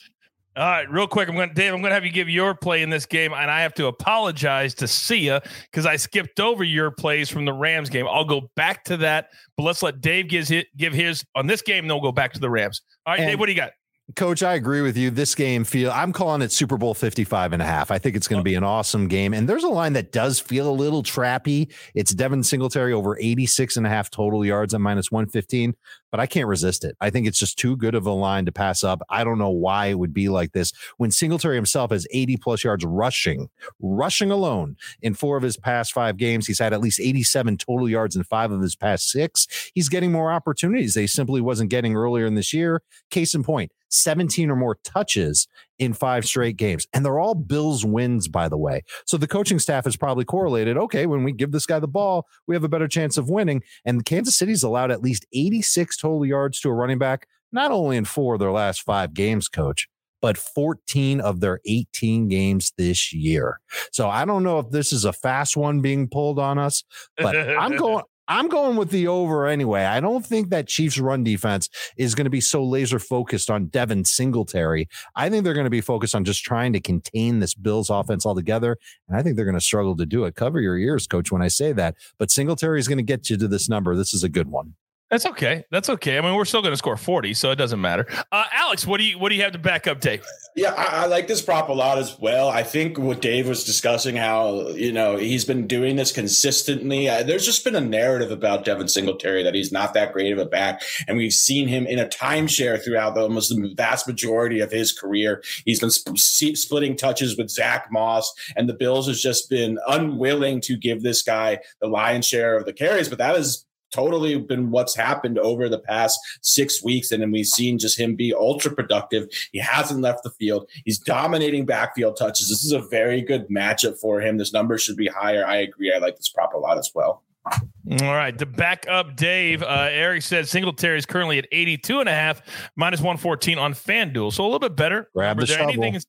All 0.55 0.63
right, 0.63 0.87
real 0.87 1.07
quick, 1.07 1.27
I'm 1.27 1.35
going 1.35 1.49
to 1.49 1.55
Dave. 1.55 1.73
I'm 1.73 1.81
going 1.81 1.89
to 1.89 1.95
have 1.95 2.05
you 2.05 2.11
give 2.11 2.29
your 2.29 2.53
play 2.53 2.83
in 2.83 2.91
this 2.91 3.07
game, 3.07 3.33
and 3.33 3.49
I 3.49 3.61
have 3.61 3.73
to 3.75 3.87
apologize 3.87 4.75
to 4.75 4.87
Sia 4.87 5.41
because 5.71 5.87
I 5.87 5.95
skipped 5.95 6.39
over 6.39 6.63
your 6.63 6.91
plays 6.91 7.27
from 7.27 7.45
the 7.45 7.53
Rams 7.53 7.89
game. 7.89 8.05
I'll 8.07 8.23
go 8.23 8.51
back 8.55 8.83
to 8.85 8.97
that, 8.97 9.29
but 9.57 9.63
let's 9.63 9.81
let 9.81 9.99
Dave 9.99 10.29
give 10.29 10.47
his, 10.47 10.65
give 10.77 10.93
his 10.93 11.25
on 11.33 11.47
this 11.47 11.63
game. 11.63 11.87
Then 11.87 11.95
we'll 11.95 12.03
go 12.03 12.11
back 12.11 12.33
to 12.33 12.39
the 12.39 12.51
Rams. 12.51 12.81
All 13.07 13.13
right, 13.13 13.21
and, 13.21 13.29
Dave, 13.29 13.39
what 13.39 13.47
do 13.47 13.51
you 13.51 13.55
got? 13.55 13.71
Coach, 14.17 14.43
I 14.43 14.55
agree 14.55 14.81
with 14.81 14.97
you. 14.97 15.09
This 15.09 15.33
game 15.33 15.63
feel 15.63 15.89
I'm 15.89 16.11
calling 16.11 16.41
it 16.41 16.51
Super 16.51 16.77
Bowl 16.77 16.93
55 16.93 17.53
and 17.53 17.61
a 17.61 17.65
half. 17.65 17.89
I 17.89 17.97
think 17.97 18.17
it's 18.17 18.27
going 18.27 18.41
to 18.41 18.43
be 18.43 18.55
an 18.55 18.63
awesome 18.63 19.07
game. 19.07 19.33
And 19.33 19.47
there's 19.47 19.63
a 19.63 19.69
line 19.69 19.93
that 19.93 20.11
does 20.11 20.41
feel 20.41 20.69
a 20.69 20.75
little 20.75 21.03
trappy. 21.03 21.71
It's 21.95 22.13
Devin 22.13 22.43
Singletary 22.43 22.91
over 22.91 23.17
86 23.17 23.77
and 23.77 23.87
a 23.87 23.89
half 23.89 24.09
total 24.09 24.45
yards 24.45 24.73
at 24.73 24.81
minus 24.81 25.09
115 25.09 25.73
but 26.13 26.19
I 26.19 26.27
can't 26.27 26.47
resist 26.47 26.85
it. 26.85 26.95
I 27.01 27.09
think 27.09 27.25
it's 27.25 27.39
just 27.39 27.57
too 27.57 27.75
good 27.75 27.95
of 27.95 28.05
a 28.05 28.11
line 28.11 28.45
to 28.45 28.51
pass 28.51 28.83
up. 28.83 29.01
I 29.09 29.23
don't 29.23 29.39
know 29.39 29.49
why 29.49 29.87
it 29.87 29.97
would 29.97 30.13
be 30.13 30.29
like 30.29 30.51
this 30.51 30.71
when 30.97 31.09
Singletary 31.09 31.55
himself 31.55 31.89
has 31.89 32.05
80 32.11 32.37
plus 32.37 32.63
yards 32.63 32.85
rushing, 32.85 33.49
rushing 33.81 34.29
alone 34.29 34.77
in 35.01 35.15
four 35.15 35.37
of 35.37 35.41
his 35.41 35.57
past 35.57 35.91
five 35.91 36.17
games. 36.17 36.45
He's 36.45 36.59
had 36.59 36.71
at 36.71 36.81
least 36.81 36.99
87 36.99 37.57
total 37.57 37.89
yards 37.89 38.15
in 38.15 38.23
five 38.25 38.51
of 38.51 38.61
his 38.61 38.75
past 38.75 39.09
six. 39.09 39.71
He's 39.73 39.89
getting 39.89 40.11
more 40.11 40.31
opportunities 40.31 40.93
they 40.93 41.07
simply 41.07 41.41
wasn't 41.41 41.71
getting 41.71 41.95
earlier 41.95 42.27
in 42.27 42.35
this 42.35 42.53
year. 42.53 42.83
Case 43.09 43.33
in 43.33 43.41
point, 43.41 43.71
17 43.93 44.49
or 44.49 44.55
more 44.55 44.77
touches 44.83 45.47
in 45.79 45.93
five 45.93 46.25
straight 46.25 46.57
games. 46.57 46.87
And 46.93 47.05
they're 47.05 47.19
all 47.19 47.35
Bills 47.35 47.85
wins, 47.85 48.27
by 48.27 48.49
the 48.49 48.57
way. 48.57 48.83
So 49.05 49.17
the 49.17 49.27
coaching 49.27 49.59
staff 49.59 49.87
is 49.87 49.95
probably 49.95 50.25
correlated 50.25 50.77
okay, 50.77 51.05
when 51.05 51.23
we 51.23 51.31
give 51.31 51.51
this 51.51 51.65
guy 51.65 51.79
the 51.79 51.87
ball, 51.87 52.27
we 52.47 52.55
have 52.55 52.63
a 52.63 52.69
better 52.69 52.87
chance 52.87 53.17
of 53.17 53.29
winning. 53.29 53.61
And 53.85 54.05
Kansas 54.05 54.35
City's 54.35 54.63
allowed 54.63 54.91
at 54.91 55.01
least 55.01 55.25
86 55.33 55.97
total 55.97 56.25
yards 56.25 56.59
to 56.61 56.69
a 56.69 56.73
running 56.73 56.97
back, 56.97 57.27
not 57.51 57.71
only 57.71 57.97
in 57.97 58.05
four 58.05 58.35
of 58.35 58.39
their 58.39 58.51
last 58.51 58.81
five 58.81 59.13
games, 59.13 59.47
coach, 59.47 59.87
but 60.21 60.37
14 60.37 61.19
of 61.19 61.41
their 61.41 61.59
18 61.65 62.29
games 62.29 62.71
this 62.77 63.13
year. 63.13 63.59
So 63.91 64.09
I 64.09 64.25
don't 64.25 64.43
know 64.43 64.59
if 64.59 64.69
this 64.69 64.93
is 64.93 65.05
a 65.05 65.13
fast 65.13 65.57
one 65.57 65.81
being 65.81 66.07
pulled 66.07 66.39
on 66.39 66.57
us, 66.57 66.83
but 67.17 67.35
I'm 67.35 67.75
going 67.77 68.03
I'm 68.27 68.47
going 68.47 68.77
with 68.77 68.89
the 68.89 69.07
over 69.07 69.47
anyway. 69.47 69.83
I 69.83 69.99
don't 69.99 70.25
think 70.25 70.49
that 70.49 70.67
Chiefs 70.67 70.97
run 70.97 71.23
defense 71.23 71.69
is 71.97 72.15
going 72.15 72.25
to 72.25 72.31
be 72.31 72.41
so 72.41 72.63
laser 72.63 72.99
focused 72.99 73.49
on 73.49 73.65
Devin 73.67 74.05
Singletary. 74.05 74.87
I 75.15 75.29
think 75.29 75.43
they're 75.43 75.53
going 75.53 75.65
to 75.65 75.69
be 75.69 75.81
focused 75.81 76.15
on 76.15 76.23
just 76.23 76.43
trying 76.43 76.73
to 76.73 76.79
contain 76.79 77.39
this 77.39 77.53
Bills 77.53 77.89
offense 77.89 78.25
altogether. 78.25 78.77
And 79.07 79.17
I 79.17 79.23
think 79.23 79.35
they're 79.35 79.45
going 79.45 79.55
to 79.55 79.61
struggle 79.61 79.95
to 79.97 80.05
do 80.05 80.23
it. 80.23 80.35
Cover 80.35 80.61
your 80.61 80.77
ears, 80.77 81.05
coach, 81.05 81.31
when 81.31 81.41
I 81.41 81.49
say 81.49 81.73
that. 81.73 81.95
But 82.17 82.31
Singletary 82.31 82.79
is 82.79 82.87
going 82.87 82.97
to 82.97 83.03
get 83.03 83.29
you 83.29 83.37
to 83.37 83.47
this 83.47 83.67
number. 83.67 83.95
This 83.95 84.13
is 84.13 84.23
a 84.23 84.29
good 84.29 84.49
one. 84.49 84.75
That's 85.09 85.25
okay. 85.27 85.63
That's 85.69 85.89
okay. 85.89 86.17
I 86.17 86.21
mean, 86.21 86.33
we're 86.33 86.45
still 86.45 86.61
going 86.61 86.73
to 86.73 86.77
score 86.77 86.97
40, 86.97 87.35
so 87.35 87.51
it 87.51 87.55
doesn't 87.55 87.79
matter. 87.79 88.07
Uh, 88.31 88.45
Alex, 88.51 88.87
what 88.87 88.97
do 88.97 89.03
you 89.03 89.19
what 89.19 89.29
do 89.29 89.35
you 89.35 89.43
have 89.43 89.51
to 89.51 89.59
back 89.59 89.85
up 89.85 89.99
Dave? 89.99 90.25
Yeah, 90.55 90.73
I, 90.73 91.03
I, 91.03 91.05
like 91.05 91.27
this 91.27 91.41
prop 91.41 91.69
a 91.69 91.73
lot 91.73 91.99
as 91.99 92.17
well. 92.19 92.49
I 92.49 92.63
think 92.63 92.97
what 92.97 93.21
Dave 93.21 93.47
was 93.47 93.63
discussing, 93.63 94.15
how 94.15 94.69
you 94.69 94.91
know 94.91 95.17
he's 95.17 95.45
been 95.45 95.67
doing 95.67 95.97
this 95.97 96.11
consistently. 96.11 97.09
Uh, 97.09 97.21
there's 97.21 97.45
just 97.45 97.63
been 97.63 97.75
a 97.75 97.81
narrative 97.81 98.31
about 98.31 98.65
Devin 98.65 98.87
Singletary 98.87 99.43
that 99.43 99.53
he's 99.53 99.71
not 99.71 99.93
that 99.93 100.13
great 100.13 100.31
of 100.31 100.39
a 100.39 100.45
back, 100.45 100.81
and 101.07 101.17
we've 101.17 101.33
seen 101.33 101.67
him 101.67 101.85
in 101.85 101.99
a 101.99 102.07
timeshare 102.07 102.83
throughout 102.83 103.13
the 103.13 103.21
almost 103.21 103.49
the 103.49 103.73
vast 103.75 104.07
majority 104.07 104.61
of 104.61 104.71
his 104.71 104.91
career. 104.91 105.43
He's 105.65 105.79
been 105.79 105.91
sp- 105.93 106.17
splitting 106.17 106.95
touches 106.95 107.37
with 107.37 107.51
Zach 107.51 107.87
Moss, 107.91 108.33
and 108.55 108.67
the 108.67 108.73
Bills 108.73 109.07
has 109.07 109.21
just 109.21 109.47
been 109.49 109.77
unwilling 109.87 110.59
to 110.61 110.75
give 110.75 111.03
this 111.03 111.21
guy 111.21 111.59
the 111.81 111.87
lion's 111.87 112.27
share 112.27 112.57
of 112.57 112.65
the 112.65 112.73
carries. 112.73 113.09
But 113.09 113.19
that 113.19 113.35
is 113.35 113.65
totally 113.93 114.37
been 114.39 114.71
what's 114.71 114.95
happened 114.95 115.37
over 115.39 115.69
the 115.69 115.79
past 115.79 116.19
six 116.41 116.83
weeks. 116.83 117.11
And 117.11 117.21
then 117.21 117.31
we've 117.31 117.45
seen 117.45 117.77
just 117.77 117.99
him 117.99 118.15
be 118.15 118.33
ultra 118.33 118.73
productive. 118.73 119.27
He 119.51 119.59
hasn't 119.59 120.01
left 120.01 120.23
the 120.23 120.31
field. 120.31 120.69
He's 120.85 120.99
dominating 120.99 121.65
backfield 121.65 122.17
touches. 122.17 122.49
This 122.49 122.63
is 122.63 122.71
a 122.71 122.81
very 122.81 123.21
good 123.21 123.47
matchup 123.49 123.99
for 123.99 124.19
him. 124.19 124.37
This 124.37 124.53
number 124.53 124.77
should 124.77 124.97
be 124.97 125.07
higher. 125.07 125.45
I 125.45 125.57
agree. 125.57 125.93
I 125.93 125.99
like 125.99 126.17
this 126.17 126.29
prop 126.29 126.53
a 126.53 126.57
lot 126.57 126.77
as 126.77 126.91
well. 126.93 127.23
All 127.45 128.13
right. 128.13 128.37
To 128.37 128.45
back 128.45 128.85
up 128.89 129.15
Dave, 129.15 129.61
uh, 129.61 129.89
Eric 129.91 130.21
said 130.21 130.47
Singletary 130.47 130.97
is 130.97 131.05
currently 131.05 131.37
at 131.37 131.47
82 131.51 131.99
and 131.99 132.09
a 132.09 132.13
half, 132.13 132.41
minus 132.75 133.01
114 133.01 133.57
on 133.57 133.73
FanDuel. 133.73 134.31
So 134.31 134.43
a 134.43 134.45
little 134.45 134.59
bit 134.59 134.75
better. 134.75 135.09
Grab 135.13 135.39
the 135.39 135.45
shovel. 135.45 135.83
Anything, 135.83 136.01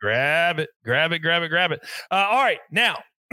grab 0.00 0.58
it, 0.58 0.68
grab 0.84 1.12
it, 1.12 1.20
grab 1.20 1.42
it, 1.42 1.48
grab 1.48 1.72
it. 1.72 1.80
Uh, 2.10 2.26
all 2.30 2.42
right. 2.42 2.58
Now, 2.70 2.98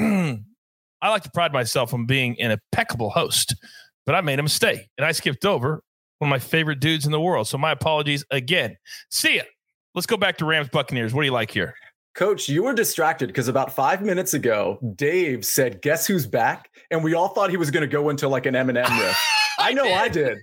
I 1.02 1.10
like 1.10 1.24
to 1.24 1.32
pride 1.32 1.54
myself 1.54 1.94
on 1.94 2.06
being 2.06 2.40
an 2.42 2.52
impeccable 2.52 3.10
host 3.10 3.56
but 4.10 4.16
I 4.16 4.22
made 4.22 4.40
a 4.40 4.42
mistake 4.44 4.90
and 4.98 5.06
I 5.06 5.12
skipped 5.12 5.46
over 5.46 5.84
one 6.18 6.28
of 6.28 6.32
my 6.32 6.40
favorite 6.40 6.80
dudes 6.80 7.06
in 7.06 7.12
the 7.12 7.22
world. 7.22 7.48
So 7.48 7.60
my 7.60 7.72
apologies 7.72 8.26
again. 8.32 8.76
Sia. 9.12 9.44
Let's 9.94 10.08
go 10.08 10.18
back 10.18 10.40
to 10.40 10.46
Rams 10.46 10.68
Buccaneers. 10.70 11.14
What 11.14 11.22
do 11.22 11.26
you 11.28 11.32
like 11.32 11.52
here? 11.52 11.76
Coach, 12.16 12.50
you 12.50 12.64
were 12.64 12.74
distracted 12.74 13.28
because 13.28 13.48
about 13.48 13.72
five 13.72 14.02
minutes 14.02 14.34
ago, 14.34 14.80
Dave 14.96 15.46
said, 15.46 15.84
"Guess 15.84 16.08
who's 16.08 16.26
back?" 16.26 16.72
and 16.90 17.04
we 17.04 17.14
all 17.14 17.28
thought 17.28 17.52
he 17.52 17.58
was 17.58 17.70
going 17.70 17.82
to 17.82 17.88
go 17.88 18.10
into 18.10 18.28
like 18.28 18.48
an 18.48 18.56
Eminem 18.56 18.90
riff. 19.00 19.16
I, 19.60 19.70
I 19.70 19.74
know 19.74 19.84
did. 19.84 19.94
I 19.94 20.08
did. 20.08 20.38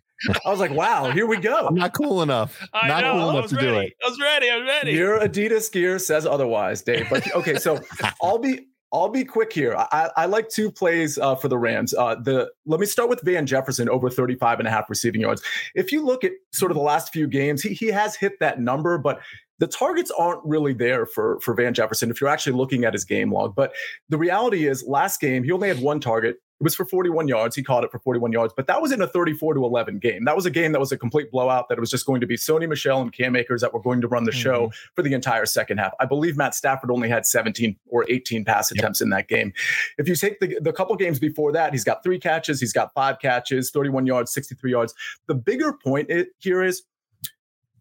I 0.46 0.50
was 0.50 0.60
like, 0.60 0.70
"Wow, 0.70 1.10
here 1.10 1.26
we 1.26 1.36
go." 1.38 1.66
I'm 1.66 1.74
not 1.74 1.92
cool 1.92 2.22
enough. 2.22 2.64
I 2.72 2.86
not 2.86 3.02
know. 3.02 3.14
cool 3.14 3.30
enough 3.30 3.50
to 3.50 3.56
ready. 3.56 3.66
do 3.66 3.78
it. 3.78 3.92
I 4.04 4.08
was 4.08 4.20
ready. 4.20 4.48
I 4.48 4.56
was 4.58 4.66
ready. 4.68 4.92
Your 4.92 5.18
Adidas 5.18 5.72
gear 5.72 5.98
says 5.98 6.24
otherwise, 6.24 6.82
Dave. 6.82 7.08
But 7.10 7.34
okay, 7.34 7.56
so 7.56 7.80
I'll 8.22 8.38
be 8.38 8.68
I'll 8.92 9.08
be 9.08 9.24
quick 9.24 9.52
here. 9.52 9.74
I, 9.76 10.10
I 10.16 10.26
like 10.26 10.48
two 10.48 10.70
plays 10.70 11.18
uh, 11.18 11.34
for 11.34 11.48
the 11.48 11.58
Rams. 11.58 11.92
Uh, 11.92 12.14
the 12.14 12.50
let 12.66 12.78
me 12.80 12.86
start 12.86 13.08
with 13.08 13.20
Van 13.22 13.46
Jefferson 13.46 13.88
over 13.88 14.08
35 14.08 14.60
and 14.60 14.68
a 14.68 14.70
half 14.70 14.88
receiving 14.88 15.20
yards. 15.20 15.42
If 15.74 15.90
you 15.90 16.04
look 16.04 16.24
at 16.24 16.32
sort 16.52 16.70
of 16.70 16.76
the 16.76 16.82
last 16.82 17.12
few 17.12 17.26
games, 17.26 17.62
he, 17.62 17.74
he 17.74 17.88
has 17.88 18.14
hit 18.16 18.38
that 18.40 18.60
number, 18.60 18.96
but 18.96 19.20
the 19.58 19.66
targets 19.66 20.12
aren't 20.16 20.44
really 20.44 20.72
there 20.72 21.06
for 21.06 21.40
for 21.40 21.54
Van 21.54 21.74
Jefferson 21.74 22.10
if 22.10 22.20
you're 22.20 22.30
actually 22.30 22.56
looking 22.56 22.84
at 22.84 22.92
his 22.92 23.04
game 23.04 23.32
log. 23.32 23.54
But 23.54 23.72
the 24.08 24.18
reality 24.18 24.66
is, 24.66 24.84
last 24.86 25.20
game 25.20 25.42
he 25.42 25.50
only 25.50 25.68
had 25.68 25.80
one 25.80 26.00
target. 26.00 26.36
It 26.58 26.64
was 26.64 26.74
for 26.74 26.86
41 26.86 27.28
yards. 27.28 27.54
He 27.54 27.62
caught 27.62 27.84
it 27.84 27.90
for 27.90 27.98
41 27.98 28.32
yards, 28.32 28.54
but 28.56 28.66
that 28.66 28.80
was 28.80 28.90
in 28.90 29.02
a 29.02 29.06
34 29.06 29.54
to 29.54 29.64
11 29.64 29.98
game. 29.98 30.24
That 30.24 30.34
was 30.34 30.46
a 30.46 30.50
game 30.50 30.72
that 30.72 30.78
was 30.78 30.90
a 30.90 30.96
complete 30.96 31.30
blowout. 31.30 31.68
That 31.68 31.76
it 31.76 31.80
was 31.80 31.90
just 31.90 32.06
going 32.06 32.22
to 32.22 32.26
be 32.26 32.36
Sony 32.36 32.66
Michel 32.66 33.02
and 33.02 33.12
Cam 33.12 33.36
Akers 33.36 33.60
that 33.60 33.74
were 33.74 33.80
going 33.80 34.00
to 34.00 34.08
run 34.08 34.24
the 34.24 34.30
mm-hmm. 34.30 34.40
show 34.40 34.72
for 34.94 35.02
the 35.02 35.12
entire 35.12 35.44
second 35.44 35.78
half. 35.78 35.92
I 36.00 36.06
believe 36.06 36.36
Matt 36.36 36.54
Stafford 36.54 36.90
only 36.90 37.10
had 37.10 37.26
17 37.26 37.76
or 37.88 38.06
18 38.08 38.44
pass 38.44 38.70
attempts 38.70 39.00
yep. 39.00 39.06
in 39.06 39.10
that 39.10 39.28
game. 39.28 39.52
If 39.98 40.08
you 40.08 40.16
take 40.16 40.40
the, 40.40 40.58
the 40.60 40.72
couple 40.72 40.96
games 40.96 41.18
before 41.18 41.52
that, 41.52 41.72
he's 41.72 41.84
got 41.84 42.02
three 42.02 42.18
catches, 42.18 42.58
he's 42.58 42.72
got 42.72 42.94
five 42.94 43.18
catches, 43.18 43.70
31 43.70 44.06
yards, 44.06 44.32
63 44.32 44.70
yards. 44.70 44.94
The 45.26 45.34
bigger 45.34 45.74
point 45.74 46.10
here 46.38 46.62
is 46.62 46.82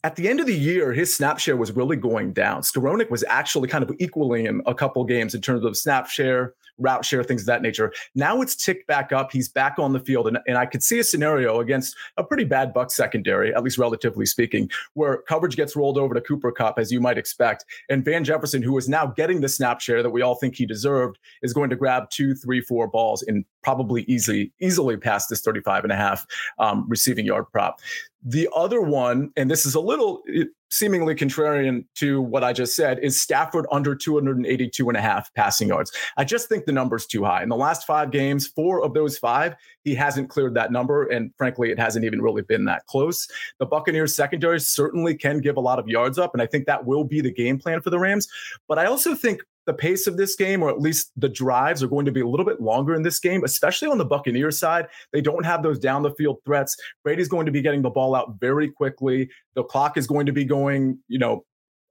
at 0.05 0.15
the 0.15 0.29
end 0.29 0.39
of 0.39 0.45
the 0.45 0.53
year, 0.53 0.93
his 0.93 1.11
snap 1.11 1.39
share 1.39 1.57
was 1.57 1.71
really 1.71 1.95
going 1.95 2.31
down. 2.31 2.61
Skowronek 2.61 3.09
was 3.09 3.23
actually 3.27 3.67
kind 3.67 3.83
of 3.83 3.91
equaling 3.97 4.45
him 4.45 4.61
a 4.67 4.75
couple 4.75 5.03
games 5.03 5.33
in 5.33 5.41
terms 5.41 5.65
of 5.65 5.75
snap 5.75 6.07
share, 6.07 6.53
route 6.77 7.03
share, 7.03 7.23
things 7.23 7.41
of 7.41 7.47
that 7.47 7.63
nature. 7.63 7.91
Now 8.13 8.39
it's 8.41 8.55
ticked 8.55 8.85
back 8.85 9.11
up. 9.11 9.31
He's 9.31 9.49
back 9.49 9.79
on 9.79 9.93
the 9.93 9.99
field. 9.99 10.27
And, 10.27 10.37
and 10.45 10.59
I 10.59 10.67
could 10.67 10.83
see 10.83 10.99
a 10.99 11.03
scenario 11.03 11.59
against 11.59 11.95
a 12.17 12.23
pretty 12.23 12.43
bad 12.43 12.71
Buck 12.71 12.91
secondary, 12.91 13.51
at 13.55 13.63
least 13.63 13.79
relatively 13.79 14.27
speaking, 14.27 14.69
where 14.93 15.23
coverage 15.23 15.55
gets 15.55 15.75
rolled 15.75 15.97
over 15.97 16.13
to 16.13 16.21
Cooper 16.21 16.51
Kupp, 16.51 16.77
as 16.77 16.91
you 16.91 17.01
might 17.01 17.17
expect. 17.17 17.65
And 17.89 18.05
Van 18.05 18.23
Jefferson, 18.23 18.61
who 18.61 18.77
is 18.77 18.87
now 18.87 19.07
getting 19.07 19.41
the 19.41 19.49
snap 19.49 19.81
share 19.81 20.03
that 20.03 20.11
we 20.11 20.21
all 20.21 20.35
think 20.35 20.53
he 20.53 20.67
deserved, 20.67 21.17
is 21.41 21.51
going 21.51 21.71
to 21.71 21.75
grab 21.75 22.11
two, 22.11 22.35
three, 22.35 22.61
four 22.61 22.87
balls 22.87 23.23
and 23.23 23.43
probably 23.65 24.03
easily, 24.03 24.53
easily 24.61 24.95
past 24.95 25.27
this 25.27 25.41
35 25.41 25.85
and 25.85 25.91
a 25.91 25.95
half 25.95 26.23
um, 26.59 26.85
receiving 26.87 27.25
yard 27.25 27.45
prop. 27.51 27.79
The 28.23 28.47
other 28.55 28.79
one, 28.79 29.31
and 29.35 29.49
this 29.49 29.65
is 29.65 29.73
a 29.73 29.79
little 29.79 30.21
seemingly 30.69 31.15
contrarian 31.15 31.83
to 31.95 32.21
what 32.21 32.43
I 32.43 32.53
just 32.53 32.75
said, 32.75 32.99
is 32.99 33.19
Stafford 33.19 33.65
under 33.71 33.95
282 33.95 34.87
and 34.87 34.95
a 34.95 35.01
half 35.01 35.33
passing 35.33 35.67
yards. 35.69 35.91
I 36.15 36.25
just 36.25 36.47
think 36.47 36.65
the 36.65 36.73
number's 36.73 37.07
too 37.07 37.23
high. 37.23 37.41
In 37.41 37.49
the 37.49 37.55
last 37.55 37.87
five 37.87 38.11
games, 38.11 38.45
four 38.45 38.83
of 38.83 38.93
those 38.93 39.17
five, 39.17 39.55
he 39.83 39.95
hasn't 39.95 40.29
cleared 40.29 40.53
that 40.53 40.71
number. 40.71 41.07
And 41.07 41.31
frankly, 41.35 41.71
it 41.71 41.79
hasn't 41.79 42.05
even 42.05 42.21
really 42.21 42.43
been 42.43 42.65
that 42.65 42.85
close. 42.85 43.27
The 43.57 43.65
Buccaneers 43.65 44.15
secondary 44.15 44.59
certainly 44.59 45.15
can 45.15 45.39
give 45.39 45.57
a 45.57 45.61
lot 45.61 45.79
of 45.79 45.87
yards 45.87 46.19
up. 46.19 46.35
And 46.35 46.41
I 46.41 46.45
think 46.45 46.67
that 46.67 46.85
will 46.85 47.03
be 47.03 47.19
the 47.19 47.33
game 47.33 47.57
plan 47.57 47.81
for 47.81 47.89
the 47.89 47.99
Rams. 47.99 48.27
But 48.67 48.77
I 48.77 48.85
also 48.85 49.15
think 49.15 49.41
the 49.65 49.73
pace 49.73 50.07
of 50.07 50.17
this 50.17 50.35
game, 50.35 50.61
or 50.61 50.69
at 50.69 50.79
least 50.79 51.11
the 51.15 51.29
drives, 51.29 51.81
are 51.83 51.87
going 51.87 52.05
to 52.05 52.11
be 52.11 52.21
a 52.21 52.27
little 52.27 52.45
bit 52.45 52.61
longer 52.61 52.93
in 52.93 53.03
this 53.03 53.19
game, 53.19 53.43
especially 53.43 53.87
on 53.87 53.97
the 53.97 54.05
Buccaneers 54.05 54.59
side. 54.59 54.87
They 55.11 55.21
don't 55.21 55.45
have 55.45 55.63
those 55.63 55.79
down 55.79 56.03
the 56.03 56.13
field 56.15 56.37
threats. 56.45 56.75
Brady's 57.03 57.27
going 57.27 57.45
to 57.45 57.51
be 57.51 57.61
getting 57.61 57.81
the 57.81 57.89
ball 57.89 58.15
out 58.15 58.35
very 58.39 58.69
quickly. 58.69 59.29
The 59.55 59.63
clock 59.63 59.97
is 59.97 60.07
going 60.07 60.25
to 60.27 60.31
be 60.31 60.45
going, 60.45 60.99
you 61.07 61.19
know, 61.19 61.45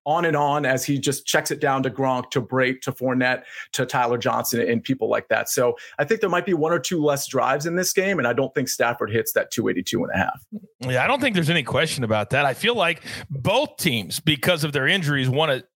on 0.06 0.24
and 0.26 0.36
on 0.36 0.66
as 0.66 0.84
he 0.84 0.98
just 0.98 1.26
checks 1.26 1.50
it 1.50 1.60
down 1.60 1.82
to 1.82 1.90
Gronk, 1.90 2.30
to 2.30 2.42
Brate, 2.42 2.80
to 2.82 2.92
Fournette, 2.92 3.44
to 3.72 3.86
Tyler 3.86 4.18
Johnson, 4.18 4.60
and 4.60 4.82
people 4.82 5.08
like 5.08 5.28
that. 5.28 5.48
So 5.48 5.76
I 5.98 6.04
think 6.04 6.20
there 6.20 6.30
might 6.30 6.44
be 6.44 6.54
one 6.54 6.72
or 6.72 6.78
two 6.78 7.02
less 7.02 7.26
drives 7.26 7.64
in 7.64 7.76
this 7.76 7.92
game, 7.92 8.18
and 8.18 8.28
I 8.28 8.34
don't 8.34 8.54
think 8.54 8.68
Stafford 8.68 9.10
hits 9.10 9.32
that 9.32 9.50
282 9.50 10.04
and 10.04 10.12
a 10.14 10.18
half. 10.18 10.44
Yeah, 10.80 11.02
I 11.02 11.06
don't 11.06 11.20
think 11.20 11.34
there's 11.34 11.50
any 11.50 11.62
question 11.62 12.04
about 12.04 12.30
that. 12.30 12.44
I 12.44 12.54
feel 12.54 12.74
like 12.74 13.02
both 13.30 13.78
teams, 13.78 14.20
because 14.20 14.62
of 14.62 14.72
their 14.72 14.86
injuries, 14.86 15.30
want 15.30 15.52
to 15.52 15.66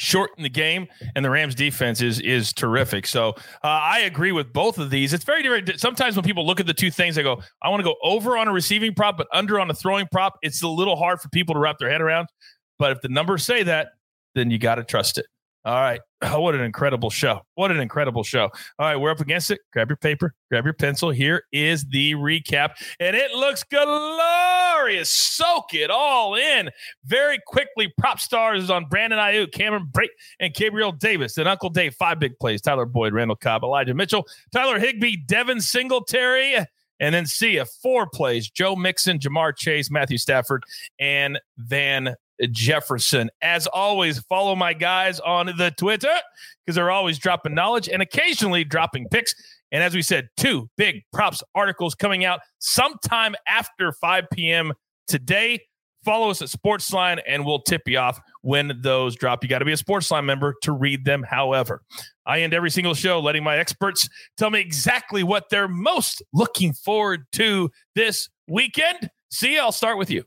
shorten 0.00 0.42
the 0.42 0.48
game, 0.48 0.88
and 1.14 1.22
the 1.22 1.28
Rams 1.28 1.54
defense 1.54 2.00
is 2.00 2.20
is 2.20 2.54
terrific. 2.54 3.06
So 3.06 3.30
uh, 3.62 3.68
I 3.68 4.00
agree 4.00 4.32
with 4.32 4.50
both 4.52 4.78
of 4.78 4.88
these. 4.88 5.12
It's 5.12 5.24
very 5.24 5.42
different. 5.42 5.78
Sometimes 5.78 6.16
when 6.16 6.24
people 6.24 6.46
look 6.46 6.58
at 6.58 6.66
the 6.66 6.74
two 6.74 6.90
things, 6.90 7.14
they 7.16 7.22
go, 7.22 7.42
"I 7.62 7.68
want 7.68 7.80
to 7.80 7.84
go 7.84 7.96
over 8.02 8.38
on 8.38 8.48
a 8.48 8.52
receiving 8.52 8.94
prop, 8.94 9.18
but 9.18 9.28
under 9.32 9.60
on 9.60 9.70
a 9.70 9.74
throwing 9.74 10.06
prop." 10.10 10.38
It's 10.42 10.62
a 10.62 10.68
little 10.68 10.96
hard 10.96 11.20
for 11.20 11.28
people 11.28 11.54
to 11.54 11.60
wrap 11.60 11.76
their 11.78 11.90
head 11.90 12.00
around. 12.00 12.28
But 12.78 12.92
if 12.92 13.02
the 13.02 13.08
numbers 13.08 13.44
say 13.44 13.62
that, 13.64 13.88
then 14.34 14.50
you 14.50 14.58
got 14.58 14.76
to 14.76 14.84
trust 14.84 15.18
it. 15.18 15.26
All 15.64 15.80
right. 15.80 16.00
Oh, 16.22 16.42
what 16.42 16.54
an 16.54 16.60
incredible 16.60 17.08
show. 17.08 17.40
What 17.54 17.70
an 17.70 17.80
incredible 17.80 18.22
show. 18.22 18.50
All 18.78 18.86
right. 18.86 18.96
We're 18.96 19.10
up 19.10 19.20
against 19.20 19.50
it. 19.50 19.60
Grab 19.72 19.88
your 19.88 19.96
paper, 19.96 20.34
grab 20.50 20.66
your 20.66 20.74
pencil. 20.74 21.08
Here 21.08 21.44
is 21.50 21.82
the 21.86 22.14
recap, 22.14 22.72
and 23.00 23.16
it 23.16 23.30
looks 23.32 23.64
glorious. 23.64 25.10
Soak 25.10 25.72
it 25.72 25.90
all 25.90 26.34
in 26.34 26.68
very 27.06 27.38
quickly. 27.46 27.90
Prop 27.96 28.20
stars 28.20 28.68
on 28.68 28.84
Brandon 28.84 29.18
Aiyuk, 29.18 29.52
Cameron 29.52 29.88
Brate, 29.90 30.10
and 30.40 30.52
Gabriel 30.52 30.92
Davis. 30.92 31.38
And 31.38 31.48
Uncle 31.48 31.70
Dave, 31.70 31.94
five 31.94 32.18
big 32.18 32.38
plays 32.38 32.60
Tyler 32.60 32.84
Boyd, 32.84 33.14
Randall 33.14 33.36
Cobb, 33.36 33.64
Elijah 33.64 33.94
Mitchell, 33.94 34.26
Tyler 34.52 34.78
Higbee, 34.78 35.16
Devin 35.26 35.62
Singletary. 35.62 36.66
And 37.00 37.14
then 37.14 37.26
Sia 37.26 37.64
four 37.64 38.06
plays 38.06 38.48
Joe 38.48 38.76
Mixon, 38.76 39.18
Ja'Marr 39.18 39.56
Chase, 39.56 39.90
Matthew 39.90 40.18
Stafford, 40.18 40.62
and 40.98 41.40
Van 41.56 42.14
Jefferson. 42.50 43.30
As 43.42 43.66
always, 43.66 44.20
follow 44.20 44.54
my 44.54 44.72
guys 44.72 45.20
on 45.20 45.46
the 45.56 45.72
Twitter 45.76 46.14
because 46.64 46.76
they're 46.76 46.90
always 46.90 47.18
dropping 47.18 47.54
knowledge 47.54 47.88
and 47.88 48.02
occasionally 48.02 48.64
dropping 48.64 49.08
picks. 49.08 49.34
And 49.72 49.82
as 49.82 49.94
we 49.94 50.02
said, 50.02 50.28
two 50.36 50.68
big 50.76 51.02
props 51.12 51.42
articles 51.54 51.94
coming 51.94 52.24
out 52.24 52.40
sometime 52.58 53.34
after 53.46 53.92
5 53.92 54.24
p.m. 54.32 54.72
today. 55.06 55.60
Follow 56.04 56.30
us 56.30 56.40
at 56.40 56.48
Sportsline 56.48 57.20
and 57.26 57.44
we'll 57.44 57.60
tip 57.60 57.82
you 57.86 57.98
off 57.98 58.20
when 58.42 58.72
those 58.80 59.16
drop. 59.16 59.42
You 59.42 59.50
got 59.50 59.58
to 59.58 59.64
be 59.64 59.72
a 59.72 59.76
Sportsline 59.76 60.24
member 60.24 60.54
to 60.62 60.72
read 60.72 61.04
them. 61.04 61.22
However, 61.22 61.82
I 62.26 62.40
end 62.40 62.54
every 62.54 62.70
single 62.70 62.94
show 62.94 63.20
letting 63.20 63.44
my 63.44 63.58
experts 63.58 64.08
tell 64.36 64.50
me 64.50 64.60
exactly 64.60 65.22
what 65.22 65.50
they're 65.50 65.68
most 65.68 66.22
looking 66.32 66.72
forward 66.72 67.26
to 67.32 67.70
this 67.94 68.28
weekend. 68.48 69.10
Sia, 69.30 69.60
I'll 69.60 69.72
start 69.72 69.98
with 69.98 70.10
you. 70.10 70.24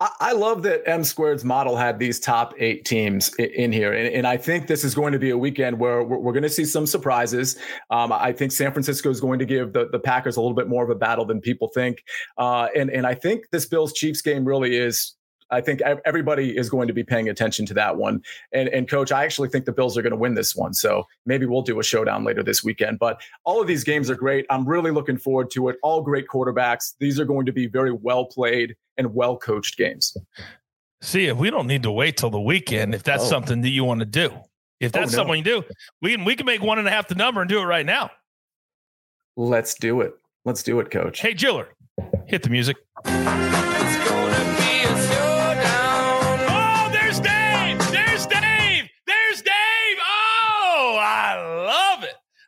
I 0.00 0.32
love 0.32 0.64
that 0.64 0.82
M 0.86 1.04
Squared's 1.04 1.44
model 1.44 1.76
had 1.76 2.00
these 2.00 2.18
top 2.18 2.52
eight 2.58 2.84
teams 2.84 3.32
in 3.36 3.70
here. 3.70 3.92
And, 3.92 4.26
I 4.26 4.36
think 4.36 4.66
this 4.66 4.82
is 4.82 4.92
going 4.94 5.12
to 5.12 5.20
be 5.20 5.30
a 5.30 5.38
weekend 5.38 5.78
where 5.78 6.02
we're, 6.02 6.18
we're 6.18 6.32
going 6.32 6.42
to 6.42 6.48
see 6.48 6.64
some 6.64 6.84
surprises. 6.84 7.56
Um, 7.90 8.12
I 8.12 8.32
think 8.32 8.50
San 8.50 8.72
Francisco 8.72 9.08
is 9.08 9.20
going 9.20 9.38
to 9.38 9.44
give 9.44 9.72
the, 9.72 9.88
the 9.92 10.00
Packers 10.00 10.36
a 10.36 10.40
little 10.40 10.56
bit 10.56 10.68
more 10.68 10.82
of 10.82 10.90
a 10.90 10.96
battle 10.96 11.24
than 11.24 11.40
people 11.40 11.68
think. 11.72 12.02
Uh, 12.36 12.66
and, 12.74 12.90
and 12.90 13.06
I 13.06 13.14
think 13.14 13.44
this 13.52 13.66
Bills 13.66 13.92
Chiefs 13.92 14.20
game 14.20 14.44
really 14.44 14.76
is 14.76 15.14
I 15.50 15.60
think 15.60 15.80
everybody 16.04 16.56
is 16.56 16.68
going 16.68 16.88
to 16.88 16.94
be 16.94 17.04
paying 17.04 17.28
attention 17.28 17.66
to 17.66 17.74
that 17.74 17.96
one. 17.96 18.22
And, 18.52 18.68
and 18.68 18.88
coach, 18.88 19.12
I 19.12 19.24
actually 19.24 19.48
think 19.48 19.64
the 19.64 19.72
Bills 19.72 19.96
are 19.96 20.02
going 20.02 20.12
to 20.12 20.16
win 20.16 20.34
this 20.34 20.56
one. 20.56 20.74
So 20.74 21.06
maybe 21.24 21.46
we'll 21.46 21.62
do 21.62 21.78
a 21.78 21.84
showdown 21.84 22.24
later 22.24 22.42
this 22.42 22.64
weekend. 22.64 22.98
But 22.98 23.20
all 23.44 23.60
of 23.60 23.66
these 23.66 23.84
games 23.84 24.10
are 24.10 24.16
great. 24.16 24.46
I'm 24.50 24.66
really 24.66 24.90
looking 24.90 25.18
forward 25.18 25.50
to 25.52 25.68
it. 25.68 25.76
All 25.82 26.02
great 26.02 26.26
quarterbacks. 26.26 26.94
These 26.98 27.20
are 27.20 27.24
going 27.24 27.46
to 27.46 27.52
be 27.52 27.66
very 27.66 27.92
well 27.92 28.24
played 28.24 28.76
and 28.96 29.14
well 29.14 29.36
coached 29.36 29.76
games. 29.76 30.16
Sia, 31.00 31.32
if 31.32 31.38
we 31.38 31.50
don't 31.50 31.66
need 31.66 31.82
to 31.82 31.92
wait 31.92 32.16
till 32.16 32.30
the 32.30 32.40
weekend, 32.40 32.94
if 32.94 33.02
that's 33.02 33.24
oh. 33.24 33.28
something 33.28 33.60
that 33.60 33.68
you 33.68 33.84
want 33.84 34.00
to 34.00 34.06
do, 34.06 34.30
if 34.80 34.94
oh, 34.94 35.00
that's 35.00 35.14
oh, 35.14 35.16
no. 35.16 35.22
something 35.22 35.36
you 35.36 35.44
do, 35.44 35.64
we 36.02 36.16
can 36.16 36.24
we 36.24 36.34
can 36.34 36.46
make 36.46 36.62
one 36.62 36.78
and 36.78 36.88
a 36.88 36.90
half 36.90 37.08
the 37.08 37.14
number 37.14 37.40
and 37.40 37.48
do 37.48 37.60
it 37.60 37.64
right 37.64 37.86
now. 37.86 38.10
Let's 39.36 39.74
do 39.74 40.00
it. 40.00 40.14
Let's 40.44 40.62
do 40.62 40.80
it, 40.80 40.90
coach. 40.90 41.20
Hey, 41.20 41.34
Jiller, 41.34 41.68
hit 42.26 42.42
the 42.42 42.50
music. 42.50 42.76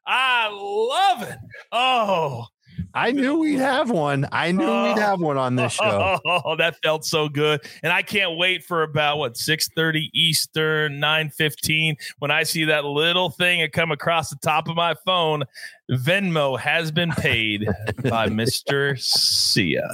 I 0.09 0.49
love 0.51 1.29
it. 1.29 1.39
Oh, 1.71 2.47
I 2.95 3.13
knew 3.13 3.39
we'd 3.39 3.59
have 3.59 3.91
one. 3.91 4.27
I 4.33 4.53
knew 4.53 4.65
oh, 4.65 4.85
we'd 4.85 5.01
have 5.01 5.21
one 5.21 5.37
on 5.37 5.55
this 5.55 5.75
show. 5.75 6.19
Oh, 6.25 6.57
that 6.59 6.77
felt 6.83 7.05
so 7.05 7.29
good. 7.29 7.61
And 7.83 7.93
I 7.93 8.03
can't 8.03 8.39
wait 8.39 8.65
for 8.65 8.83
about 8.83 9.19
what 9.19 9.35
6:30 9.35 10.09
Eastern, 10.15 10.99
9:15 10.99 11.97
when 12.21 12.31
I 12.31 12.43
see 12.43 12.65
that 12.65 12.85
little 12.85 13.31
thing 13.31 13.69
come 13.71 13.91
across 13.91 14.31
the 14.31 14.37
top 14.37 14.69
of 14.69 14.77
my 14.77 14.95
phone 15.05 15.45
Venmo 15.91 16.59
has 16.59 16.91
been 16.91 17.11
paid 17.11 17.67
by 18.05 18.29
Mr. 18.29 18.99
Sia. 19.01 19.89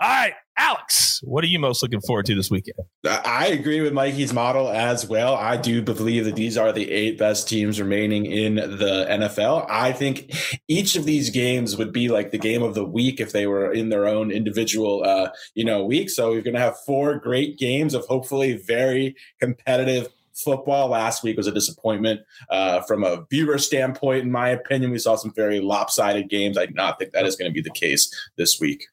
All 0.00 0.08
right, 0.08 0.34
Alex, 0.58 1.20
what 1.22 1.44
are 1.44 1.46
you 1.46 1.58
most 1.58 1.82
looking 1.82 2.00
forward 2.00 2.26
to 2.26 2.34
this 2.34 2.50
weekend? 2.50 2.76
I 3.04 3.48
agree 3.48 3.80
with 3.80 3.92
Mikey's 3.92 4.32
model 4.32 4.68
as 4.68 5.06
well. 5.06 5.34
I 5.34 5.56
do 5.56 5.82
believe 5.82 6.24
that 6.24 6.36
these 6.36 6.56
are 6.56 6.72
the 6.72 6.90
eight 6.90 7.18
best 7.18 7.48
teams 7.48 7.80
remaining 7.80 8.26
in 8.26 8.56
the 8.56 9.06
NFL. 9.08 9.66
I 9.70 9.92
think 9.92 10.34
each 10.68 10.96
of 10.96 11.04
these 11.04 11.30
games 11.30 11.76
would 11.76 11.92
be 11.92 12.08
like 12.08 12.30
the 12.30 12.38
game 12.38 12.62
of 12.62 12.74
the 12.74 12.84
week 12.84 13.20
if 13.20 13.32
they 13.32 13.46
were 13.46 13.72
in 13.72 13.90
their 13.90 14.06
own 14.06 14.30
individual, 14.30 15.02
uh, 15.04 15.30
you 15.54 15.64
know, 15.64 15.84
week. 15.84 16.10
So 16.10 16.30
we're 16.30 16.42
going 16.42 16.54
to 16.54 16.60
have 16.60 16.76
four 16.86 17.18
great 17.18 17.58
games 17.58 17.94
of 17.94 18.04
hopefully 18.06 18.62
very 18.66 19.14
competitive 19.40 20.08
football 20.36 20.88
last 20.88 21.22
week 21.22 21.36
was 21.36 21.46
a 21.46 21.52
disappointment 21.52 22.20
uh, 22.50 22.80
from 22.82 23.04
a 23.04 23.24
viewer 23.30 23.58
standpoint. 23.58 24.22
In 24.22 24.30
my 24.30 24.50
opinion, 24.50 24.90
we 24.90 24.98
saw 24.98 25.16
some 25.16 25.32
very 25.32 25.60
lopsided 25.60 26.28
games. 26.28 26.58
I 26.58 26.66
do 26.66 26.74
not 26.74 26.98
think 26.98 27.12
that 27.12 27.26
is 27.26 27.36
going 27.36 27.50
to 27.50 27.54
be 27.54 27.62
the 27.62 27.70
case 27.70 28.12
this 28.36 28.60
week. 28.60 28.86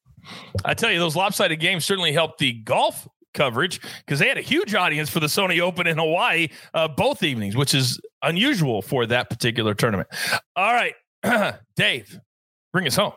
I 0.64 0.74
tell 0.74 0.92
you, 0.92 1.00
those 1.00 1.16
lopsided 1.16 1.60
games 1.60 1.86
certainly 1.86 2.14
helped 2.14 2.40
the 2.40 2.54
golf 2.54 3.08
coverage 3.34 3.82
because 4.06 4.20
they 4.20 4.28
had 4.28 4.38
a 4.38 4.42
huge 4.42 4.74
audience 4.76 5.10
for 5.10 5.20
the 5.20 5.28
Sony 5.28 5.60
Open 5.60 5.88
in 5.88 5.98
Hawaii 5.98 6.48
uh, 6.74 6.88
both 6.88 7.24
evenings, 7.24 7.56
which 7.58 7.74
is 7.74 8.00
unusual 8.22 8.82
for 8.82 9.06
that 9.08 9.30
particular 9.30 9.74
tournament. 9.74 10.08
All 10.56 10.74
right, 10.74 10.94
Dave, 11.76 12.20
bring 12.72 12.88
us 12.88 12.96
home 12.96 13.14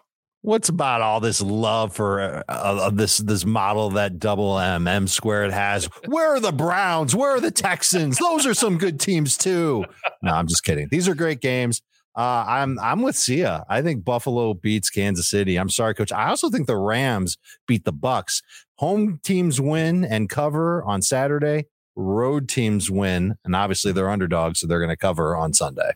what's 0.46 0.68
about 0.68 1.02
all 1.02 1.18
this 1.18 1.42
love 1.42 1.92
for 1.92 2.20
uh, 2.20 2.42
uh, 2.48 2.90
this 2.90 3.18
this 3.18 3.44
model 3.44 3.90
that 3.90 4.18
double 4.18 4.58
M 4.58 4.86
M 4.86 5.08
squared 5.08 5.52
has? 5.52 5.86
Where 6.06 6.34
are 6.34 6.40
the 6.40 6.52
Browns? 6.52 7.14
Where 7.14 7.32
are 7.32 7.40
the 7.40 7.50
Texans? 7.50 8.18
Those 8.18 8.46
are 8.46 8.54
some 8.54 8.78
good 8.78 9.00
teams 9.00 9.36
too. 9.36 9.84
No, 10.22 10.32
I'm 10.32 10.46
just 10.46 10.64
kidding. 10.64 10.88
These 10.90 11.08
are 11.08 11.14
great 11.14 11.40
games. 11.40 11.82
Uh, 12.16 12.44
I'm 12.48 12.78
I'm 12.78 13.02
with 13.02 13.16
Sia. 13.16 13.64
I 13.68 13.82
think 13.82 14.04
Buffalo 14.04 14.54
beats 14.54 14.88
Kansas 14.88 15.28
City. 15.28 15.56
I'm 15.56 15.68
sorry, 15.68 15.94
coach. 15.94 16.12
I 16.12 16.28
also 16.28 16.48
think 16.48 16.66
the 16.66 16.76
Rams 16.76 17.36
beat 17.66 17.84
the 17.84 17.92
Bucks. 17.92 18.40
Home 18.76 19.20
teams 19.22 19.60
win 19.60 20.04
and 20.04 20.30
cover 20.30 20.82
on 20.84 21.02
Saturday. 21.02 21.66
Road 21.96 22.48
teams 22.48 22.90
win, 22.90 23.36
and 23.44 23.56
obviously 23.56 23.90
they're 23.92 24.10
underdogs, 24.10 24.60
so 24.60 24.66
they're 24.66 24.78
going 24.78 24.90
to 24.90 24.96
cover 24.96 25.34
on 25.34 25.54
Sunday. 25.54 25.92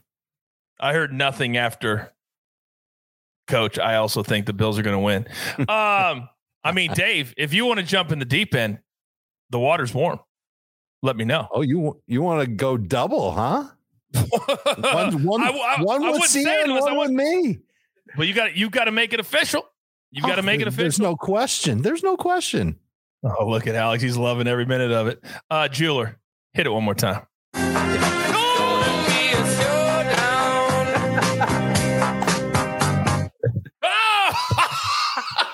I 0.78 0.94
heard 0.94 1.12
nothing 1.12 1.58
after 1.58 2.12
coach. 3.50 3.78
I 3.78 3.96
also 3.96 4.22
think 4.22 4.46
the 4.46 4.52
Bills 4.52 4.78
are 4.78 4.82
going 4.82 4.96
to 4.96 5.00
win. 5.00 5.26
um, 5.68 6.28
I 6.62 6.72
mean, 6.72 6.92
Dave, 6.92 7.34
if 7.36 7.52
you 7.54 7.66
want 7.66 7.80
to 7.80 7.86
jump 7.86 8.12
in 8.12 8.18
the 8.18 8.24
deep 8.24 8.54
end, 8.54 8.78
the 9.50 9.58
water's 9.58 9.94
warm. 9.94 10.20
Let 11.02 11.16
me 11.16 11.24
know. 11.24 11.48
Oh, 11.50 11.62
you 11.62 12.00
you 12.06 12.20
want 12.20 12.40
to 12.42 12.46
go 12.46 12.76
double, 12.76 13.32
huh? 13.32 13.64
one 14.12 15.22
one, 15.24 15.42
I, 15.42 15.50
I, 15.50 15.82
one 15.82 16.02
I 16.02 16.10
with 16.10 16.24
Sia 16.24 16.64
and 16.64 16.72
one 16.72 16.98
with 16.98 17.10
me. 17.10 17.60
Well, 18.16 18.26
you 18.26 18.34
got 18.34 18.54
you 18.54 18.68
got 18.68 18.84
to 18.84 18.90
make 18.90 19.12
it 19.12 19.20
official. 19.20 19.64
You 20.10 20.22
got 20.22 20.34
to 20.34 20.42
oh, 20.42 20.44
make 20.44 20.60
it 20.60 20.68
official. 20.68 20.82
There's 20.82 20.98
no 20.98 21.16
question. 21.16 21.82
There's 21.82 22.02
no 22.02 22.16
question. 22.16 22.78
Oh, 23.22 23.46
look 23.46 23.66
at 23.66 23.74
Alex. 23.74 24.02
He's 24.02 24.16
loving 24.16 24.46
every 24.46 24.66
minute 24.66 24.90
of 24.90 25.06
it. 25.06 25.22
Uh, 25.50 25.68
Jeweler, 25.68 26.18
hit 26.52 26.66
it 26.66 26.70
one 26.70 26.84
more 26.84 26.94
time. 26.94 27.26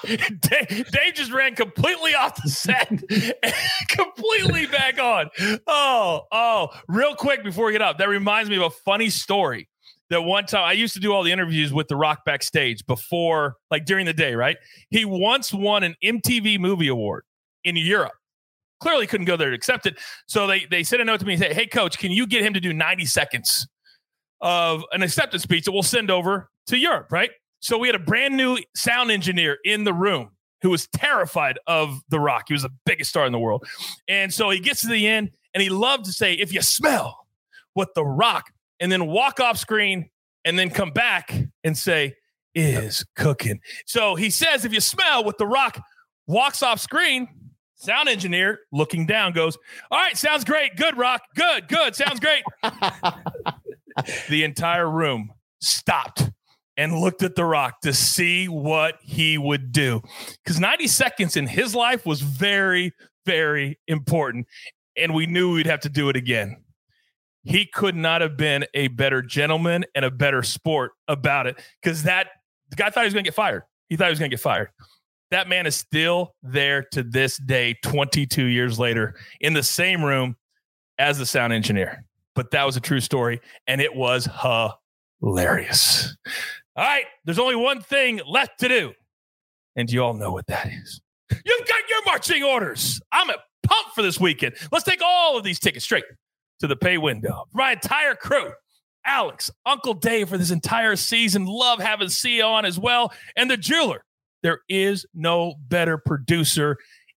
Dave, 0.41 0.91
Dave, 0.91 1.15
just 1.15 1.33
ran 1.33 1.55
completely 1.55 2.15
off 2.15 2.41
the 2.41 2.49
set, 2.49 2.89
completely 3.89 4.67
back 4.67 5.01
on. 5.01 5.29
Oh, 5.67 6.23
oh, 6.31 6.69
real 6.89 7.15
quick 7.15 7.43
before 7.43 7.67
we 7.67 7.73
get 7.73 7.83
up, 7.83 7.99
that 7.99 8.09
reminds 8.09 8.49
me 8.49 8.57
of 8.57 8.63
a 8.63 8.71
funny 8.71 9.11
story 9.11 9.69
that 10.11 10.23
one 10.23 10.47
time 10.47 10.65
I 10.65 10.73
used 10.73 10.95
to 10.95 11.01
do 11.01 11.13
all 11.13 11.23
the 11.23 11.33
interviews 11.33 11.73
with 11.73 11.89
The 11.89 11.97
Rock 11.97 12.25
backstage 12.25 12.87
before, 12.87 13.57
like 13.71 13.85
during 13.85 14.07
the 14.07 14.13
day, 14.13 14.35
right? 14.35 14.57
He 14.91 15.05
once 15.05 15.53
won 15.53 15.83
an 15.83 15.97
MTV 16.05 16.61
Movie 16.61 16.89
Award 16.89 17.25
in 17.65 17.77
Europe. 17.77 18.13
Clearly 18.79 19.07
couldn't 19.07 19.27
go 19.27 19.37
there 19.37 19.51
to 19.51 19.57
accept 19.57 19.87
it. 19.87 19.99
So 20.27 20.47
they 20.47 20.67
they 20.71 20.83
sent 20.85 21.03
a 21.03 21.05
note 21.05 21.21
to 21.21 21.27
me 21.27 21.33
and 21.33 21.43
say, 21.43 21.55
Hey, 21.55 21.67
coach, 21.67 21.99
can 21.99 22.13
you 22.13 22.27
get 22.27 22.43
him 22.43 22.53
to 22.55 22.61
do 22.61 22.73
90 22.73 23.07
seconds 23.07 23.67
of 24.41 24.85
an 24.93 25.03
acceptance 25.03 25.43
speech 25.43 25.65
that 25.65 25.73
we'll 25.73 25.83
send 25.83 26.11
over 26.11 26.51
to 26.67 26.77
Europe, 26.77 27.11
right? 27.11 27.31
So 27.61 27.79
we 27.79 27.89
had 27.89 27.95
a 27.95 28.01
brand 28.01 28.37
new 28.37 28.59
sound 28.75 29.11
engineer 29.11 29.59
in 29.65 29.85
the 29.85 29.93
room 29.93 30.31
who 30.63 30.71
was 30.71 30.87
terrified 30.89 31.59
of 31.67 32.01
The 32.09 32.21
Rock. 32.21 32.45
He 32.49 32.55
was 32.55 32.63
the 32.63 32.73
biggest 32.85 33.11
star 33.11 33.27
in 33.27 33.33
the 33.33 33.39
world. 33.39 33.67
And 34.09 34.33
so 34.33 34.51
he 34.51 34.61
gets 34.61 34.81
to 34.83 34.89
the 34.89 35.07
end 35.07 35.31
and 35.55 35.63
he 35.63 35.69
loved 35.69 36.05
to 36.07 36.13
say, 36.13 36.35
if 36.35 36.53
you 36.53 36.63
smell 36.63 37.27
what 37.75 37.95
The 37.95 38.05
Rock, 38.05 38.51
and 38.79 38.93
then 38.93 39.07
walk 39.07 39.41
off 39.41 39.57
screen 39.57 40.11
and 40.45 40.59
then 40.59 40.69
come 40.69 40.91
back 40.91 41.35
and 41.65 41.77
say, 41.77 42.15
is 42.55 43.07
cooking. 43.17 43.61
So 43.87 44.17
he 44.17 44.29
says, 44.29 44.67
if 44.67 44.73
you 44.73 44.81
smell 44.81 45.25
what 45.25 45.39
The 45.39 45.47
Rock 45.47 45.81
walks 46.27 46.63
off 46.63 46.79
screen, 46.79 47.29
Sound 47.79 48.09
engineer 48.09 48.61
looking 48.73 49.05
down 49.05 49.33
goes, 49.33 49.59
All 49.91 49.99
right, 49.99 50.17
sounds 50.17 50.45
great. 50.45 50.77
Good, 50.77 50.97
Rock. 50.97 51.21
Good, 51.35 51.69
good. 51.69 51.95
Sounds 51.95 52.21
great. 52.21 52.43
the 54.31 54.45
entire 54.45 54.89
room 54.89 55.31
stopped 55.61 56.31
and 56.77 56.99
looked 56.99 57.23
at 57.23 57.35
The 57.35 57.45
Rock 57.45 57.81
to 57.83 57.93
see 57.93 58.49
what 58.49 58.99
he 59.03 59.39
would 59.39 59.73
do. 59.73 60.03
Because 60.45 60.61
90 60.61 60.87
seconds 60.89 61.37
in 61.37 61.47
his 61.47 61.75
life 61.75 62.05
was 62.05 62.21
very, 62.21 62.93
very 63.25 63.79
important. 63.87 64.47
And 64.97 65.15
we 65.15 65.27
knew 65.27 65.55
we'd 65.55 65.67
have 65.67 65.81
to 65.81 65.89
do 65.89 66.09
it 66.09 66.17
again. 66.17 66.63
He 67.45 67.67
could 67.67 67.95
not 67.95 68.23
have 68.23 68.37
been 68.37 68.67
a 68.75 68.89
better 68.89 69.23
gentleman 69.23 69.85
and 69.95 70.05
a 70.05 70.11
better 70.11 70.43
sport 70.43 70.93
about 71.07 71.47
it 71.47 71.61
because 71.81 72.03
that 72.03 72.29
the 72.71 72.77
guy 72.77 72.91
thought 72.91 73.03
he 73.03 73.07
was 73.07 73.15
going 73.15 73.25
to 73.25 73.29
get 73.29 73.37
fired. 73.37 73.63
He 73.89 73.97
thought 73.97 74.07
he 74.07 74.11
was 74.11 74.19
going 74.19 74.31
to 74.31 74.37
get 74.37 74.43
fired. 74.43 74.71
That 75.31 75.49
man 75.49 75.67
is 75.67 75.77
still 75.77 76.35
there 76.43 76.83
to 76.93 77.03
this 77.03 77.37
day, 77.37 77.77
22 77.85 78.45
years 78.45 78.79
later, 78.79 79.15
in 79.41 79.53
the 79.55 79.63
same 79.63 80.05
room 80.05 80.37
as 80.99 81.19
the 81.19 81.27
sound 81.27 81.53
engineer. 81.53 82.05
But 82.35 82.51
that 82.51 82.65
was 82.65 82.77
a 82.77 82.81
true 82.81 83.01
story, 83.01 83.41
and 83.67 83.81
it 83.81 83.95
was 83.95 84.29
hilarious. 85.21 86.17
All 86.77 86.85
right, 86.85 87.05
there's 87.25 87.39
only 87.39 87.57
one 87.57 87.81
thing 87.81 88.21
left 88.27 88.61
to 88.61 88.69
do, 88.69 88.93
and 89.77 89.91
you 89.91 90.03
all 90.03 90.15
know 90.15 90.33
what 90.33 90.47
that 90.49 90.69
is. 90.69 91.01
You've 91.31 91.67
got 91.67 91.89
your 91.89 92.05
marching 92.05 92.45
orders. 92.45 93.01
I'm 93.13 93.31
a 93.31 93.37
pump 93.63 93.89
for 93.95 94.03
this 94.03 94.21
weekend. 94.21 94.57
Let's 94.71 94.85
take 94.85 95.01
all 95.03 95.39
of 95.39 95.45
these 95.45 95.59
tickets 95.59 95.85
straight 95.85 96.05
to 96.61 96.67
the 96.67 96.77
pay 96.77 96.99
window. 96.99 97.45
My 97.53 97.73
entire 97.73 98.15
crew 98.15 98.53
Alex, 99.07 99.51
Uncle 99.65 99.95
Dave 99.95 100.29
for 100.29 100.37
this 100.37 100.51
entire 100.51 100.97
season. 100.97 101.47
Love 101.47 101.79
having 101.79 102.09
Sia 102.09 102.45
on 102.45 102.65
as 102.65 102.79
well. 102.79 103.13
And 103.37 103.51
the 103.51 103.57
jeweler 103.57 104.03
there 104.43 104.61
is 104.69 105.07
no 105.15 105.55
better 105.69 105.97
producer 105.97 106.77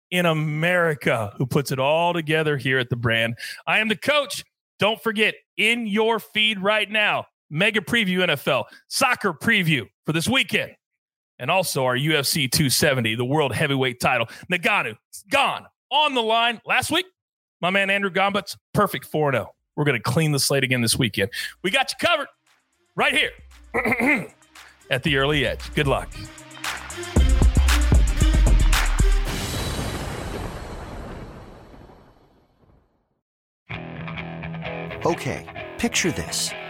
in 0.09 0.25
America 0.25 1.33
who 1.37 1.45
puts 1.45 1.71
it 1.71 1.79
all 1.79 2.13
together 2.13 2.57
here 2.57 2.79
at 2.79 2.89
the 2.89 2.95
brand. 2.95 3.37
I 3.67 3.79
am 3.79 3.89
the 3.89 3.95
coach. 3.95 4.43
Don't 4.79 5.01
forget, 5.01 5.35
in 5.57 5.87
your 5.87 6.19
feed 6.19 6.59
right 6.59 6.89
now, 6.89 7.25
mega 7.49 7.81
preview 7.81 8.19
NFL, 8.19 8.65
soccer 8.87 9.33
preview 9.33 9.87
for 10.05 10.13
this 10.13 10.27
weekend, 10.27 10.75
and 11.37 11.49
also 11.49 11.85
our 11.85 11.95
UFC 11.95 12.51
270, 12.51 13.15
the 13.15 13.25
world 13.25 13.53
heavyweight 13.53 13.99
title. 13.99 14.27
Ngannou, 14.51 14.95
Gane 15.29 15.65
on 15.91 16.13
the 16.13 16.21
line 16.21 16.61
last 16.65 16.91
week. 16.91 17.05
My 17.61 17.69
man 17.69 17.89
Andrew 17.89 18.09
Gombat's 18.09 18.57
perfect 18.73 19.05
4 19.05 19.33
0. 19.33 19.53
We're 19.75 19.85
going 19.85 19.97
to 19.97 20.03
clean 20.03 20.31
the 20.31 20.39
slate 20.39 20.63
again 20.63 20.81
this 20.81 20.97
weekend. 20.97 21.31
We 21.63 21.71
got 21.71 21.91
you 21.91 22.07
covered 22.07 22.27
right 22.95 23.13
here 23.13 23.31
at 24.91 25.03
the 25.03 25.17
early 25.17 25.45
edge. 25.45 25.73
Good 25.73 25.87
luck. 25.87 26.09
Okay, 35.05 35.69
picture 35.77 36.11
this. 36.11 36.51